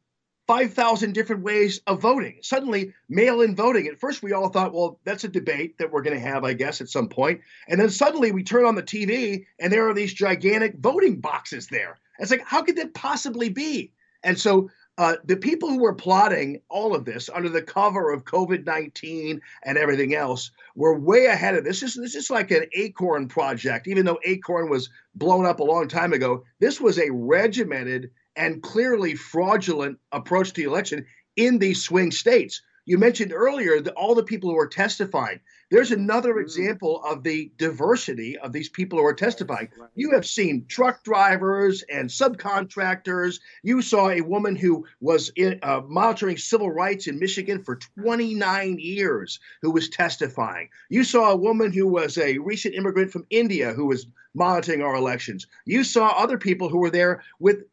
5,000 0.48 1.14
different 1.14 1.44
ways 1.44 1.80
of 1.88 2.02
voting. 2.02 2.40
Suddenly, 2.42 2.94
mail 3.08 3.42
in 3.42 3.56
voting. 3.56 3.88
At 3.88 4.00
first, 4.00 4.22
we 4.22 4.34
all 4.34 4.50
thought, 4.50 4.74
well, 4.74 5.00
that's 5.06 5.24
a 5.24 5.30
debate 5.30 5.78
that 5.78 5.92
we're 5.92 6.02
going 6.02 6.18
to 6.18 6.28
have, 6.28 6.44
I 6.44 6.54
guess, 6.54 6.82
at 6.82 6.90
some 6.90 7.08
point. 7.08 7.42
And 7.70 7.80
then 7.80 7.90
suddenly 7.90 8.32
we 8.32 8.44
turn 8.44 8.66
on 8.66 8.76
the 8.76 8.84
TV 8.84 9.46
and 9.60 9.72
there 9.72 9.88
are 9.88 9.94
these 9.94 10.14
gigantic 10.14 10.76
voting 10.78 11.22
boxes 11.22 11.68
there. 11.68 12.00
It's 12.20 12.32
like, 12.32 12.46
how 12.46 12.62
could 12.62 12.76
that 12.76 12.94
possibly 12.94 13.50
be? 13.50 13.92
And 14.24 14.38
so 14.38 14.70
uh, 14.98 15.16
the 15.26 15.38
people 15.38 15.70
who 15.70 15.80
were 15.80 15.96
plotting 15.96 16.62
all 16.70 16.94
of 16.94 17.06
this 17.06 17.30
under 17.34 17.50
the 17.50 17.62
cover 17.62 18.12
of 18.12 18.26
COVID 18.26 18.66
19 18.66 19.42
and 19.64 19.78
everything 19.78 20.14
else 20.14 20.52
were 20.76 20.98
way 20.98 21.26
ahead 21.26 21.56
of 21.56 21.64
this. 21.64 21.80
This, 21.80 21.96
this 21.96 22.16
is 22.16 22.30
like 22.30 22.52
an 22.52 22.66
acorn 22.74 23.28
project, 23.28 23.88
even 23.88 24.06
though 24.06 24.20
acorn 24.24 24.70
was 24.70 24.90
blown 25.16 25.46
up 25.46 25.60
a 25.60 25.64
long 25.64 25.88
time 25.88 26.14
ago. 26.14 26.44
This 26.60 26.80
was 26.80 27.00
a 27.00 27.10
regimented 27.12 28.12
and 28.36 28.62
clearly 28.62 29.16
fraudulent 29.16 30.00
approach 30.12 30.54
to 30.54 30.62
the 30.62 30.68
election 30.68 31.06
in 31.36 31.60
these 31.60 31.84
swing 31.84 32.12
states. 32.12 32.62
You 32.86 32.98
mentioned 32.98 33.32
earlier 33.32 33.80
that 33.80 33.94
all 33.94 34.14
the 34.14 34.24
people 34.24 34.50
who 34.50 34.60
are 34.60 34.68
testifying. 34.68 35.40
There's 35.72 35.92
another 35.92 36.36
mm. 36.36 36.42
example 36.42 37.02
of 37.04 37.24
the 37.24 37.52
diversity 37.58 38.38
of 38.38 38.52
these 38.52 38.68
people 38.68 39.00
who 39.00 39.06
are 39.06 39.14
testifying. 39.14 39.70
You 39.96 40.12
have 40.12 40.26
seen 40.26 40.66
truck 40.68 41.02
drivers 41.04 41.84
and 41.84 42.10
subcontractors. 42.10 43.40
You 43.64 43.82
saw 43.82 44.10
a 44.10 44.22
woman 44.22 44.58
who 44.58 44.86
was 45.00 45.32
in, 45.36 45.60
uh, 45.64 45.82
monitoring 45.88 46.38
civil 46.38 46.70
rights 46.70 47.08
in 47.08 47.20
Michigan 47.20 47.64
for 47.64 47.78
29 47.78 48.78
years 48.80 49.40
who 49.62 49.72
was 49.72 49.88
testifying. 49.88 50.68
You 50.90 51.06
saw 51.06 51.32
a 51.32 51.38
woman 51.38 51.72
who 51.72 51.88
was 51.88 52.18
a 52.18 52.38
recent 52.40 52.76
immigrant 52.76 53.12
from 53.12 53.26
India 53.30 53.72
who 53.72 53.86
was 53.86 54.08
monitoring 54.36 54.82
our 54.82 54.96
elections. 54.96 55.48
You 55.66 55.84
saw 55.84 56.08
other 56.08 56.38
people 56.38 56.68
who 56.68 56.80
were 56.80 56.90
there 56.90 57.24
with 57.40 57.64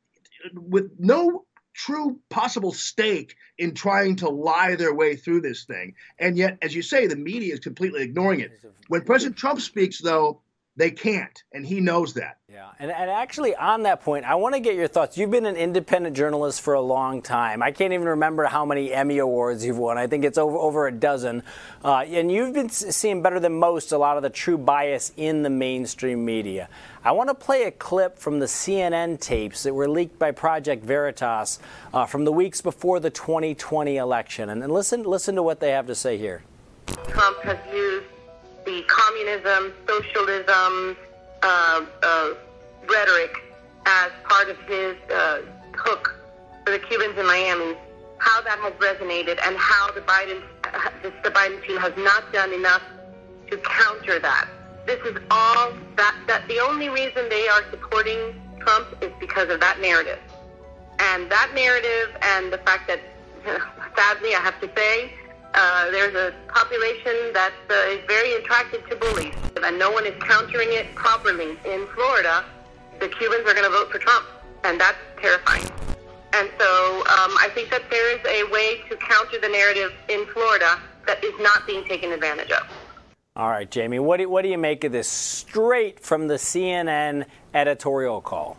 with 0.54 0.90
no 0.98 1.44
true 1.72 2.18
possible 2.28 2.72
stake 2.72 3.36
in 3.58 3.74
trying 3.74 4.16
to 4.16 4.28
lie 4.28 4.74
their 4.74 4.94
way 4.94 5.16
through 5.16 5.40
this 5.40 5.64
thing. 5.64 5.94
And 6.18 6.36
yet, 6.36 6.58
as 6.62 6.74
you 6.74 6.82
say, 6.82 7.06
the 7.06 7.16
media 7.16 7.54
is 7.54 7.60
completely 7.60 8.02
ignoring 8.02 8.40
it. 8.40 8.52
When 8.88 9.02
President 9.02 9.36
Trump 9.36 9.60
speaks, 9.60 9.98
though, 9.98 10.42
they 10.80 10.90
can't, 10.90 11.44
and 11.52 11.66
he 11.66 11.78
knows 11.78 12.14
that. 12.14 12.38
Yeah, 12.50 12.70
and, 12.78 12.90
and 12.90 13.10
actually, 13.10 13.54
on 13.54 13.82
that 13.82 14.02
point, 14.02 14.24
I 14.24 14.34
want 14.36 14.54
to 14.54 14.60
get 14.60 14.74
your 14.74 14.88
thoughts. 14.88 15.18
You've 15.18 15.30
been 15.30 15.44
an 15.44 15.56
independent 15.56 16.16
journalist 16.16 16.62
for 16.62 16.72
a 16.72 16.80
long 16.80 17.20
time. 17.20 17.62
I 17.62 17.70
can't 17.70 17.92
even 17.92 18.08
remember 18.08 18.44
how 18.44 18.64
many 18.64 18.90
Emmy 18.92 19.18
Awards 19.18 19.62
you've 19.64 19.76
won. 19.76 19.98
I 19.98 20.06
think 20.06 20.24
it's 20.24 20.38
over, 20.38 20.56
over 20.56 20.86
a 20.86 20.92
dozen. 20.92 21.42
Uh, 21.84 21.98
and 21.98 22.32
you've 22.32 22.54
been 22.54 22.70
seeing 22.70 23.20
better 23.20 23.38
than 23.38 23.52
most 23.52 23.92
a 23.92 23.98
lot 23.98 24.16
of 24.16 24.22
the 24.22 24.30
true 24.30 24.56
bias 24.56 25.12
in 25.18 25.42
the 25.42 25.50
mainstream 25.50 26.24
media. 26.24 26.68
I 27.04 27.12
want 27.12 27.28
to 27.28 27.34
play 27.34 27.64
a 27.64 27.70
clip 27.70 28.18
from 28.18 28.38
the 28.38 28.46
CNN 28.46 29.20
tapes 29.20 29.62
that 29.64 29.74
were 29.74 29.88
leaked 29.88 30.18
by 30.18 30.30
Project 30.30 30.82
Veritas 30.82 31.58
uh, 31.92 32.06
from 32.06 32.24
the 32.24 32.32
weeks 32.32 32.62
before 32.62 33.00
the 33.00 33.10
2020 33.10 33.98
election. 33.98 34.48
And, 34.48 34.62
and 34.62 34.72
listen, 34.72 35.02
listen 35.02 35.34
to 35.34 35.42
what 35.42 35.60
they 35.60 35.72
have 35.72 35.86
to 35.88 35.94
say 35.94 36.16
here. 36.16 36.42
Trump 37.08 37.38
has 37.42 37.58
used 37.72 38.06
the 38.70 38.82
communism, 38.86 39.72
socialism 39.88 40.96
uh, 41.42 41.84
uh, 42.02 42.30
rhetoric 42.88 43.34
as 43.86 44.10
part 44.28 44.48
of 44.48 44.56
his 44.60 44.94
uh, 45.10 45.40
hook 45.74 46.14
for 46.64 46.70
the 46.70 46.78
Cubans 46.78 47.18
in 47.18 47.26
Miami, 47.26 47.74
how 48.18 48.40
that 48.42 48.58
has 48.60 48.72
resonated 48.74 49.40
and 49.44 49.56
how 49.56 49.90
the 49.92 50.02
Biden, 50.02 50.40
the 51.24 51.30
Biden 51.30 51.66
team 51.66 51.78
has 51.78 51.92
not 51.96 52.32
done 52.32 52.52
enough 52.52 52.82
to 53.50 53.56
counter 53.58 54.20
that. 54.20 54.48
This 54.86 55.00
is 55.00 55.16
all 55.30 55.72
that, 55.96 56.14
that 56.28 56.46
the 56.46 56.60
only 56.60 56.88
reason 56.88 57.28
they 57.28 57.48
are 57.48 57.64
supporting 57.70 58.40
Trump 58.60 59.02
is 59.02 59.10
because 59.18 59.48
of 59.50 59.58
that 59.60 59.80
narrative. 59.80 60.18
And 61.00 61.30
that 61.30 61.50
narrative 61.54 62.14
and 62.22 62.52
the 62.52 62.58
fact 62.58 62.86
that, 62.86 63.00
sadly, 63.96 64.34
I 64.34 64.40
have 64.40 64.60
to 64.60 64.70
say, 64.76 65.12
uh, 65.54 65.90
there's 65.90 66.14
a 66.14 66.32
population 66.48 67.32
that 67.32 67.52
uh, 67.68 67.74
is 67.90 68.00
very 68.06 68.34
attracted 68.34 68.86
to 68.88 68.96
bullies, 68.96 69.34
and 69.62 69.78
no 69.78 69.90
one 69.90 70.06
is 70.06 70.14
countering 70.22 70.68
it 70.70 70.94
properly. 70.94 71.58
In 71.64 71.86
Florida, 71.94 72.44
the 73.00 73.08
Cubans 73.08 73.48
are 73.48 73.54
going 73.54 73.64
to 73.64 73.70
vote 73.70 73.90
for 73.90 73.98
Trump, 73.98 74.26
and 74.64 74.80
that's 74.80 74.98
terrifying. 75.20 75.68
And 76.32 76.48
so 76.58 76.98
um, 77.00 77.34
I 77.38 77.48
think 77.54 77.70
that 77.70 77.82
there 77.90 78.16
is 78.16 78.24
a 78.24 78.50
way 78.52 78.82
to 78.88 78.96
counter 78.96 79.40
the 79.40 79.48
narrative 79.48 79.92
in 80.08 80.26
Florida 80.26 80.78
that 81.06 81.22
is 81.24 81.34
not 81.40 81.66
being 81.66 81.84
taken 81.84 82.12
advantage 82.12 82.50
of. 82.52 82.66
All 83.34 83.48
right, 83.48 83.68
Jamie, 83.68 83.98
what 83.98 84.18
do, 84.18 84.28
what 84.28 84.42
do 84.42 84.48
you 84.48 84.58
make 84.58 84.84
of 84.84 84.92
this 84.92 85.08
straight 85.08 86.00
from 86.00 86.28
the 86.28 86.34
CNN 86.34 87.26
editorial 87.54 88.20
call? 88.20 88.58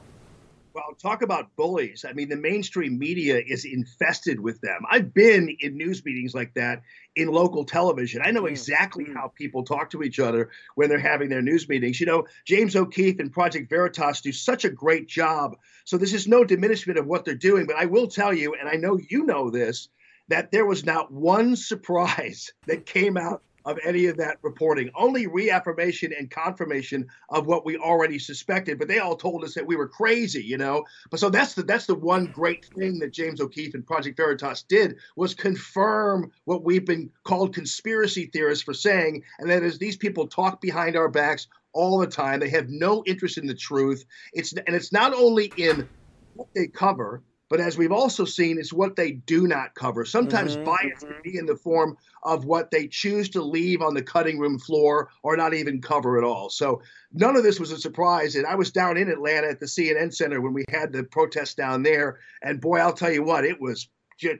Well, 0.73 0.95
talk 1.01 1.21
about 1.21 1.55
bullies. 1.57 2.05
I 2.07 2.13
mean, 2.13 2.29
the 2.29 2.37
mainstream 2.37 2.97
media 2.97 3.41
is 3.45 3.65
infested 3.65 4.39
with 4.39 4.61
them. 4.61 4.81
I've 4.89 5.13
been 5.13 5.55
in 5.59 5.75
news 5.75 6.03
meetings 6.05 6.33
like 6.33 6.53
that 6.53 6.83
in 7.15 7.27
local 7.27 7.65
television. 7.65 8.21
I 8.23 8.31
know 8.31 8.43
mm, 8.43 8.51
exactly 8.51 9.05
mm. 9.05 9.13
how 9.13 9.33
people 9.35 9.63
talk 9.63 9.89
to 9.89 10.03
each 10.03 10.19
other 10.19 10.49
when 10.75 10.87
they're 10.87 10.99
having 10.99 11.27
their 11.27 11.41
news 11.41 11.67
meetings. 11.67 11.99
You 11.99 12.05
know, 12.05 12.25
James 12.45 12.75
O'Keefe 12.75 13.19
and 13.19 13.33
Project 13.33 13.69
Veritas 13.69 14.21
do 14.21 14.31
such 14.31 14.63
a 14.63 14.69
great 14.69 15.07
job. 15.07 15.57
So 15.83 15.97
this 15.97 16.13
is 16.13 16.27
no 16.27 16.45
diminishment 16.45 16.97
of 16.97 17.05
what 17.05 17.25
they're 17.25 17.35
doing. 17.35 17.65
But 17.65 17.75
I 17.75 17.85
will 17.85 18.07
tell 18.07 18.33
you, 18.33 18.53
and 18.53 18.69
I 18.69 18.75
know 18.75 18.97
you 18.97 19.25
know 19.25 19.49
this, 19.49 19.89
that 20.29 20.51
there 20.51 20.65
was 20.65 20.85
not 20.85 21.11
one 21.11 21.55
surprise 21.57 22.53
that 22.67 22.85
came 22.85 23.17
out 23.17 23.43
of 23.65 23.79
any 23.83 24.05
of 24.07 24.17
that 24.17 24.37
reporting, 24.41 24.89
only 24.95 25.27
reaffirmation 25.27 26.13
and 26.17 26.29
confirmation 26.29 27.07
of 27.29 27.47
what 27.47 27.65
we 27.65 27.77
already 27.77 28.19
suspected. 28.19 28.79
But 28.79 28.87
they 28.87 28.99
all 28.99 29.15
told 29.15 29.43
us 29.43 29.53
that 29.53 29.65
we 29.65 29.75
were 29.75 29.87
crazy, 29.87 30.43
you 30.43 30.57
know. 30.57 30.83
But 31.09 31.19
so 31.19 31.29
that's 31.29 31.53
the 31.53 31.63
that's 31.63 31.85
the 31.85 31.95
one 31.95 32.25
great 32.25 32.65
thing 32.77 32.99
that 32.99 33.13
James 33.13 33.41
O'Keefe 33.41 33.73
and 33.73 33.85
Project 33.85 34.17
Veritas 34.17 34.63
did 34.63 34.97
was 35.15 35.33
confirm 35.33 36.31
what 36.45 36.63
we've 36.63 36.85
been 36.85 37.09
called 37.23 37.53
conspiracy 37.53 38.29
theorists 38.31 38.63
for 38.63 38.73
saying, 38.73 39.23
and 39.39 39.49
that 39.49 39.63
is 39.63 39.77
these 39.77 39.97
people 39.97 40.27
talk 40.27 40.61
behind 40.61 40.95
our 40.95 41.09
backs 41.09 41.47
all 41.73 41.99
the 41.99 42.07
time. 42.07 42.39
They 42.39 42.49
have 42.49 42.69
no 42.69 43.03
interest 43.05 43.37
in 43.37 43.47
the 43.47 43.55
truth. 43.55 44.05
It's 44.33 44.53
and 44.53 44.75
it's 44.75 44.91
not 44.91 45.13
only 45.13 45.51
in 45.57 45.87
what 46.35 46.47
they 46.55 46.67
cover, 46.67 47.23
but 47.51 47.59
as 47.59 47.77
we've 47.77 47.91
also 47.91 48.23
seen, 48.23 48.57
it's 48.57 48.71
what 48.71 48.95
they 48.95 49.11
do 49.11 49.45
not 49.45 49.75
cover. 49.75 50.05
Sometimes 50.05 50.55
Mhm, 50.55 50.63
bias 50.63 51.03
can 51.03 51.21
be 51.21 51.37
in 51.37 51.45
the 51.45 51.57
form 51.57 51.97
of 52.23 52.45
what 52.45 52.71
they 52.71 52.87
choose 52.87 53.29
to 53.31 53.41
leave 53.41 53.81
on 53.81 53.93
the 53.93 54.01
cutting 54.01 54.39
room 54.39 54.57
floor 54.57 55.09
or 55.21 55.35
not 55.35 55.53
even 55.53 55.81
cover 55.81 56.17
at 56.17 56.23
all. 56.23 56.49
So 56.49 56.81
none 57.11 57.35
of 57.35 57.43
this 57.43 57.59
was 57.59 57.73
a 57.73 57.77
surprise. 57.77 58.37
And 58.37 58.47
I 58.47 58.55
was 58.55 58.71
down 58.71 58.95
in 58.95 59.09
Atlanta 59.09 59.49
at 59.49 59.59
the 59.59 59.65
CNN 59.65 60.13
Center 60.13 60.39
when 60.39 60.53
we 60.53 60.63
had 60.69 60.93
the 60.93 61.03
protest 61.03 61.57
down 61.57 61.83
there. 61.83 62.19
And 62.41 62.61
boy, 62.61 62.77
I'll 62.79 62.93
tell 62.93 63.11
you 63.11 63.21
what, 63.23 63.43
it 63.43 63.59
was 63.59 63.89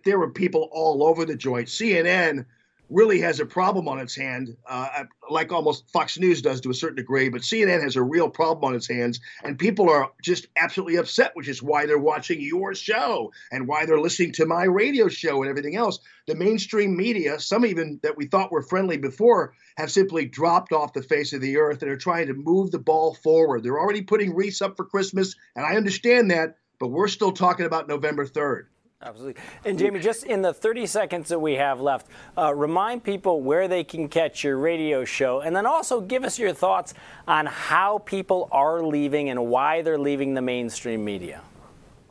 there 0.06 0.20
were 0.20 0.32
people 0.32 0.70
all 0.72 1.04
over 1.04 1.26
the 1.26 1.36
joint. 1.36 1.68
CNN 1.68 2.46
really 2.92 3.22
has 3.22 3.40
a 3.40 3.46
problem 3.46 3.88
on 3.88 4.00
its 4.00 4.16
hand, 4.16 4.56
uh, 4.68 5.06
like 5.30 5.52
almost 5.52 5.90
Fox 5.92 6.20
News 6.20 6.42
does 6.42 6.60
to 6.62 6.70
a 6.70 6.74
certain 6.74 6.98
degree. 6.98 7.30
But 7.30 7.42
CNN 7.42 7.82
has 7.82 7.96
a 7.96 8.04
real 8.04 8.30
problem 8.30 8.66
on 8.66 8.76
its 8.76 8.88
hands, 8.88 9.20
and 9.44 9.58
people 9.58 9.90
are 9.90 10.12
just 10.22 10.48
absolutely 10.58 10.98
upset, 10.98 11.32
which 11.34 11.48
is 11.48 11.64
why 11.64 11.86
they're 11.86 11.98
watching 11.98 12.42
your 12.42 12.76
show 12.76 13.32
and 13.52 13.68
why 13.68 13.86
they're 13.86 14.00
listening 14.00 14.34
to 14.34 14.46
my 14.46 14.66
radio 14.66 15.08
show 15.08 15.42
and 15.42 15.50
everything 15.50 15.78
else. 15.78 16.00
The 16.28 16.36
mainstream 16.36 16.96
media, 16.98 17.40
some 17.40 17.66
even 17.66 18.00
that 18.04 18.18
we 18.18 18.26
thought 18.26 18.52
were 18.52 18.62
friendly 18.62 18.98
before, 18.98 19.54
have 19.78 19.92
simply 19.92 20.26
dropped 20.26 20.74
off 20.74 20.94
the 20.94 21.02
face 21.02 21.32
of 21.34 21.42
the 21.42 21.58
earth 21.58 21.82
and 21.82 21.92
are 21.92 21.98
trying 21.98 22.28
to 22.28 22.34
move 22.34 22.72
the 22.72 22.80
ball 22.80 23.16
forward. 23.16 23.64
They're 23.64 23.80
already 23.80 24.02
putting 24.02 24.36
wreaths 24.36 24.62
up 24.62 24.76
for 24.76 24.86
Christmas, 24.86 25.36
and 25.56 25.66
I 25.66 25.78
understand 25.78 26.32
that, 26.32 26.58
but 26.78 26.90
we're 26.90 27.08
still 27.08 27.32
talking 27.32 27.66
about 27.66 27.88
November 27.88 28.26
3rd. 28.26 28.66
Absolutely. 29.04 29.42
And 29.66 29.80
Jamie, 29.80 30.00
just 30.00 30.24
in 30.26 30.42
the 30.44 30.54
30 30.54 30.86
seconds 30.86 31.30
that 31.30 31.40
we 31.40 31.54
have 31.56 31.82
left, 31.82 32.08
uh, 32.38 32.54
remind 32.54 33.04
people 33.04 33.42
where 33.42 33.68
they 33.68 33.84
can 33.84 34.08
catch 34.08 34.44
your 34.44 34.58
radio 34.58 35.04
show, 35.06 35.42
and 35.42 35.56
then 35.56 35.66
also 35.66 36.02
give 36.02 36.24
us 36.24 36.38
your 36.38 36.54
thoughts 36.54 36.94
on 37.28 37.48
how 37.48 37.98
people 38.00 38.48
are 38.52 38.84
leaving 38.84 39.30
and 39.30 39.48
why 39.48 39.82
they're 39.82 39.98
leaving 39.98 40.34
the 40.36 40.42
mainstream 40.42 41.04
media. 41.04 41.42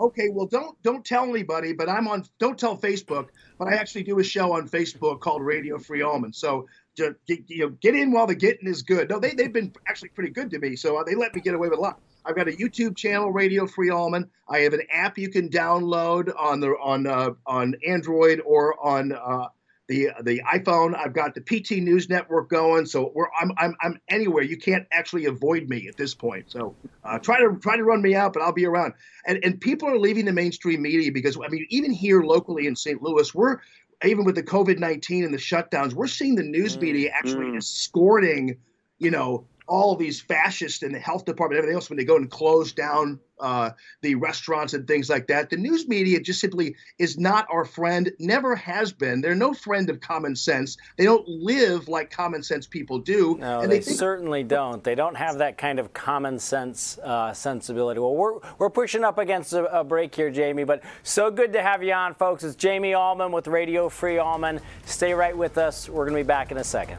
okay, 0.01 0.29
well, 0.31 0.47
don't 0.47 0.81
don't 0.83 1.05
tell 1.05 1.25
anybody, 1.25 1.73
but 1.73 1.89
I'm 1.89 2.09
on. 2.09 2.25
Don't 2.39 2.59
tell 2.59 2.77
Facebook, 2.77 3.29
but 3.59 3.69
I 3.69 3.75
actually 3.75 4.03
do 4.05 4.19
a 4.19 4.25
show 4.25 4.53
on 4.53 4.69
Facebook 4.69 5.21
called 5.21 5.43
Radio 5.43 5.79
Free 5.79 6.03
Allman. 6.03 6.33
So 6.33 6.67
ju- 7.01 7.17
get, 7.27 7.39
you 7.49 7.59
know, 7.61 7.69
get 7.81 7.95
in 7.95 8.13
while 8.13 8.27
the 8.27 8.35
getting 8.35 8.69
is 8.69 8.83
good. 8.83 9.09
No, 9.09 9.19
they 9.19 9.31
they've 9.31 9.53
been 9.53 9.73
actually 9.89 10.11
pretty 10.11 10.31
good 10.31 10.51
to 10.51 10.59
me, 10.59 10.77
so 10.77 10.99
uh, 10.99 11.05
they 11.05 11.15
let 11.15 11.35
me 11.35 11.41
get 11.41 11.55
away 11.55 11.69
with 11.69 11.79
a 11.79 11.83
lot. 11.83 12.01
I've 12.25 12.37
got 12.37 12.49
a 12.49 12.53
YouTube 12.53 12.97
channel, 12.97 13.33
Radio 13.33 13.67
Free 13.67 13.91
Allman. 13.91 14.29
I 14.49 14.61
have 14.61 14.75
an 14.75 14.83
app 14.93 15.17
you 15.17 15.31
can 15.31 15.49
download 15.49 16.33
on 16.39 16.61
the 16.61 16.69
on 16.81 17.07
uh, 17.07 17.31
on 17.47 17.75
Android 17.87 18.41
or 18.45 18.79
on 18.85 19.13
uh, 19.13 19.49
the 19.91 20.11
the 20.23 20.41
iPhone. 20.43 20.95
I've 20.95 21.13
got 21.13 21.35
the 21.35 21.41
PT 21.41 21.83
News 21.83 22.09
Network 22.09 22.49
going, 22.49 22.87
so 22.87 23.11
we're 23.15 23.29
I'm 23.39 23.53
I'm, 23.59 23.75
I'm 23.81 24.01
anywhere. 24.09 24.45
You 24.45 24.57
can't 24.57 24.87
actually 24.93 25.25
avoid 25.25 25.69
me 25.69 25.89
at 25.89 25.97
this 25.97 26.15
point. 26.15 26.51
So 26.51 26.77
uh, 27.05 27.19
try 27.19 27.41
to 27.41 27.59
try 27.61 27.77
to 27.77 27.83
run 27.83 28.01
me 28.01 28.15
out, 28.15 28.33
but 28.33 28.43
I'll 28.43 28.53
be 28.53 28.67
around. 28.67 28.95
And 29.27 29.41
and 29.43 29.61
people 29.61 29.89
are 29.89 29.99
leaving 29.99 30.27
the 30.27 30.33
mainstream 30.33 30.83
media 30.83 31.11
because 31.11 31.37
I 31.37 31.49
mean, 31.49 31.67
even 31.71 31.93
here 31.93 32.23
locally 32.23 32.69
in 32.69 32.77
St. 32.77 33.03
Louis, 33.03 33.35
we're 33.35 33.59
even 34.05 34.25
with 34.25 34.35
the 34.35 34.43
COVID 34.43 34.79
nineteen 34.79 35.25
and 35.25 35.35
the 35.35 35.39
shutdowns, 35.39 35.93
we're 35.93 36.07
seeing 36.07 36.35
the 36.35 36.43
news 36.43 36.79
media 36.79 37.11
actually 37.13 37.47
mm-hmm. 37.47 37.59
escorting, 37.59 38.57
you 38.99 39.11
know, 39.11 39.47
all 39.71 39.95
these 39.95 40.21
fascists 40.21 40.83
in 40.83 40.91
the 40.91 40.99
health 40.99 41.25
department, 41.25 41.59
everything 41.59 41.77
else, 41.77 41.89
when 41.89 41.97
they 41.97 42.05
go 42.05 42.17
and 42.17 42.29
close 42.29 42.73
down 42.73 43.21
uh, 43.39 43.71
the 44.03 44.17
restaurants 44.17 44.75
and 44.75 44.87
things 44.87 45.09
like 45.09 45.29
that. 45.29 45.49
The 45.49 45.57
news 45.57 45.87
media 45.87 46.21
just 46.21 46.41
simply 46.41 46.75
is 46.99 47.17
not 47.19 47.47
our 47.51 47.65
friend, 47.65 48.11
never 48.19 48.57
has 48.57 48.93
been. 48.93 49.21
They're 49.21 49.37
no 49.37 49.55
friend 49.55 49.89
of 49.89 50.01
common 50.01 50.35
sense. 50.35 50.77
They 50.99 51.05
don't 51.05 51.27
live 51.27 51.87
like 51.89 52.11
common 52.11 52.43
sense 52.43 52.67
people 52.67 52.99
do. 52.99 53.37
No, 53.39 53.61
and 53.61 53.71
they, 53.71 53.81
think- 53.81 53.97
certainly 53.97 54.43
don't. 54.43 54.83
They 54.83 54.97
don't 54.97 55.15
have 55.15 55.39
that 55.39 55.57
kind 55.57 55.79
of 55.79 55.93
common 55.95 56.41
sense 56.41 56.99
uh, 56.99 57.33
sensibility. 57.33 58.01
Well, 58.01 58.17
we're, 58.17 58.41
we're 58.59 58.71
pushing 58.71 59.05
up 59.05 59.19
against 59.19 59.53
a, 59.53 59.81
a 59.81 59.85
break 59.85 60.13
here, 60.15 60.33
Jamie, 60.33 60.65
but 60.65 60.83
so 61.05 61.31
good 61.31 61.53
to 61.53 61.63
have 61.63 61.85
you 61.85 61.93
on, 61.93 62.15
folks. 62.15 62.43
It's 62.43 62.57
Jamie 62.57 62.95
Allman 62.95 63.31
with 63.31 63.47
Radio 63.47 63.89
Free 63.89 64.19
Allman. 64.19 64.61
Stay 64.85 65.15
right 65.15 65.37
with 65.37 65.59
us. 65.59 65.89
We're 65.89 66.07
going 66.07 66.17
to 66.17 66.25
be 66.25 66.27
back 66.27 66.51
in 66.51 66.59
a 66.59 66.65
second. 66.65 66.99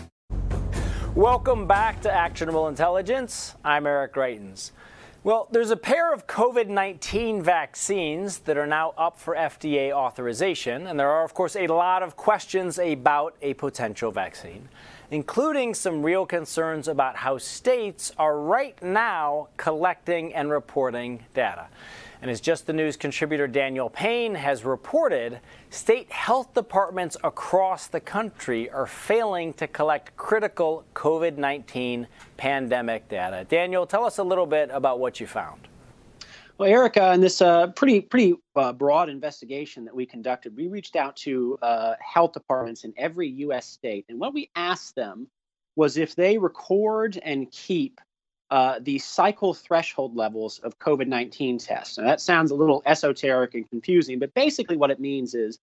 Welcome 1.21 1.67
back 1.67 2.01
to 2.01 2.11
Actionable 2.11 2.67
Intelligence. 2.67 3.53
I'm 3.63 3.85
Eric 3.85 4.15
Greitens. 4.15 4.71
Well, 5.23 5.47
there's 5.51 5.69
a 5.69 5.77
pair 5.77 6.11
of 6.11 6.25
COVID 6.25 6.67
19 6.67 7.43
vaccines 7.43 8.39
that 8.39 8.57
are 8.57 8.65
now 8.65 8.95
up 8.97 9.19
for 9.19 9.35
FDA 9.35 9.91
authorization, 9.91 10.87
and 10.87 10.99
there 10.99 11.11
are, 11.11 11.23
of 11.23 11.35
course, 11.35 11.55
a 11.55 11.67
lot 11.67 12.01
of 12.01 12.17
questions 12.17 12.79
about 12.79 13.35
a 13.43 13.53
potential 13.53 14.09
vaccine, 14.11 14.67
including 15.11 15.75
some 15.75 16.01
real 16.01 16.25
concerns 16.25 16.87
about 16.87 17.17
how 17.17 17.37
states 17.37 18.11
are 18.17 18.39
right 18.39 18.81
now 18.81 19.49
collecting 19.57 20.33
and 20.33 20.49
reporting 20.49 21.23
data. 21.35 21.67
And 22.21 22.29
as 22.29 22.39
Just 22.39 22.67
the 22.67 22.73
News 22.73 22.97
contributor 22.97 23.47
Daniel 23.47 23.89
Payne 23.89 24.35
has 24.35 24.63
reported, 24.63 25.39
state 25.71 26.11
health 26.11 26.53
departments 26.53 27.17
across 27.23 27.87
the 27.87 27.99
country 27.99 28.69
are 28.69 28.85
failing 28.85 29.53
to 29.53 29.65
collect 29.67 30.15
critical 30.17 30.85
COVID 30.93 31.37
19 31.37 32.07
pandemic 32.37 33.09
data. 33.09 33.43
Daniel, 33.49 33.87
tell 33.87 34.05
us 34.05 34.19
a 34.19 34.23
little 34.23 34.45
bit 34.45 34.69
about 34.71 34.99
what 34.99 35.19
you 35.19 35.25
found. 35.25 35.67
Well, 36.59 36.69
Erica, 36.69 37.11
in 37.13 37.21
this 37.21 37.41
uh, 37.41 37.67
pretty 37.69 38.01
pretty 38.01 38.35
uh, 38.55 38.71
broad 38.71 39.09
investigation 39.09 39.83
that 39.85 39.95
we 39.95 40.05
conducted, 40.05 40.55
we 40.55 40.67
reached 40.67 40.95
out 40.95 41.15
to 41.17 41.57
uh, 41.63 41.95
health 41.99 42.33
departments 42.33 42.83
in 42.83 42.93
every 42.97 43.29
U.S. 43.29 43.65
state, 43.65 44.05
and 44.09 44.19
what 44.19 44.35
we 44.35 44.51
asked 44.55 44.93
them 44.93 45.27
was 45.75 45.97
if 45.97 46.13
they 46.13 46.37
record 46.37 47.17
and 47.23 47.49
keep 47.49 47.99
uh, 48.51 48.79
the 48.81 48.99
cycle 48.99 49.53
threshold 49.53 50.15
levels 50.15 50.59
of 50.59 50.77
COVID 50.77 51.07
19 51.07 51.57
tests. 51.57 51.97
Now, 51.97 52.03
that 52.03 52.19
sounds 52.19 52.51
a 52.51 52.55
little 52.55 52.83
esoteric 52.85 53.53
and 53.55 53.67
confusing, 53.69 54.19
but 54.19 54.33
basically, 54.33 54.75
what 54.75 54.91
it 54.91 54.99
means 54.99 55.33
is 55.33 55.57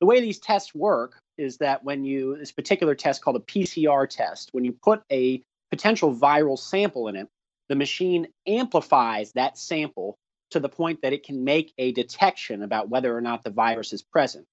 the 0.00 0.06
way 0.06 0.20
these 0.20 0.40
tests 0.40 0.74
work 0.74 1.20
is 1.38 1.58
that 1.58 1.84
when 1.84 2.04
you, 2.04 2.36
this 2.36 2.50
particular 2.50 2.96
test 2.96 3.22
called 3.22 3.36
a 3.36 3.40
PCR 3.40 4.08
test, 4.08 4.48
when 4.52 4.64
you 4.64 4.72
put 4.72 5.02
a 5.10 5.40
potential 5.70 6.14
viral 6.14 6.58
sample 6.58 7.06
in 7.06 7.14
it, 7.14 7.28
the 7.68 7.76
machine 7.76 8.26
amplifies 8.46 9.32
that 9.32 9.56
sample 9.56 10.16
to 10.50 10.58
the 10.58 10.68
point 10.68 11.00
that 11.02 11.12
it 11.12 11.22
can 11.22 11.44
make 11.44 11.72
a 11.78 11.92
detection 11.92 12.62
about 12.62 12.88
whether 12.88 13.16
or 13.16 13.20
not 13.20 13.44
the 13.44 13.50
virus 13.50 13.92
is 13.92 14.02
present. 14.02 14.44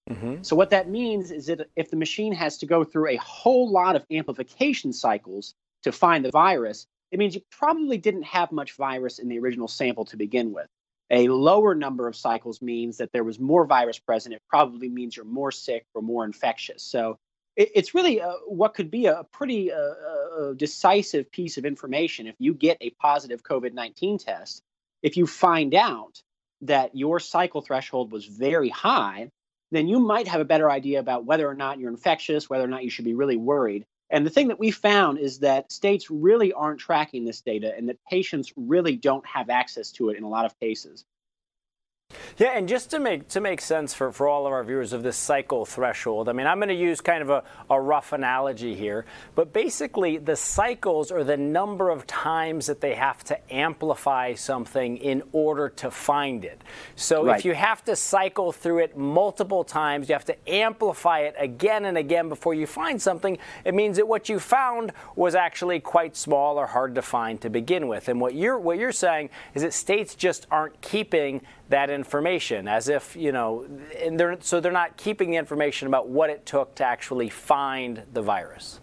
So, 0.43 0.55
what 0.55 0.69
that 0.69 0.87
means 0.87 1.31
is 1.31 1.47
that 1.47 1.67
if 1.75 1.89
the 1.89 1.97
machine 1.97 2.33
has 2.33 2.59
to 2.59 2.67
go 2.67 2.83
through 2.83 3.07
a 3.07 3.15
whole 3.15 3.69
lot 3.69 3.95
of 3.95 4.05
amplification 4.11 4.93
cycles 4.93 5.55
to 5.81 5.91
find 5.91 6.23
the 6.23 6.29
virus, 6.31 6.85
it 7.11 7.19
means 7.19 7.35
you 7.35 7.41
probably 7.51 7.97
didn't 7.97 8.23
have 8.23 8.51
much 8.51 8.73
virus 8.73 9.19
in 9.19 9.29
the 9.29 9.39
original 9.39 9.67
sample 9.67 10.05
to 10.05 10.17
begin 10.17 10.53
with. 10.53 10.67
A 11.11 11.27
lower 11.27 11.73
number 11.73 12.07
of 12.07 12.15
cycles 12.15 12.61
means 12.61 12.97
that 12.97 13.11
there 13.11 13.23
was 13.23 13.39
more 13.39 13.65
virus 13.65 13.97
present. 13.97 14.35
It 14.35 14.43
probably 14.47 14.89
means 14.89 15.15
you're 15.15 15.25
more 15.25 15.51
sick 15.51 15.85
or 15.95 16.01
more 16.01 16.23
infectious. 16.23 16.83
So, 16.83 17.17
it, 17.55 17.71
it's 17.75 17.93
really 17.93 18.21
uh, 18.21 18.33
what 18.45 18.73
could 18.73 18.89
be 18.89 19.07
a 19.07 19.25
pretty 19.31 19.71
uh, 19.71 19.77
uh, 19.77 20.53
decisive 20.53 21.31
piece 21.31 21.57
of 21.57 21.65
information 21.65 22.27
if 22.27 22.35
you 22.39 22.53
get 22.53 22.77
a 22.81 22.91
positive 22.91 23.43
COVID 23.43 23.73
19 23.73 24.17
test. 24.17 24.61
If 25.03 25.17
you 25.17 25.27
find 25.27 25.75
out 25.75 26.21
that 26.61 26.95
your 26.95 27.19
cycle 27.19 27.61
threshold 27.61 28.11
was 28.11 28.25
very 28.25 28.69
high, 28.69 29.29
then 29.71 29.87
you 29.87 29.99
might 29.99 30.27
have 30.27 30.41
a 30.41 30.45
better 30.45 30.69
idea 30.69 30.99
about 30.99 31.25
whether 31.25 31.47
or 31.47 31.53
not 31.53 31.79
you're 31.79 31.91
infectious, 31.91 32.49
whether 32.49 32.63
or 32.63 32.67
not 32.67 32.83
you 32.83 32.89
should 32.89 33.05
be 33.05 33.13
really 33.13 33.37
worried. 33.37 33.85
And 34.09 34.25
the 34.25 34.31
thing 34.31 34.47
that 34.47 34.59
we 34.59 34.71
found 34.71 35.19
is 35.19 35.39
that 35.39 35.71
states 35.71 36.09
really 36.09 36.51
aren't 36.53 36.79
tracking 36.79 37.25
this 37.25 37.41
data 37.41 37.73
and 37.75 37.89
that 37.89 38.03
patients 38.09 38.51
really 38.55 38.95
don't 38.95 39.25
have 39.25 39.49
access 39.49 39.91
to 39.93 40.09
it 40.09 40.17
in 40.17 40.23
a 40.23 40.29
lot 40.29 40.45
of 40.45 40.59
cases. 40.59 41.05
Yeah, 42.39 42.57
and 42.57 42.69
just 42.69 42.91
to 42.91 42.99
make 42.99 43.27
to 43.29 43.41
make 43.41 43.59
sense 43.59 43.93
for, 43.93 44.13
for 44.13 44.27
all 44.27 44.47
of 44.47 44.53
our 44.53 44.63
viewers 44.63 44.93
of 44.93 45.03
this 45.03 45.17
cycle 45.17 45.65
threshold, 45.65 46.29
I 46.29 46.31
mean, 46.31 46.47
I'm 46.47 46.57
going 46.57 46.69
to 46.69 46.73
use 46.73 47.01
kind 47.01 47.21
of 47.21 47.29
a, 47.29 47.43
a 47.69 47.79
rough 47.79 48.13
analogy 48.13 48.75
here, 48.75 49.05
but 49.35 49.51
basically 49.51 50.17
the 50.17 50.37
cycles 50.37 51.11
are 51.11 51.25
the 51.25 51.35
number 51.35 51.89
of 51.89 52.07
times 52.07 52.67
that 52.67 52.79
they 52.79 52.95
have 52.95 53.23
to 53.25 53.53
amplify 53.53 54.35
something 54.35 54.95
in 54.97 55.21
order 55.33 55.67
to 55.69 55.91
find 55.91 56.45
it. 56.45 56.61
So 56.95 57.25
Right. 57.25 57.37
if 57.37 57.43
you 57.45 57.53
have 57.53 57.83
to 57.85 57.95
cycle 57.97 58.53
through 58.53 58.79
it 58.79 58.97
multiple 58.97 59.65
times, 59.65 60.07
you 60.07 60.13
have 60.13 60.25
to 60.25 60.49
amplify 60.49 61.19
it 61.19 61.35
again 61.37 61.83
and 61.83 61.97
again 61.97 62.29
before 62.29 62.53
you 62.53 62.65
find 62.65 63.01
something, 63.01 63.37
it 63.65 63.73
means 63.73 63.97
that 63.97 64.07
what 64.07 64.29
you 64.29 64.39
found 64.39 64.93
was 65.17 65.35
actually 65.35 65.81
quite 65.81 66.15
small 66.15 66.57
or 66.57 66.67
hard 66.67 66.95
to 66.95 67.01
find 67.01 67.41
to 67.41 67.49
begin 67.49 67.89
with. 67.89 68.07
And 68.07 68.21
what 68.21 68.33
you're 68.33 68.57
what 68.57 68.77
you're 68.77 68.93
saying 68.93 69.29
is 69.53 69.61
that 69.61 69.73
states 69.73 70.15
just 70.15 70.47
aren't 70.49 70.79
keeping 70.79 71.41
that 71.69 71.89
information 71.89 72.67
as 72.67 72.89
if 72.89 73.15
you 73.15 73.31
know 73.31 73.65
and 74.01 74.19
they're 74.19 74.37
so 74.41 74.59
they're 74.59 74.71
not 74.71 74.97
keeping 74.97 75.31
the 75.31 75.37
information 75.37 75.87
about 75.87 76.09
what 76.09 76.29
it 76.29 76.45
took 76.45 76.75
to 76.75 76.83
actually 76.83 77.29
find 77.29 78.03
the 78.13 78.21
virus 78.21 78.79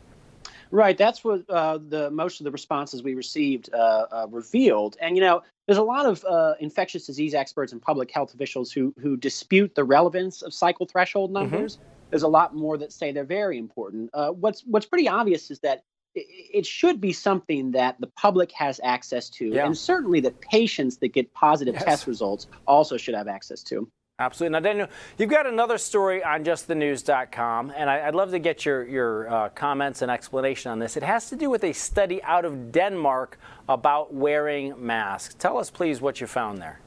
Right. 0.71 0.99
That's 0.99 1.23
what 1.23 1.49
uh, 1.49 1.79
the 1.89 2.11
most 2.11 2.41
of 2.41 2.45
the 2.45 2.51
responses 2.51 3.03
we 3.03 3.15
received 3.15 3.71
uh, 3.73 4.07
uh, 4.11 4.27
revealed. 4.31 4.97
And 5.01 5.17
you 5.17 5.23
know, 5.23 5.43
there's 5.67 5.79
a 5.79 5.83
lot 5.83 6.07
of 6.07 6.25
uh, 6.25 6.55
infectious 6.61 7.07
disease 7.07 7.35
experts 7.35 7.73
and 7.73 7.81
public 7.81 8.11
health 8.11 8.35
officials 8.35 8.73
who 8.73 8.95
who 9.01 9.17
dispute 9.17 9.75
the 9.75 9.85
relevance 9.85 10.43
of 10.43 10.53
cycle 10.53 10.87
threshold 10.87 11.33
numbers. 11.33 11.79
There's 12.11 12.23
a 12.23 12.29
lot 12.29 12.55
more 12.55 12.79
that 12.79 12.93
say 12.93 13.13
they're 13.13 13.25
very 13.25 13.59
important. 13.59 14.11
Uh, 14.13 14.31
what's 14.31 14.63
what's 14.63 14.87
pretty 14.87 15.09
obvious 15.09 15.51
is 15.51 15.61
that 15.61 15.85
it 16.17 16.67
should 16.67 17.01
be 17.01 17.13
something 17.13 17.73
that 17.73 18.01
the 18.01 18.07
public 18.09 18.51
has 18.53 18.81
access 18.83 19.29
to, 19.31 19.47
Yeah. 19.49 19.67
and 19.67 19.77
certainly 19.77 20.21
that 20.21 20.41
patients 20.41 20.97
that 20.99 21.09
get 21.09 21.33
positive 21.35 21.75
Yes. 21.75 21.85
test 21.85 22.07
results 22.07 22.47
also 22.67 22.97
should 22.97 23.15
have 23.15 23.29
access 23.29 23.63
to. 23.65 23.89
Absolutely. 24.19 24.55
Now, 24.55 24.61
Daniel, 24.61 24.89
you've 25.19 25.29
got 25.29 25.47
another 25.47 25.77
story 25.77 26.25
on 26.25 26.43
justthenews.com, 26.43 27.71
and 27.77 27.91
I, 27.91 28.09
I'd 28.09 28.15
love 28.15 28.31
to 28.31 28.39
get 28.39 28.65
your, 28.65 28.89
your 28.89 29.29
uh, 29.29 29.49
comments 29.51 30.01
and 30.01 30.11
explanation 30.11 30.73
on 30.73 30.79
this. 30.79 30.97
It 30.97 31.03
has 31.03 31.29
to 31.29 31.37
do 31.37 31.51
with 31.51 31.63
a 31.65 31.75
study 31.75 32.23
out 32.23 32.47
of 32.47 32.73
Denmark 32.73 33.39
about 33.69 34.15
wearing 34.15 34.73
masks. 34.79 35.35
Tell 35.39 35.59
us, 35.59 35.69
please, 35.71 36.01
what 36.01 36.19
you 36.23 36.27
found 36.27 36.63
there. 36.63 36.81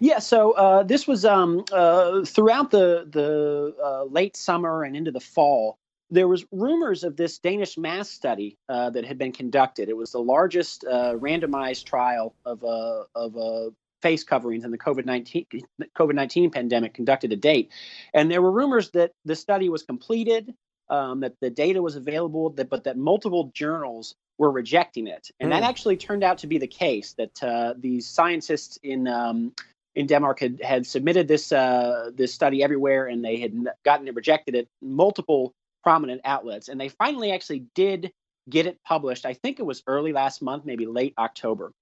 Yeah, 0.00 0.20
so 0.20 0.52
uh, 0.52 0.82
this 0.84 1.06
was 1.06 1.24
um, 1.26 1.64
uh, 1.72 2.24
throughout 2.24 2.70
the 2.70 3.06
the 3.10 3.74
uh, 3.82 4.04
late 4.04 4.36
summer 4.36 4.82
and 4.84 4.96
into 4.96 5.10
the 5.10 5.20
fall. 5.20 5.78
There 6.10 6.28
was 6.28 6.44
rumors 6.50 7.04
of 7.04 7.16
this 7.16 7.38
Danish 7.38 7.76
mass 7.76 8.08
study 8.08 8.56
uh, 8.68 8.90
that 8.90 9.04
had 9.04 9.18
been 9.18 9.32
conducted. 9.32 9.88
It 9.88 9.96
was 9.96 10.12
the 10.12 10.20
largest 10.20 10.84
uh, 10.84 11.14
randomized 11.14 11.84
trial 11.84 12.34
of 12.44 12.64
uh, 12.64 13.04
of 13.14 13.36
uh, 13.36 13.70
face 14.00 14.24
coverings 14.24 14.64
in 14.64 14.70
the 14.70 14.78
COVID 14.78 15.04
nineteen 15.04 15.46
COVID 15.98 16.14
nineteen 16.14 16.50
pandemic 16.50 16.94
conducted 16.94 17.30
to 17.30 17.36
date, 17.36 17.70
and 18.14 18.30
there 18.30 18.40
were 18.40 18.52
rumors 18.52 18.90
that 18.90 19.12
the 19.24 19.36
study 19.36 19.68
was 19.68 19.82
completed, 19.82 20.54
um, 20.88 21.20
that 21.20 21.34
the 21.40 21.50
data 21.50 21.82
was 21.82 21.96
available, 21.96 22.50
that, 22.50 22.70
but 22.70 22.84
that 22.84 22.96
multiple 22.96 23.50
journals 23.54 24.14
were 24.38 24.50
rejecting 24.50 25.08
it, 25.08 25.30
and 25.40 25.52
that 25.52 25.62
Mm. 25.62 25.68
actually 25.68 25.96
turned 25.96 26.24
out 26.24 26.38
to 26.38 26.46
be 26.46 26.58
the 26.58 26.68
case. 26.68 27.14
That 27.14 27.42
uh, 27.42 27.74
these 27.76 28.08
scientists 28.08 28.78
in 28.82 29.08
um, 29.08 29.52
in 29.94 30.06
Denmark 30.06 30.40
had, 30.40 30.62
had 30.62 30.86
submitted 30.86 31.28
this 31.28 31.52
uh, 31.52 32.12
this 32.14 32.32
study 32.32 32.62
everywhere, 32.62 33.08
and 33.08 33.22
they 33.22 33.36
had 33.40 33.52
gotten 33.84 34.08
it 34.08 34.14
rejected 34.14 34.54
at 34.54 34.68
multiple 34.80 35.52
prominent 35.88 36.20
outlets, 36.26 36.68
and 36.68 36.78
they 36.78 36.90
finally 36.90 37.32
actually 37.32 37.64
did 37.74 38.12
get 38.50 38.66
it 38.66 38.78
published. 38.84 39.24
I 39.24 39.32
think 39.32 39.58
it 39.58 39.62
was 39.62 39.82
early 39.86 40.12
last 40.12 40.42
month, 40.42 40.66
maybe 40.66 40.84
late 40.84 41.14
October. 41.16 41.72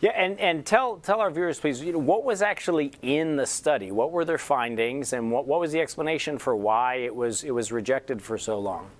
Yeah, 0.00 0.10
and, 0.10 0.40
and 0.40 0.66
tell 0.66 0.96
tell 0.96 1.20
our 1.20 1.30
viewers, 1.30 1.60
please, 1.60 1.80
you 1.80 1.92
know, 1.92 2.00
what 2.00 2.24
was 2.24 2.42
actually 2.42 2.90
in 3.00 3.36
the 3.36 3.46
study? 3.46 3.92
What 3.92 4.10
were 4.10 4.24
their 4.24 4.38
findings, 4.38 5.12
and 5.12 5.30
what, 5.30 5.46
what 5.46 5.60
was 5.60 5.70
the 5.70 5.80
explanation 5.80 6.36
for 6.36 6.56
why 6.56 6.96
it 6.96 7.14
was 7.14 7.44
it 7.44 7.52
was 7.52 7.70
rejected 7.70 8.20
for 8.20 8.36
so 8.36 8.58
long? 8.58 8.90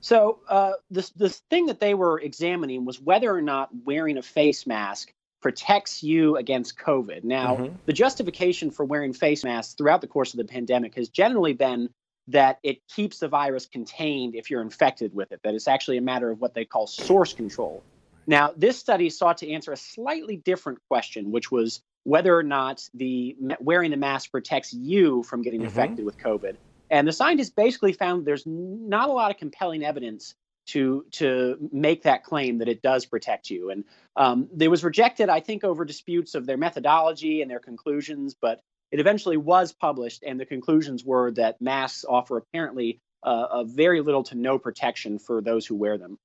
So 0.00 0.38
uh, 0.48 0.72
this 0.90 1.10
this 1.10 1.42
thing 1.50 1.66
that 1.66 1.80
they 1.80 1.92
were 1.92 2.18
examining 2.18 2.86
was 2.86 2.98
whether 2.98 3.30
or 3.30 3.42
not 3.42 3.68
wearing 3.84 4.16
a 4.16 4.22
face 4.22 4.66
mask 4.66 5.12
protects 5.42 6.02
you 6.02 6.36
against 6.38 6.78
COVID. 6.78 7.24
Now, 7.24 7.56
Mhm. 7.56 7.74
the 7.84 7.92
justification 7.92 8.70
for 8.70 8.86
wearing 8.86 9.12
face 9.12 9.44
masks 9.44 9.74
throughout 9.74 10.00
the 10.00 10.06
course 10.06 10.32
of 10.32 10.38
the 10.38 10.44
pandemic 10.44 10.94
has 10.94 11.10
generally 11.10 11.52
been 11.52 11.90
that 12.30 12.58
it 12.62 12.86
keeps 12.88 13.18
the 13.18 13.28
virus 13.28 13.66
contained 13.66 14.34
if 14.34 14.50
you're 14.50 14.62
infected 14.62 15.14
with 15.14 15.32
it. 15.32 15.40
That 15.42 15.54
it's 15.54 15.68
actually 15.68 15.98
a 15.98 16.02
matter 16.02 16.30
of 16.30 16.40
what 16.40 16.54
they 16.54 16.64
call 16.64 16.86
source 16.86 17.32
control. 17.32 17.82
Now, 18.26 18.52
this 18.56 18.78
study 18.78 19.10
sought 19.10 19.38
to 19.38 19.50
answer 19.50 19.72
a 19.72 19.76
slightly 19.76 20.36
different 20.36 20.78
question, 20.88 21.32
which 21.32 21.50
was 21.50 21.82
whether 22.04 22.36
or 22.36 22.42
not 22.42 22.88
the 22.94 23.36
wearing 23.60 23.90
the 23.90 23.96
mask 23.96 24.30
protects 24.30 24.72
you 24.72 25.22
from 25.24 25.42
getting 25.42 25.60
Mhm. 25.60 25.64
infected 25.64 26.04
with 26.04 26.18
COVID. 26.18 26.56
And 26.90 27.06
the 27.06 27.12
scientists 27.12 27.50
basically 27.50 27.92
found 27.92 28.26
there's 28.26 28.46
not 28.46 29.08
a 29.08 29.12
lot 29.12 29.30
of 29.30 29.36
compelling 29.36 29.84
evidence 29.84 30.34
to 30.66 31.04
to 31.12 31.68
make 31.72 32.02
that 32.02 32.22
claim 32.24 32.58
that 32.58 32.68
it 32.68 32.82
does 32.82 33.06
protect 33.06 33.50
you. 33.50 33.70
And 33.70 33.84
um, 34.16 34.48
it 34.58 34.68
was 34.68 34.84
rejected, 34.84 35.28
I 35.28 35.40
think, 35.40 35.64
over 35.64 35.84
disputes 35.84 36.34
of 36.34 36.46
their 36.46 36.56
methodology 36.56 37.42
and 37.42 37.50
their 37.50 37.60
conclusions. 37.60 38.34
But 38.34 38.62
it 38.90 39.00
eventually 39.00 39.36
was 39.36 39.72
published, 39.72 40.22
and 40.26 40.38
the 40.38 40.46
conclusions 40.46 41.04
were 41.04 41.30
that 41.32 41.60
masks 41.60 42.04
offer 42.08 42.36
apparently 42.36 43.00
uh, 43.22 43.46
a 43.50 43.64
very 43.64 44.00
little 44.00 44.22
to 44.24 44.34
no 44.34 44.58
protection 44.58 45.18
for 45.18 45.40
those 45.40 45.66
who 45.66 45.74
wear 45.74 45.98
them. 45.98 46.18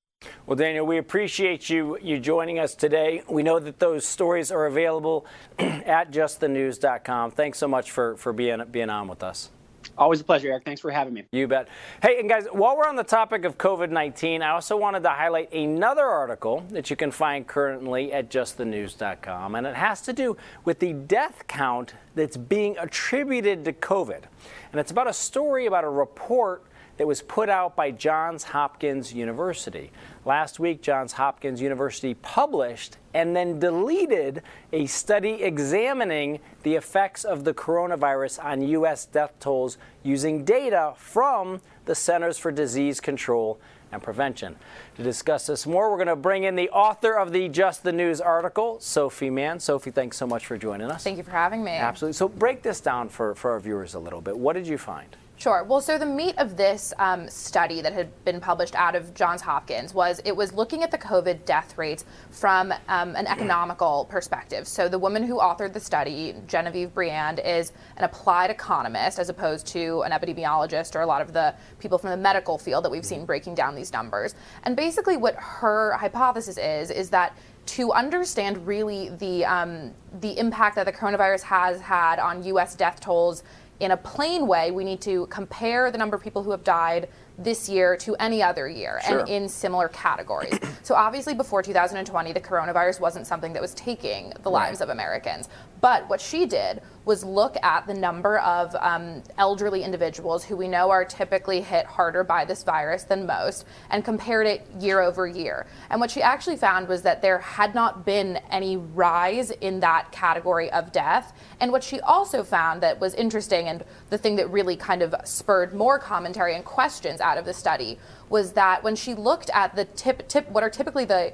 Well, 0.45 0.55
Daniel, 0.55 0.85
we 0.85 0.97
appreciate 0.97 1.69
you 1.69 1.97
you 2.01 2.19
joining 2.19 2.57
us 2.57 2.73
today. 2.73 3.23
We 3.27 3.43
know 3.43 3.59
that 3.59 3.79
those 3.79 4.05
stories 4.05 4.51
are 4.51 4.65
available 4.65 5.25
at 5.59 6.11
justthenews.com. 6.11 7.31
Thanks 7.31 7.57
so 7.57 7.67
much 7.67 7.91
for 7.91 8.15
for 8.17 8.33
being 8.33 8.63
being 8.71 8.89
on 8.89 9.07
with 9.07 9.23
us. 9.23 9.49
Always 9.97 10.21
a 10.21 10.23
pleasure, 10.23 10.49
Eric. 10.49 10.65
Thanks 10.65 10.81
for 10.81 10.91
having 10.91 11.13
me. 11.13 11.23
You 11.31 11.47
bet. 11.47 11.67
Hey, 12.01 12.19
and 12.19 12.27
guys, 12.27 12.45
while 12.51 12.77
we're 12.77 12.87
on 12.87 12.95
the 12.95 13.03
topic 13.03 13.45
of 13.45 13.57
COVID 13.57 13.89
19, 13.89 14.41
I 14.41 14.49
also 14.49 14.77
wanted 14.77 15.03
to 15.03 15.09
highlight 15.09 15.53
another 15.53 16.05
article 16.05 16.65
that 16.69 16.89
you 16.89 16.95
can 16.95 17.11
find 17.11 17.47
currently 17.47 18.11
at 18.11 18.29
justthenews.com, 18.29 19.55
and 19.55 19.67
it 19.67 19.75
has 19.75 20.01
to 20.01 20.13
do 20.13 20.37
with 20.63 20.79
the 20.79 20.93
death 20.93 21.43
count 21.47 21.93
that's 22.15 22.37
being 22.37 22.77
attributed 22.77 23.65
to 23.65 23.73
COVID. 23.73 24.23
And 24.71 24.79
it's 24.79 24.91
about 24.91 25.07
a 25.07 25.13
story 25.13 25.65
about 25.65 25.83
a 25.83 25.89
report 25.89 26.63
that 26.97 27.07
was 27.07 27.21
put 27.21 27.49
out 27.49 27.75
by 27.75 27.91
Johns 27.91 28.43
Hopkins 28.43 29.13
University. 29.13 29.91
Last 30.23 30.59
week, 30.59 30.81
Johns 30.81 31.13
Hopkins 31.13 31.61
University 31.61 32.13
published 32.15 32.97
and 33.13 33.35
then 33.35 33.59
deleted 33.59 34.41
a 34.73 34.85
study 34.85 35.43
examining 35.43 36.39
the 36.63 36.75
effects 36.75 37.23
of 37.23 37.43
the 37.43 37.53
coronavirus 37.53 38.43
on 38.43 38.61
U.S. 38.61 39.05
death 39.05 39.33
tolls 39.39 39.77
using 40.03 40.43
data 40.43 40.93
from 40.97 41.61
the 41.85 41.95
Centers 41.95 42.37
for 42.37 42.51
Disease 42.51 42.99
Control 42.99 43.59
and 43.91 44.01
Prevention. 44.01 44.55
To 44.97 45.03
discuss 45.03 45.47
this 45.47 45.67
more, 45.67 45.89
we're 45.91 45.97
going 45.97 46.07
to 46.07 46.15
bring 46.15 46.43
in 46.43 46.55
the 46.55 46.69
author 46.69 47.13
of 47.13 47.31
the 47.31 47.47
Just 47.49 47.83
the 47.83 47.91
News 47.91 48.19
article, 48.19 48.79
Sophie 48.79 49.29
Mann. 49.29 49.59
Sophie, 49.59 49.91
thanks 49.91 50.17
so 50.17 50.25
much 50.25 50.45
for 50.45 50.57
joining 50.57 50.89
us. 50.89 51.03
Thank 51.03 51.17
you 51.17 51.23
for 51.23 51.31
having 51.31 51.63
me. 51.63 51.71
Absolutely. 51.71 52.13
So, 52.13 52.27
break 52.27 52.61
this 52.61 52.81
down 52.81 53.09
for, 53.09 53.35
for 53.35 53.51
our 53.51 53.59
viewers 53.59 53.93
a 53.93 53.99
little 53.99 54.21
bit. 54.21 54.37
What 54.37 54.53
did 54.53 54.67
you 54.67 54.77
find? 54.77 55.15
Sure. 55.37 55.65
Well, 55.65 55.81
so 55.81 55.97
the 55.97 56.05
meat 56.05 56.35
of 56.37 56.55
this 56.55 56.93
um, 56.97 57.29
study 57.29 57.81
that 57.81 57.91
had 57.91 58.23
been 58.23 58.39
published 58.39 58.73
out 58.73 58.95
of 58.95 59.13
Johns 59.13 59.41
Hopkins 59.41 59.93
was 59.93 60.21
it 60.23 60.35
was 60.35 60.53
looking 60.53 60.81
at 60.81 60.91
the 60.91 60.97
COVID 60.97 61.43
death 61.43 61.77
rates 61.77 62.05
from 62.31 62.71
um, 62.87 63.15
an 63.17 63.27
economical 63.27 64.05
perspective. 64.09 64.65
So 64.65 64.87
the 64.87 64.97
woman 64.97 65.23
who 65.23 65.37
authored 65.39 65.73
the 65.73 65.79
study, 65.79 66.35
Genevieve 66.47 66.93
Briand, 66.93 67.41
is 67.43 67.73
an 67.97 68.05
applied 68.05 68.49
economist 68.49 69.19
as 69.19 69.27
opposed 69.27 69.67
to 69.67 70.03
an 70.03 70.13
epidemiologist 70.13 70.95
or 70.95 71.01
a 71.01 71.05
lot 71.05 71.21
of 71.21 71.33
the 71.33 71.53
people 71.79 71.97
from 71.97 72.11
the 72.11 72.17
medical 72.17 72.57
field 72.57 72.85
that 72.85 72.89
we've 72.89 73.05
seen 73.05 73.25
breaking 73.25 73.55
down 73.55 73.75
these 73.75 73.91
numbers. 73.91 74.35
And 74.63 74.77
basically, 74.77 75.17
what 75.17 75.35
her 75.35 75.97
hypothesis 75.97 76.57
is 76.57 76.91
is 76.91 77.09
that 77.09 77.35
to 77.65 77.91
understand 77.91 78.65
really 78.65 79.09
the 79.09 79.43
um, 79.43 79.91
the 80.21 80.37
impact 80.37 80.75
that 80.75 80.85
the 80.85 80.93
coronavirus 80.93 81.41
has 81.41 81.81
had 81.81 82.19
on 82.19 82.43
U.S. 82.43 82.75
death 82.75 82.99
tolls 82.99 83.43
in 83.79 83.91
a 83.91 83.97
plain 83.97 84.47
way, 84.47 84.71
we 84.71 84.83
need 84.83 85.01
to 85.01 85.25
compare 85.27 85.91
the 85.91 85.97
number 85.97 86.15
of 86.15 86.23
people 86.23 86.43
who 86.43 86.51
have 86.51 86.63
died 86.63 87.09
this 87.37 87.67
year 87.67 87.97
to 87.97 88.15
any 88.15 88.41
other 88.41 88.69
year 88.69 89.01
Sure. 89.05 89.19
and 89.19 89.29
in 89.29 89.49
similar 89.49 89.89
categories. 89.89 90.57
so 90.83 90.95
obviously 90.95 91.33
before 91.33 91.61
2020 91.61 92.31
the 92.31 92.39
coronavirus 92.39 93.01
wasn't 93.01 93.27
something 93.27 93.51
that 93.51 93.61
was 93.61 93.73
taking 93.73 94.29
the 94.43 94.49
Right. 94.49 94.67
lives 94.67 94.79
of 94.79 94.87
Americans. 94.89 95.49
But 95.81 96.07
what 96.07 96.21
she 96.21 96.45
did 96.45 96.81
was 97.05 97.23
look 97.23 97.55
at 97.63 97.85
the 97.85 97.93
number 97.93 98.39
of 98.39 98.75
um, 98.79 99.21
elderly 99.37 99.83
individuals 99.83 100.43
who 100.43 100.57
we 100.57 100.67
know 100.67 100.89
are 100.89 101.05
typically 101.05 101.61
hit 101.61 101.85
harder 101.85 102.23
by 102.23 102.43
this 102.43 102.63
virus 102.63 103.03
than 103.03 103.25
most 103.25 103.65
and 103.91 104.03
compared 104.03 104.47
it 104.47 104.67
year 104.79 105.01
over 105.01 105.27
year. 105.27 105.67
And 105.89 106.01
what 106.01 106.09
she 106.09 106.21
actually 106.21 106.57
found 106.57 106.87
was 106.87 107.03
that 107.03 107.21
there 107.21 107.39
had 107.39 107.75
not 107.75 108.05
been 108.05 108.37
any 108.49 108.77
rise 108.77 109.51
in 109.51 109.79
that 109.81 110.11
category 110.11 110.71
of 110.71 110.91
death. 110.91 111.33
And 111.59 111.71
what 111.71 111.83
she 111.83 111.99
also 112.01 112.43
found 112.43 112.81
that 112.81 112.99
was 112.99 113.13
interesting 113.13 113.67
and 113.67 113.83
the 114.09 114.17
thing 114.17 114.35
that 114.37 114.49
really 114.49 114.75
kind 114.75 115.01
of 115.01 115.13
spurred 115.23 115.73
more 115.73 115.99
commentary 115.99 116.55
and 116.55 116.65
questions 116.65 117.21
out 117.21 117.37
of 117.37 117.45
the 117.45 117.53
study 117.53 117.99
was 118.29 118.53
that 118.53 118.83
when 118.83 118.95
she 118.95 119.13
looked 119.13 119.51
at 119.51 119.75
the 119.75 119.85
tip, 119.85 120.27
tip 120.27 120.49
what 120.49 120.63
are 120.63 120.69
typically 120.69 121.05
the 121.05 121.31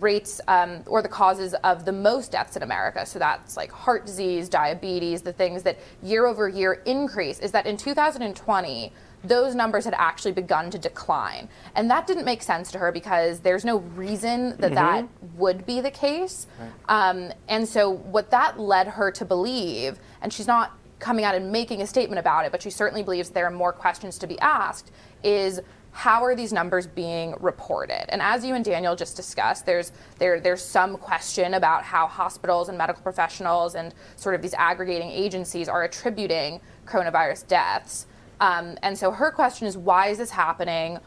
rates 0.00 0.40
um, 0.48 0.82
or 0.86 1.02
the 1.02 1.08
causes 1.08 1.54
of 1.64 1.84
the 1.84 1.92
most 1.92 2.32
deaths 2.32 2.56
in 2.56 2.62
America. 2.62 3.04
So 3.06 3.18
that's 3.18 3.56
like 3.56 3.70
heart 3.70 4.06
disease, 4.06 4.48
diabetes, 4.48 5.22
the 5.22 5.32
things 5.32 5.62
that 5.62 5.78
year 6.02 6.26
over 6.26 6.48
year 6.48 6.82
increase, 6.84 7.38
is 7.40 7.52
that 7.52 7.66
in 7.66 7.76
2020, 7.76 8.92
those 9.24 9.54
numbers 9.54 9.84
had 9.84 9.94
actually 9.96 10.32
begun 10.32 10.70
to 10.70 10.78
decline. 10.78 11.48
And 11.74 11.90
that 11.90 12.06
didn't 12.06 12.24
make 12.24 12.42
sense 12.42 12.70
to 12.72 12.78
her 12.78 12.92
because 12.92 13.40
there's 13.40 13.64
no 13.64 13.78
reason 13.78 14.50
that 14.58 14.72
mm-hmm. 14.72 14.74
that 14.74 15.08
would 15.36 15.64
be 15.64 15.80
the 15.80 15.90
case. 15.90 16.46
Right. 16.60 17.08
Um, 17.08 17.32
and 17.48 17.66
so, 17.66 17.90
what 17.90 18.30
that 18.30 18.60
led 18.60 18.86
her 18.88 19.10
to 19.12 19.24
believe, 19.24 19.98
and 20.20 20.32
she's 20.32 20.46
not 20.46 20.78
coming 20.98 21.24
out 21.24 21.34
and 21.34 21.50
making 21.50 21.82
a 21.82 21.86
statement 21.86 22.18
about 22.18 22.46
it, 22.46 22.52
but 22.52 22.62
she 22.62 22.70
certainly 22.70 23.02
believes 23.02 23.30
there 23.30 23.46
are 23.46 23.50
more 23.50 23.72
questions 23.72 24.18
to 24.18 24.26
be 24.26 24.38
asked, 24.40 24.90
is 25.22 25.60
how 25.94 26.24
are 26.24 26.34
these 26.34 26.52
numbers 26.52 26.88
being 26.88 27.36
reported? 27.38 28.12
And 28.12 28.20
as 28.20 28.44
you 28.44 28.56
and 28.56 28.64
Daniel 28.64 28.96
just 28.96 29.14
discussed, 29.14 29.64
there's 29.64 29.92
there 30.18 30.40
there's 30.40 30.60
some 30.60 30.96
question 30.96 31.54
about 31.54 31.84
how 31.84 32.08
hospitals 32.08 32.68
and 32.68 32.76
medical 32.76 33.00
professionals 33.00 33.76
and 33.76 33.94
sort 34.16 34.34
of 34.34 34.42
these 34.42 34.54
aggregating 34.54 35.08
agencies 35.08 35.68
are 35.68 35.84
attributing 35.84 36.60
coronavirus 36.84 37.46
deaths. 37.46 38.08
Um, 38.40 38.76
and 38.82 38.98
so 38.98 39.12
her 39.12 39.30
question 39.30 39.68
is, 39.68 39.78
why 39.78 40.08
is 40.08 40.18
this 40.18 40.30
happening? 40.30 40.98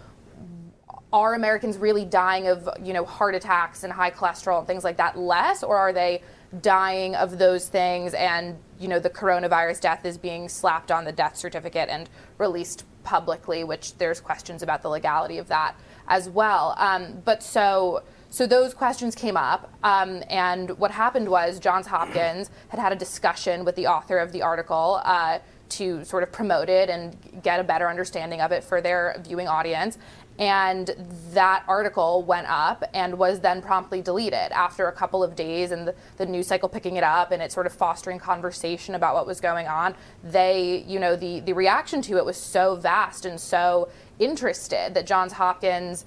Are 1.11 1.35
Americans 1.35 1.77
really 1.77 2.05
dying 2.05 2.47
of 2.47 2.69
you 2.81 2.93
know 2.93 3.03
heart 3.03 3.35
attacks 3.35 3.83
and 3.83 3.91
high 3.91 4.11
cholesterol 4.11 4.59
and 4.59 4.67
things 4.67 4.85
like 4.85 4.95
that 4.97 5.19
less, 5.19 5.63
or 5.63 5.75
are 5.75 5.91
they 5.91 6.21
dying 6.61 7.13
of 7.13 7.37
those 7.37 7.67
things 7.67 8.13
and 8.13 8.57
you 8.79 8.87
know 8.87 8.99
the 8.99 9.09
coronavirus 9.09 9.81
death 9.81 10.05
is 10.05 10.17
being 10.17 10.47
slapped 10.47 10.91
on 10.91 11.03
the 11.03 11.11
death 11.11 11.35
certificate 11.35 11.89
and 11.89 12.09
released 12.37 12.85
publicly, 13.07 13.63
which 13.63 13.97
there's 13.97 14.19
questions 14.19 14.61
about 14.61 14.81
the 14.81 14.89
legality 14.89 15.37
of 15.39 15.47
that 15.47 15.75
as 16.07 16.29
well. 16.29 16.75
Um, 16.77 17.21
but 17.25 17.41
so. 17.41 18.03
So 18.29 18.45
those 18.45 18.73
questions 18.73 19.15
came 19.15 19.37
up, 19.37 19.71
um, 19.83 20.21
and 20.29 20.77
what 20.77 20.91
happened 20.91 21.29
was 21.29 21.61
Johns 21.61 21.87
Hopkins 21.87 22.51
had 22.67 22.77
had 22.77 22.91
a 22.91 22.95
discussion 22.95 23.63
with 23.63 23.75
the 23.77 23.87
author 23.87 24.17
of 24.17 24.33
the 24.33 24.41
article 24.41 24.99
uh, 25.05 25.39
to 25.69 26.03
sort 26.03 26.23
of 26.23 26.31
promote 26.33 26.67
it 26.67 26.89
and 26.89 27.15
get 27.41 27.61
a 27.61 27.63
better 27.63 27.87
understanding 27.87 28.41
of 28.41 28.51
it 28.51 28.65
for 28.65 28.81
their 28.81 29.15
viewing 29.25 29.47
audience. 29.47 29.97
And 30.39 30.93
that 31.33 31.63
article 31.67 32.21
went 32.21 32.47
up 32.47 32.83
and 32.93 33.17
was 33.17 33.39
then 33.39 33.61
promptly 33.61 34.01
deleted 34.01 34.51
after 34.51 34.87
a 34.87 34.91
couple 34.91 35.23
of 35.23 35.35
days, 35.35 35.71
and 35.71 35.87
the, 35.87 35.95
the, 36.17 36.27
news 36.27 36.45
cycle 36.45 36.69
picking 36.69 36.95
it 36.95 37.03
up 37.03 37.31
and 37.31 37.41
it 37.41 37.51
sort 37.51 37.65
of 37.65 37.73
fostering 37.73 38.19
conversation 38.19 38.93
about 38.93 39.15
what 39.15 39.25
was 39.25 39.41
going 39.41 39.67
on. 39.67 39.95
They, 40.23 40.83
you 40.87 40.99
know, 40.99 41.15
the, 41.15 41.39
the 41.39 41.53
reaction 41.53 42.03
to 42.03 42.17
it 42.17 42.25
was 42.25 42.37
so 42.37 42.75
vast 42.75 43.25
and 43.25 43.39
so 43.39 43.89
interested 44.19 44.93
that 44.93 45.07
Johns 45.07 45.33
Hopkins 45.33 46.05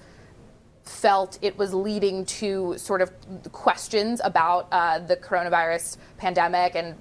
felt 0.83 1.37
it 1.41 1.57
was 1.57 1.73
leading 1.73 2.25
to 2.25 2.75
sort 2.77 3.01
of 3.01 3.11
questions 3.51 4.21
about 4.23 4.67
uh, 4.71 4.99
the 4.99 5.15
coronavirus 5.15 5.97
pandemic 6.17 6.75
and 6.75 6.95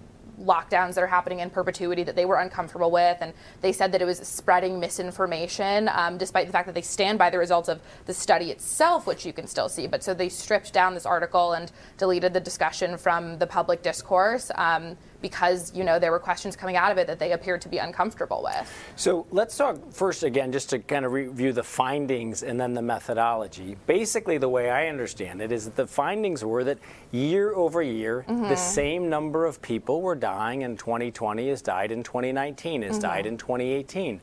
lockdowns 0.44 0.94
that 0.94 1.02
are 1.02 1.06
happening 1.06 1.40
in 1.40 1.50
perpetuity 1.50 2.02
that 2.02 2.16
they 2.16 2.24
were 2.24 2.36
uncomfortable 2.36 2.90
with. 2.90 3.18
And 3.20 3.32
they 3.60 3.72
said 3.72 3.92
that 3.92 4.02
it 4.02 4.06
was 4.06 4.18
spreading 4.18 4.80
misinformation, 4.80 5.88
um, 5.92 6.18
despite 6.18 6.46
the 6.46 6.52
fact 6.52 6.66
that 6.66 6.74
they 6.74 6.82
stand 6.82 7.18
by 7.18 7.30
the 7.30 7.38
results 7.38 7.68
of 7.68 7.80
the 8.06 8.14
study 8.14 8.50
itself, 8.50 9.06
which 9.06 9.26
you 9.26 9.32
can 9.32 9.46
still 9.46 9.68
see. 9.68 9.86
But 9.86 10.02
so 10.02 10.14
they 10.14 10.28
stripped 10.28 10.72
down 10.72 10.94
this 10.94 11.06
article 11.06 11.52
and 11.52 11.70
deleted 11.98 12.32
the 12.32 12.40
discussion 12.40 12.96
from 12.96 13.38
the 13.38 13.46
public 13.46 13.82
discourse. 13.82 14.50
Um, 14.54 14.96
because 15.20 15.74
you 15.74 15.84
know 15.84 15.98
there 15.98 16.10
were 16.10 16.18
questions 16.18 16.56
coming 16.56 16.76
out 16.76 16.92
of 16.92 16.98
it 16.98 17.06
that 17.06 17.18
they 17.18 17.32
appeared 17.32 17.60
to 17.62 17.68
be 17.68 17.78
uncomfortable 17.78 18.42
with. 18.44 18.72
So 18.96 19.26
let's 19.30 19.56
talk 19.56 19.92
first 19.92 20.22
again, 20.22 20.52
just 20.52 20.70
to 20.70 20.78
kind 20.78 21.04
of 21.04 21.12
review 21.12 21.52
the 21.52 21.62
findings 21.62 22.42
and 22.42 22.60
then 22.60 22.74
the 22.74 22.82
methodology. 22.82 23.76
Basically, 23.86 24.38
the 24.38 24.48
way 24.48 24.70
I 24.70 24.88
understand 24.88 25.40
it 25.42 25.52
is 25.52 25.64
that 25.64 25.76
the 25.76 25.86
findings 25.86 26.44
were 26.44 26.64
that 26.64 26.78
year 27.12 27.54
over 27.54 27.82
year, 27.82 28.24
mm-hmm. 28.28 28.48
the 28.48 28.56
same 28.56 29.08
number 29.08 29.46
of 29.46 29.60
people 29.62 30.02
were 30.02 30.14
dying 30.14 30.62
in 30.62 30.76
2020 30.76 31.50
as 31.50 31.62
died 31.62 31.92
in 31.92 32.02
2019, 32.02 32.82
as 32.82 32.92
mm-hmm. 32.92 33.00
died 33.00 33.26
in 33.26 33.36
2018. 33.36 34.20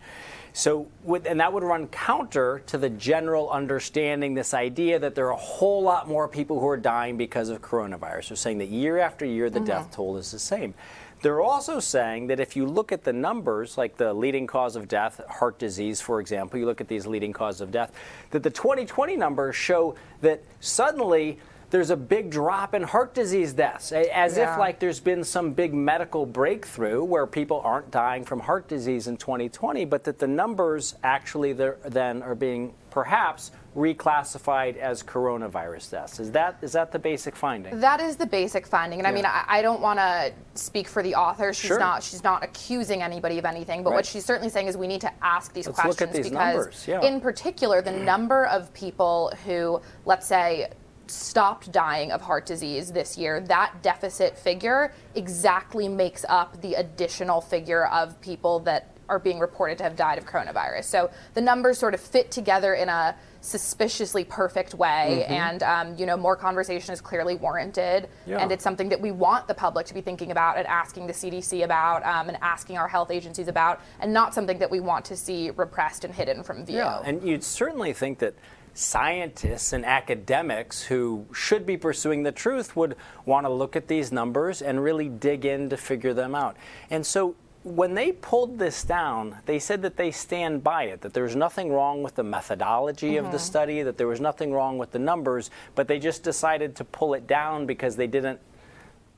So, 0.58 0.88
and 1.08 1.40
that 1.40 1.54
would 1.54 1.62
run 1.62 1.86
counter 1.90 2.64
to 2.66 2.80
the 2.80 2.90
general 2.90 3.48
understanding, 3.52 4.34
this 4.34 4.56
idea 4.56 4.98
that 4.98 5.14
there 5.14 5.28
are 5.28 5.34
a 5.34 5.36
whole 5.36 5.84
lot 5.84 6.08
more 6.08 6.28
people 6.28 6.60
who 6.60 6.68
are 6.68 6.78
dying 6.78 7.16
because 7.16 7.50
of 7.50 7.62
coronavirus. 7.62 8.30
They're 8.30 8.38
saying 8.38 8.58
that 8.58 8.70
year 8.70 8.98
after 8.98 9.24
year, 9.24 9.52
the 9.52 9.60
mm-hmm. 9.60 9.68
death 9.68 9.92
toll 9.92 10.18
is 10.18 10.32
the 10.32 10.40
same. 10.40 10.74
They're 11.22 11.42
also 11.42 11.80
saying 11.80 12.26
that 12.28 12.40
if 12.40 12.56
you 12.56 12.66
look 12.66 12.92
at 12.92 13.04
the 13.04 13.14
numbers, 13.14 13.78
like 13.78 13.98
the 13.98 14.12
leading 14.12 14.48
cause 14.48 14.76
of 14.76 14.88
death, 14.88 15.22
heart 15.30 15.60
disease, 15.60 16.02
for 16.02 16.20
example, 16.20 16.58
you 16.58 16.66
look 16.66 16.82
at 16.82 16.88
these 16.88 17.06
leading 17.06 17.34
causes 17.34 17.62
of 17.62 17.70
death, 17.70 17.92
that 18.32 18.42
the 18.42 18.50
2020 18.50 19.16
numbers 19.16 19.56
show 19.56 19.94
that 20.22 20.42
suddenly 20.60 21.38
there's 21.70 21.90
a 21.90 21.98
big 21.98 22.30
drop 22.30 22.74
in 22.74 22.84
heart 22.84 23.14
disease 23.14 23.54
deaths, 23.54 23.92
as 23.92 24.38
yeah. 24.38 24.54
if 24.54 24.60
like 24.60 24.80
there's 24.80 25.00
been 25.00 25.24
some 25.24 25.52
big 25.52 25.74
medical 25.74 26.26
breakthrough 26.26 27.04
where 27.04 27.28
people 27.28 27.62
aren't 27.64 27.92
dying 27.92 28.24
from 28.24 28.40
heart 28.40 28.68
disease 28.68 29.08
in 29.08 29.18
2020, 29.18 29.84
but 29.86 30.04
that 30.06 30.20
the 30.20 30.28
numbers 30.28 30.96
actually 31.04 31.54
then 31.54 32.24
are 32.24 32.36
being 32.36 32.74
perhaps 32.90 33.52
reclassified 33.76 34.76
as 34.78 35.04
coronavirus 35.04 35.92
deaths. 35.92 36.20
Is 36.20 36.32
that 36.32 36.58
is 36.62 36.72
that 36.72 36.92
the 36.92 37.00
basic 37.00 37.36
finding? 37.36 37.80
That 37.80 38.00
is 38.00 38.16
the 38.16 38.26
basic 38.26 38.66
finding, 38.66 39.00
and 39.00 39.06
yeah. 39.06 39.12
I 39.12 39.14
mean, 39.14 39.26
I, 39.26 39.44
I 39.48 39.62
don't 39.62 39.82
want 39.82 40.00
to 40.00 40.32
speak 40.56 40.88
for 40.88 41.04
the 41.04 41.16
author. 41.16 41.54
She's 41.54 41.68
sure. 41.68 41.80
not 41.80 42.02
she's 42.02 42.24
not 42.24 42.44
accusing 42.44 43.02
anybody 43.04 43.38
of 43.40 43.46
anything, 43.46 43.84
but 43.84 43.90
right. 43.90 43.98
what 43.98 44.06
she's 44.06 44.26
certainly 44.26 44.50
saying 44.50 44.68
is 44.68 44.78
we 44.78 44.88
need 44.88 45.02
to 45.02 45.12
ask 45.22 45.54
these 45.54 45.68
let's 45.68 45.80
questions 45.80 46.16
these 46.16 46.30
because, 46.30 46.56
numbers. 46.56 46.86
Yeah. 46.88 47.02
in 47.02 47.20
particular, 47.20 47.82
the 47.82 47.92
number 47.92 48.46
of 48.46 48.74
people 48.74 49.34
who, 49.46 49.82
let's 50.06 50.26
say, 50.26 50.70
stopped 51.12 51.72
dying 51.72 52.12
of 52.12 52.22
heart 52.22 52.46
disease 52.46 52.92
this 52.92 53.18
year, 53.18 53.40
that 53.42 53.82
deficit 53.82 54.38
figure 54.38 54.94
exactly 55.16 55.88
makes 55.88 56.26
up 56.30 56.62
the 56.62 56.76
additional 56.76 57.42
figure 57.42 57.88
of 57.88 58.20
people 58.22 58.60
that 58.60 58.98
are 59.10 59.20
being 59.20 59.40
reported 59.40 59.78
to 59.78 59.84
have 59.84 59.96
died 59.96 60.18
of 60.18 60.26
coronavirus. 60.26 60.86
So 60.86 61.10
the 61.34 61.42
numbers 61.42 61.78
sort 61.78 61.94
of 61.94 62.00
fit 62.00 62.32
together 62.32 62.74
in 62.74 62.90
a 62.90 63.16
suspiciously 63.42 64.24
perfect 64.24 64.74
way, 64.74 65.24
mm-hmm. 65.24 65.34
and 65.34 65.64
um, 65.64 65.96
you 65.98 66.06
know 66.06 66.18
more 66.18 66.36
conversation 66.36 66.94
is 66.94 67.00
clearly 67.00 67.36
warranted, 67.36 68.10
yeah. 68.26 68.40
and 68.40 68.52
it's 68.52 68.64
something 68.64 68.90
that 68.90 69.00
we 69.00 69.12
want 69.12 69.48
the 69.48 69.54
public 69.54 69.86
to 69.88 69.94
be 69.94 70.02
thinking 70.02 70.32
about 70.32 70.58
and 70.58 70.68
asking 70.68 71.08
the 71.08 71.14
CDC 71.14 71.64
about, 71.64 72.06
um, 72.06 72.28
and 72.28 72.38
asking 72.42 72.78
our 72.78 72.88
health 72.88 73.12
agencies 73.12 73.48
about, 73.48 73.82
and 74.00 74.12
not 74.12 74.34
something 74.34 74.60
that 74.60 74.70
we 74.70 74.80
want 74.80 75.06
to 75.06 75.16
see 75.16 75.52
repressed 75.52 76.04
and 76.04 76.14
hidden 76.14 76.44
from 76.44 76.66
view. 76.66 76.78
Yeah, 76.78 77.02
and 77.06 77.24
you'd 77.24 77.44
certainly 77.44 77.94
think 77.94 78.20
that 78.20 78.34
scientists 78.78 79.74
and 79.74 79.84
academics 79.84 80.84
who 80.84 81.26
should 81.34 81.66
be 81.66 81.76
pursuing 81.76 82.22
the 82.22 82.32
truth 82.32 82.76
would 82.76 82.96
want 83.26 83.44
to 83.44 83.50
look 83.50 83.76
at 83.76 83.88
these 83.88 84.12
numbers 84.12 84.62
and 84.62 84.84
really 84.84 85.10
dig 85.10 85.46
in 85.46 85.68
to 85.70 85.76
figure 85.76 86.14
them 86.14 86.36
out. 86.36 86.56
And 86.92 87.04
so 87.04 87.36
when 87.64 87.96
they 87.96 88.12
pulled 88.12 88.60
this 88.60 88.84
down, 88.84 89.38
they 89.48 89.58
said 89.58 89.82
that 89.82 89.98
they 89.98 90.12
stand 90.12 90.64
by 90.64 90.84
it, 90.84 91.02
that 91.02 91.16
there 91.16 91.24
was 91.24 91.36
nothing 91.36 91.74
wrong 91.74 92.04
with 92.04 92.14
the 92.14 92.24
methodology 92.24 93.14
mm-hmm. 93.14 93.26
of 93.26 93.32
the 93.32 93.38
mm-hmm. 93.38 93.46
study, 93.46 93.82
that 93.82 93.98
there 93.98 94.08
was 94.08 94.22
nothing 94.22 94.54
wrong 94.54 94.78
with 94.78 94.92
the 94.92 95.00
numbers, 95.00 95.50
but 95.74 95.88
they 95.88 95.98
just 95.98 96.22
decided 96.22 96.76
to 96.76 96.84
pull 96.84 97.16
it 97.16 97.26
down 97.26 97.66
because 97.66 97.96
they 97.96 98.08
didn't 98.08 98.40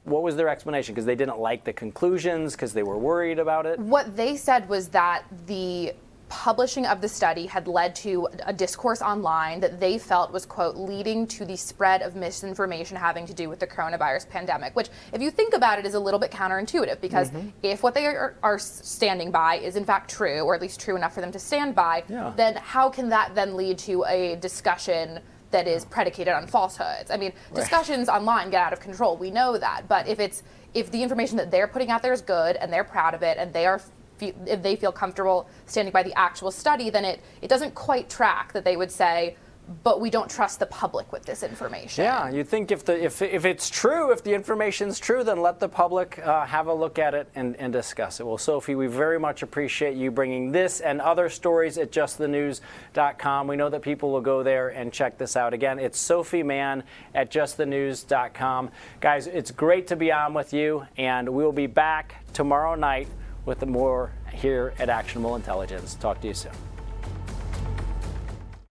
what 0.05 0.23
was 0.23 0.37
their 0.37 0.49
explanation? 0.49 0.95
Because 0.95 1.05
they 1.05 1.15
didn't 1.15 1.39
like 1.39 1.65
the 1.65 1.73
conclusions, 1.73 2.53
because 2.53 2.73
they 2.73 2.83
were 2.83 2.97
worried 2.97 3.37
about 3.37 3.65
it? 3.65 3.77
What 3.77 4.15
they 4.15 4.37
said 4.37 4.67
was 4.67 4.87
that 4.87 5.23
the 5.45 5.93
publishing 6.29 6.85
of 6.85 7.01
the 7.01 7.09
study 7.09 7.47
had 7.47 7.67
led 7.67 7.95
to 7.95 8.27
a 8.45 8.53
discourse 8.53 9.01
online 9.01 9.59
that 9.59 9.79
they 9.79 9.97
felt 9.97 10.31
was, 10.31 10.45
quote, 10.45 10.77
leading 10.77 11.27
to 11.27 11.43
the 11.43 11.57
spread 11.57 12.01
of 12.01 12.15
misinformation 12.15 12.95
having 12.95 13.25
to 13.25 13.33
do 13.33 13.49
with 13.49 13.59
the 13.59 13.67
coronavirus 13.67 14.29
pandemic, 14.29 14.75
which, 14.75 14.89
if 15.11 15.21
you 15.21 15.31
think 15.31 15.53
about 15.53 15.79
it, 15.79 15.85
is 15.85 15.95
a 15.95 15.99
little 15.99 16.19
bit 16.19 16.31
counterintuitive 16.31 17.01
because 17.01 17.31
mm-hmm. 17.31 17.49
if 17.63 17.83
what 17.83 17.95
they 17.95 18.05
are, 18.05 18.35
are, 18.43 18.59
standing 18.59 19.31
by 19.31 19.55
is 19.55 19.75
in 19.75 19.85
fact 19.85 20.09
true, 20.09 20.41
or 20.41 20.53
at 20.53 20.61
least 20.61 20.79
true 20.79 20.95
enough 20.95 21.13
for 21.13 21.21
them 21.21 21.31
to 21.31 21.39
stand 21.39 21.73
by, 21.73 22.03
yeah. 22.07 22.31
then 22.35 22.55
how 22.57 22.89
can 22.89 23.09
that 23.09 23.33
then 23.33 23.55
lead 23.55 23.77
to 23.79 24.05
a 24.05 24.35
discussion? 24.37 25.19
That 25.51 25.67
is 25.67 25.83
predicated 25.83 26.31
on 26.31 26.45
falsehoods. 26.45 27.09
I 27.09 27.17
mean, 27.17 27.33
right. 27.49 27.55
discussions 27.55 28.07
online 28.07 28.51
get 28.51 28.61
out 28.61 28.71
of 28.71 28.79
control. 28.79 29.17
We 29.17 29.31
know 29.31 29.57
that. 29.57 29.87
But 29.87 30.07
if 30.07 30.19
it's 30.19 30.43
if 30.75 30.91
the 30.91 31.01
information 31.01 31.37
that 31.37 31.49
they're 31.49 31.67
putting 31.67 31.89
out 31.89 32.03
there 32.03 32.13
is 32.13 32.21
good 32.21 32.55
and 32.57 32.71
they're 32.71 32.83
proud 32.83 33.15
of 33.15 33.23
it 33.23 33.39
and 33.39 33.51
they 33.51 33.65
are 33.65 33.81
if 34.21 34.61
they 34.61 34.75
feel 34.75 34.91
comfortable 34.91 35.49
standing 35.65 35.91
by 35.91 36.03
the 36.03 36.17
actual 36.17 36.51
study, 36.51 36.89
then 36.89 37.05
it, 37.05 37.21
it 37.41 37.47
doesn't 37.47 37.75
quite 37.75 38.09
track 38.09 38.53
that 38.53 38.63
they 38.63 38.77
would 38.77 38.91
say, 38.91 39.35
but 39.83 40.01
we 40.01 40.09
don't 40.09 40.29
trust 40.29 40.59
the 40.59 40.65
public 40.65 41.11
with 41.11 41.23
this 41.25 41.43
information. 41.43 42.03
Yeah, 42.03 42.29
you 42.29 42.43
think 42.43 42.71
if 42.71 42.85
the 42.85 43.03
if, 43.03 43.21
if 43.21 43.45
it's 43.45 43.69
true, 43.69 44.11
if 44.11 44.23
the 44.23 44.33
information's 44.33 44.99
true, 44.99 45.23
then 45.23 45.41
let 45.41 45.59
the 45.59 45.69
public 45.69 46.19
uh, 46.19 46.45
have 46.45 46.67
a 46.67 46.73
look 46.73 46.97
at 46.97 47.13
it 47.13 47.29
and, 47.35 47.55
and 47.57 47.71
discuss 47.71 48.19
it. 48.19 48.25
Well, 48.25 48.37
Sophie, 48.37 48.75
we 48.75 48.87
very 48.87 49.19
much 49.19 49.43
appreciate 49.43 49.95
you 49.95 50.09
bringing 50.11 50.51
this 50.51 50.79
and 50.79 50.99
other 50.99 51.29
stories 51.29 51.77
at 51.77 51.91
justthenews.com. 51.91 53.47
We 53.47 53.55
know 53.55 53.69
that 53.69 53.81
people 53.81 54.11
will 54.11 54.21
go 54.21 54.41
there 54.41 54.69
and 54.69 54.91
check 54.91 55.17
this 55.17 55.35
out. 55.35 55.53
Again, 55.53 55.77
it's 55.77 55.99
Sophie 55.99 56.43
Mann 56.43 56.83
at 57.13 57.31
justthenews.com. 57.31 58.71
Guys, 59.01 59.27
it's 59.27 59.51
great 59.51 59.87
to 59.87 59.95
be 59.95 60.11
on 60.11 60.33
with 60.33 60.51
you, 60.51 60.85
and 60.97 61.29
we'll 61.29 61.51
be 61.51 61.67
back 61.67 62.15
tomorrow 62.33 62.75
night 62.75 63.07
with 63.45 63.65
more 63.65 64.11
here 64.33 64.73
at 64.79 64.89
Actionable 64.89 65.35
Intelligence. 65.35 65.95
Talk 65.95 66.21
to 66.21 66.27
you 66.27 66.33
soon. 66.33 66.51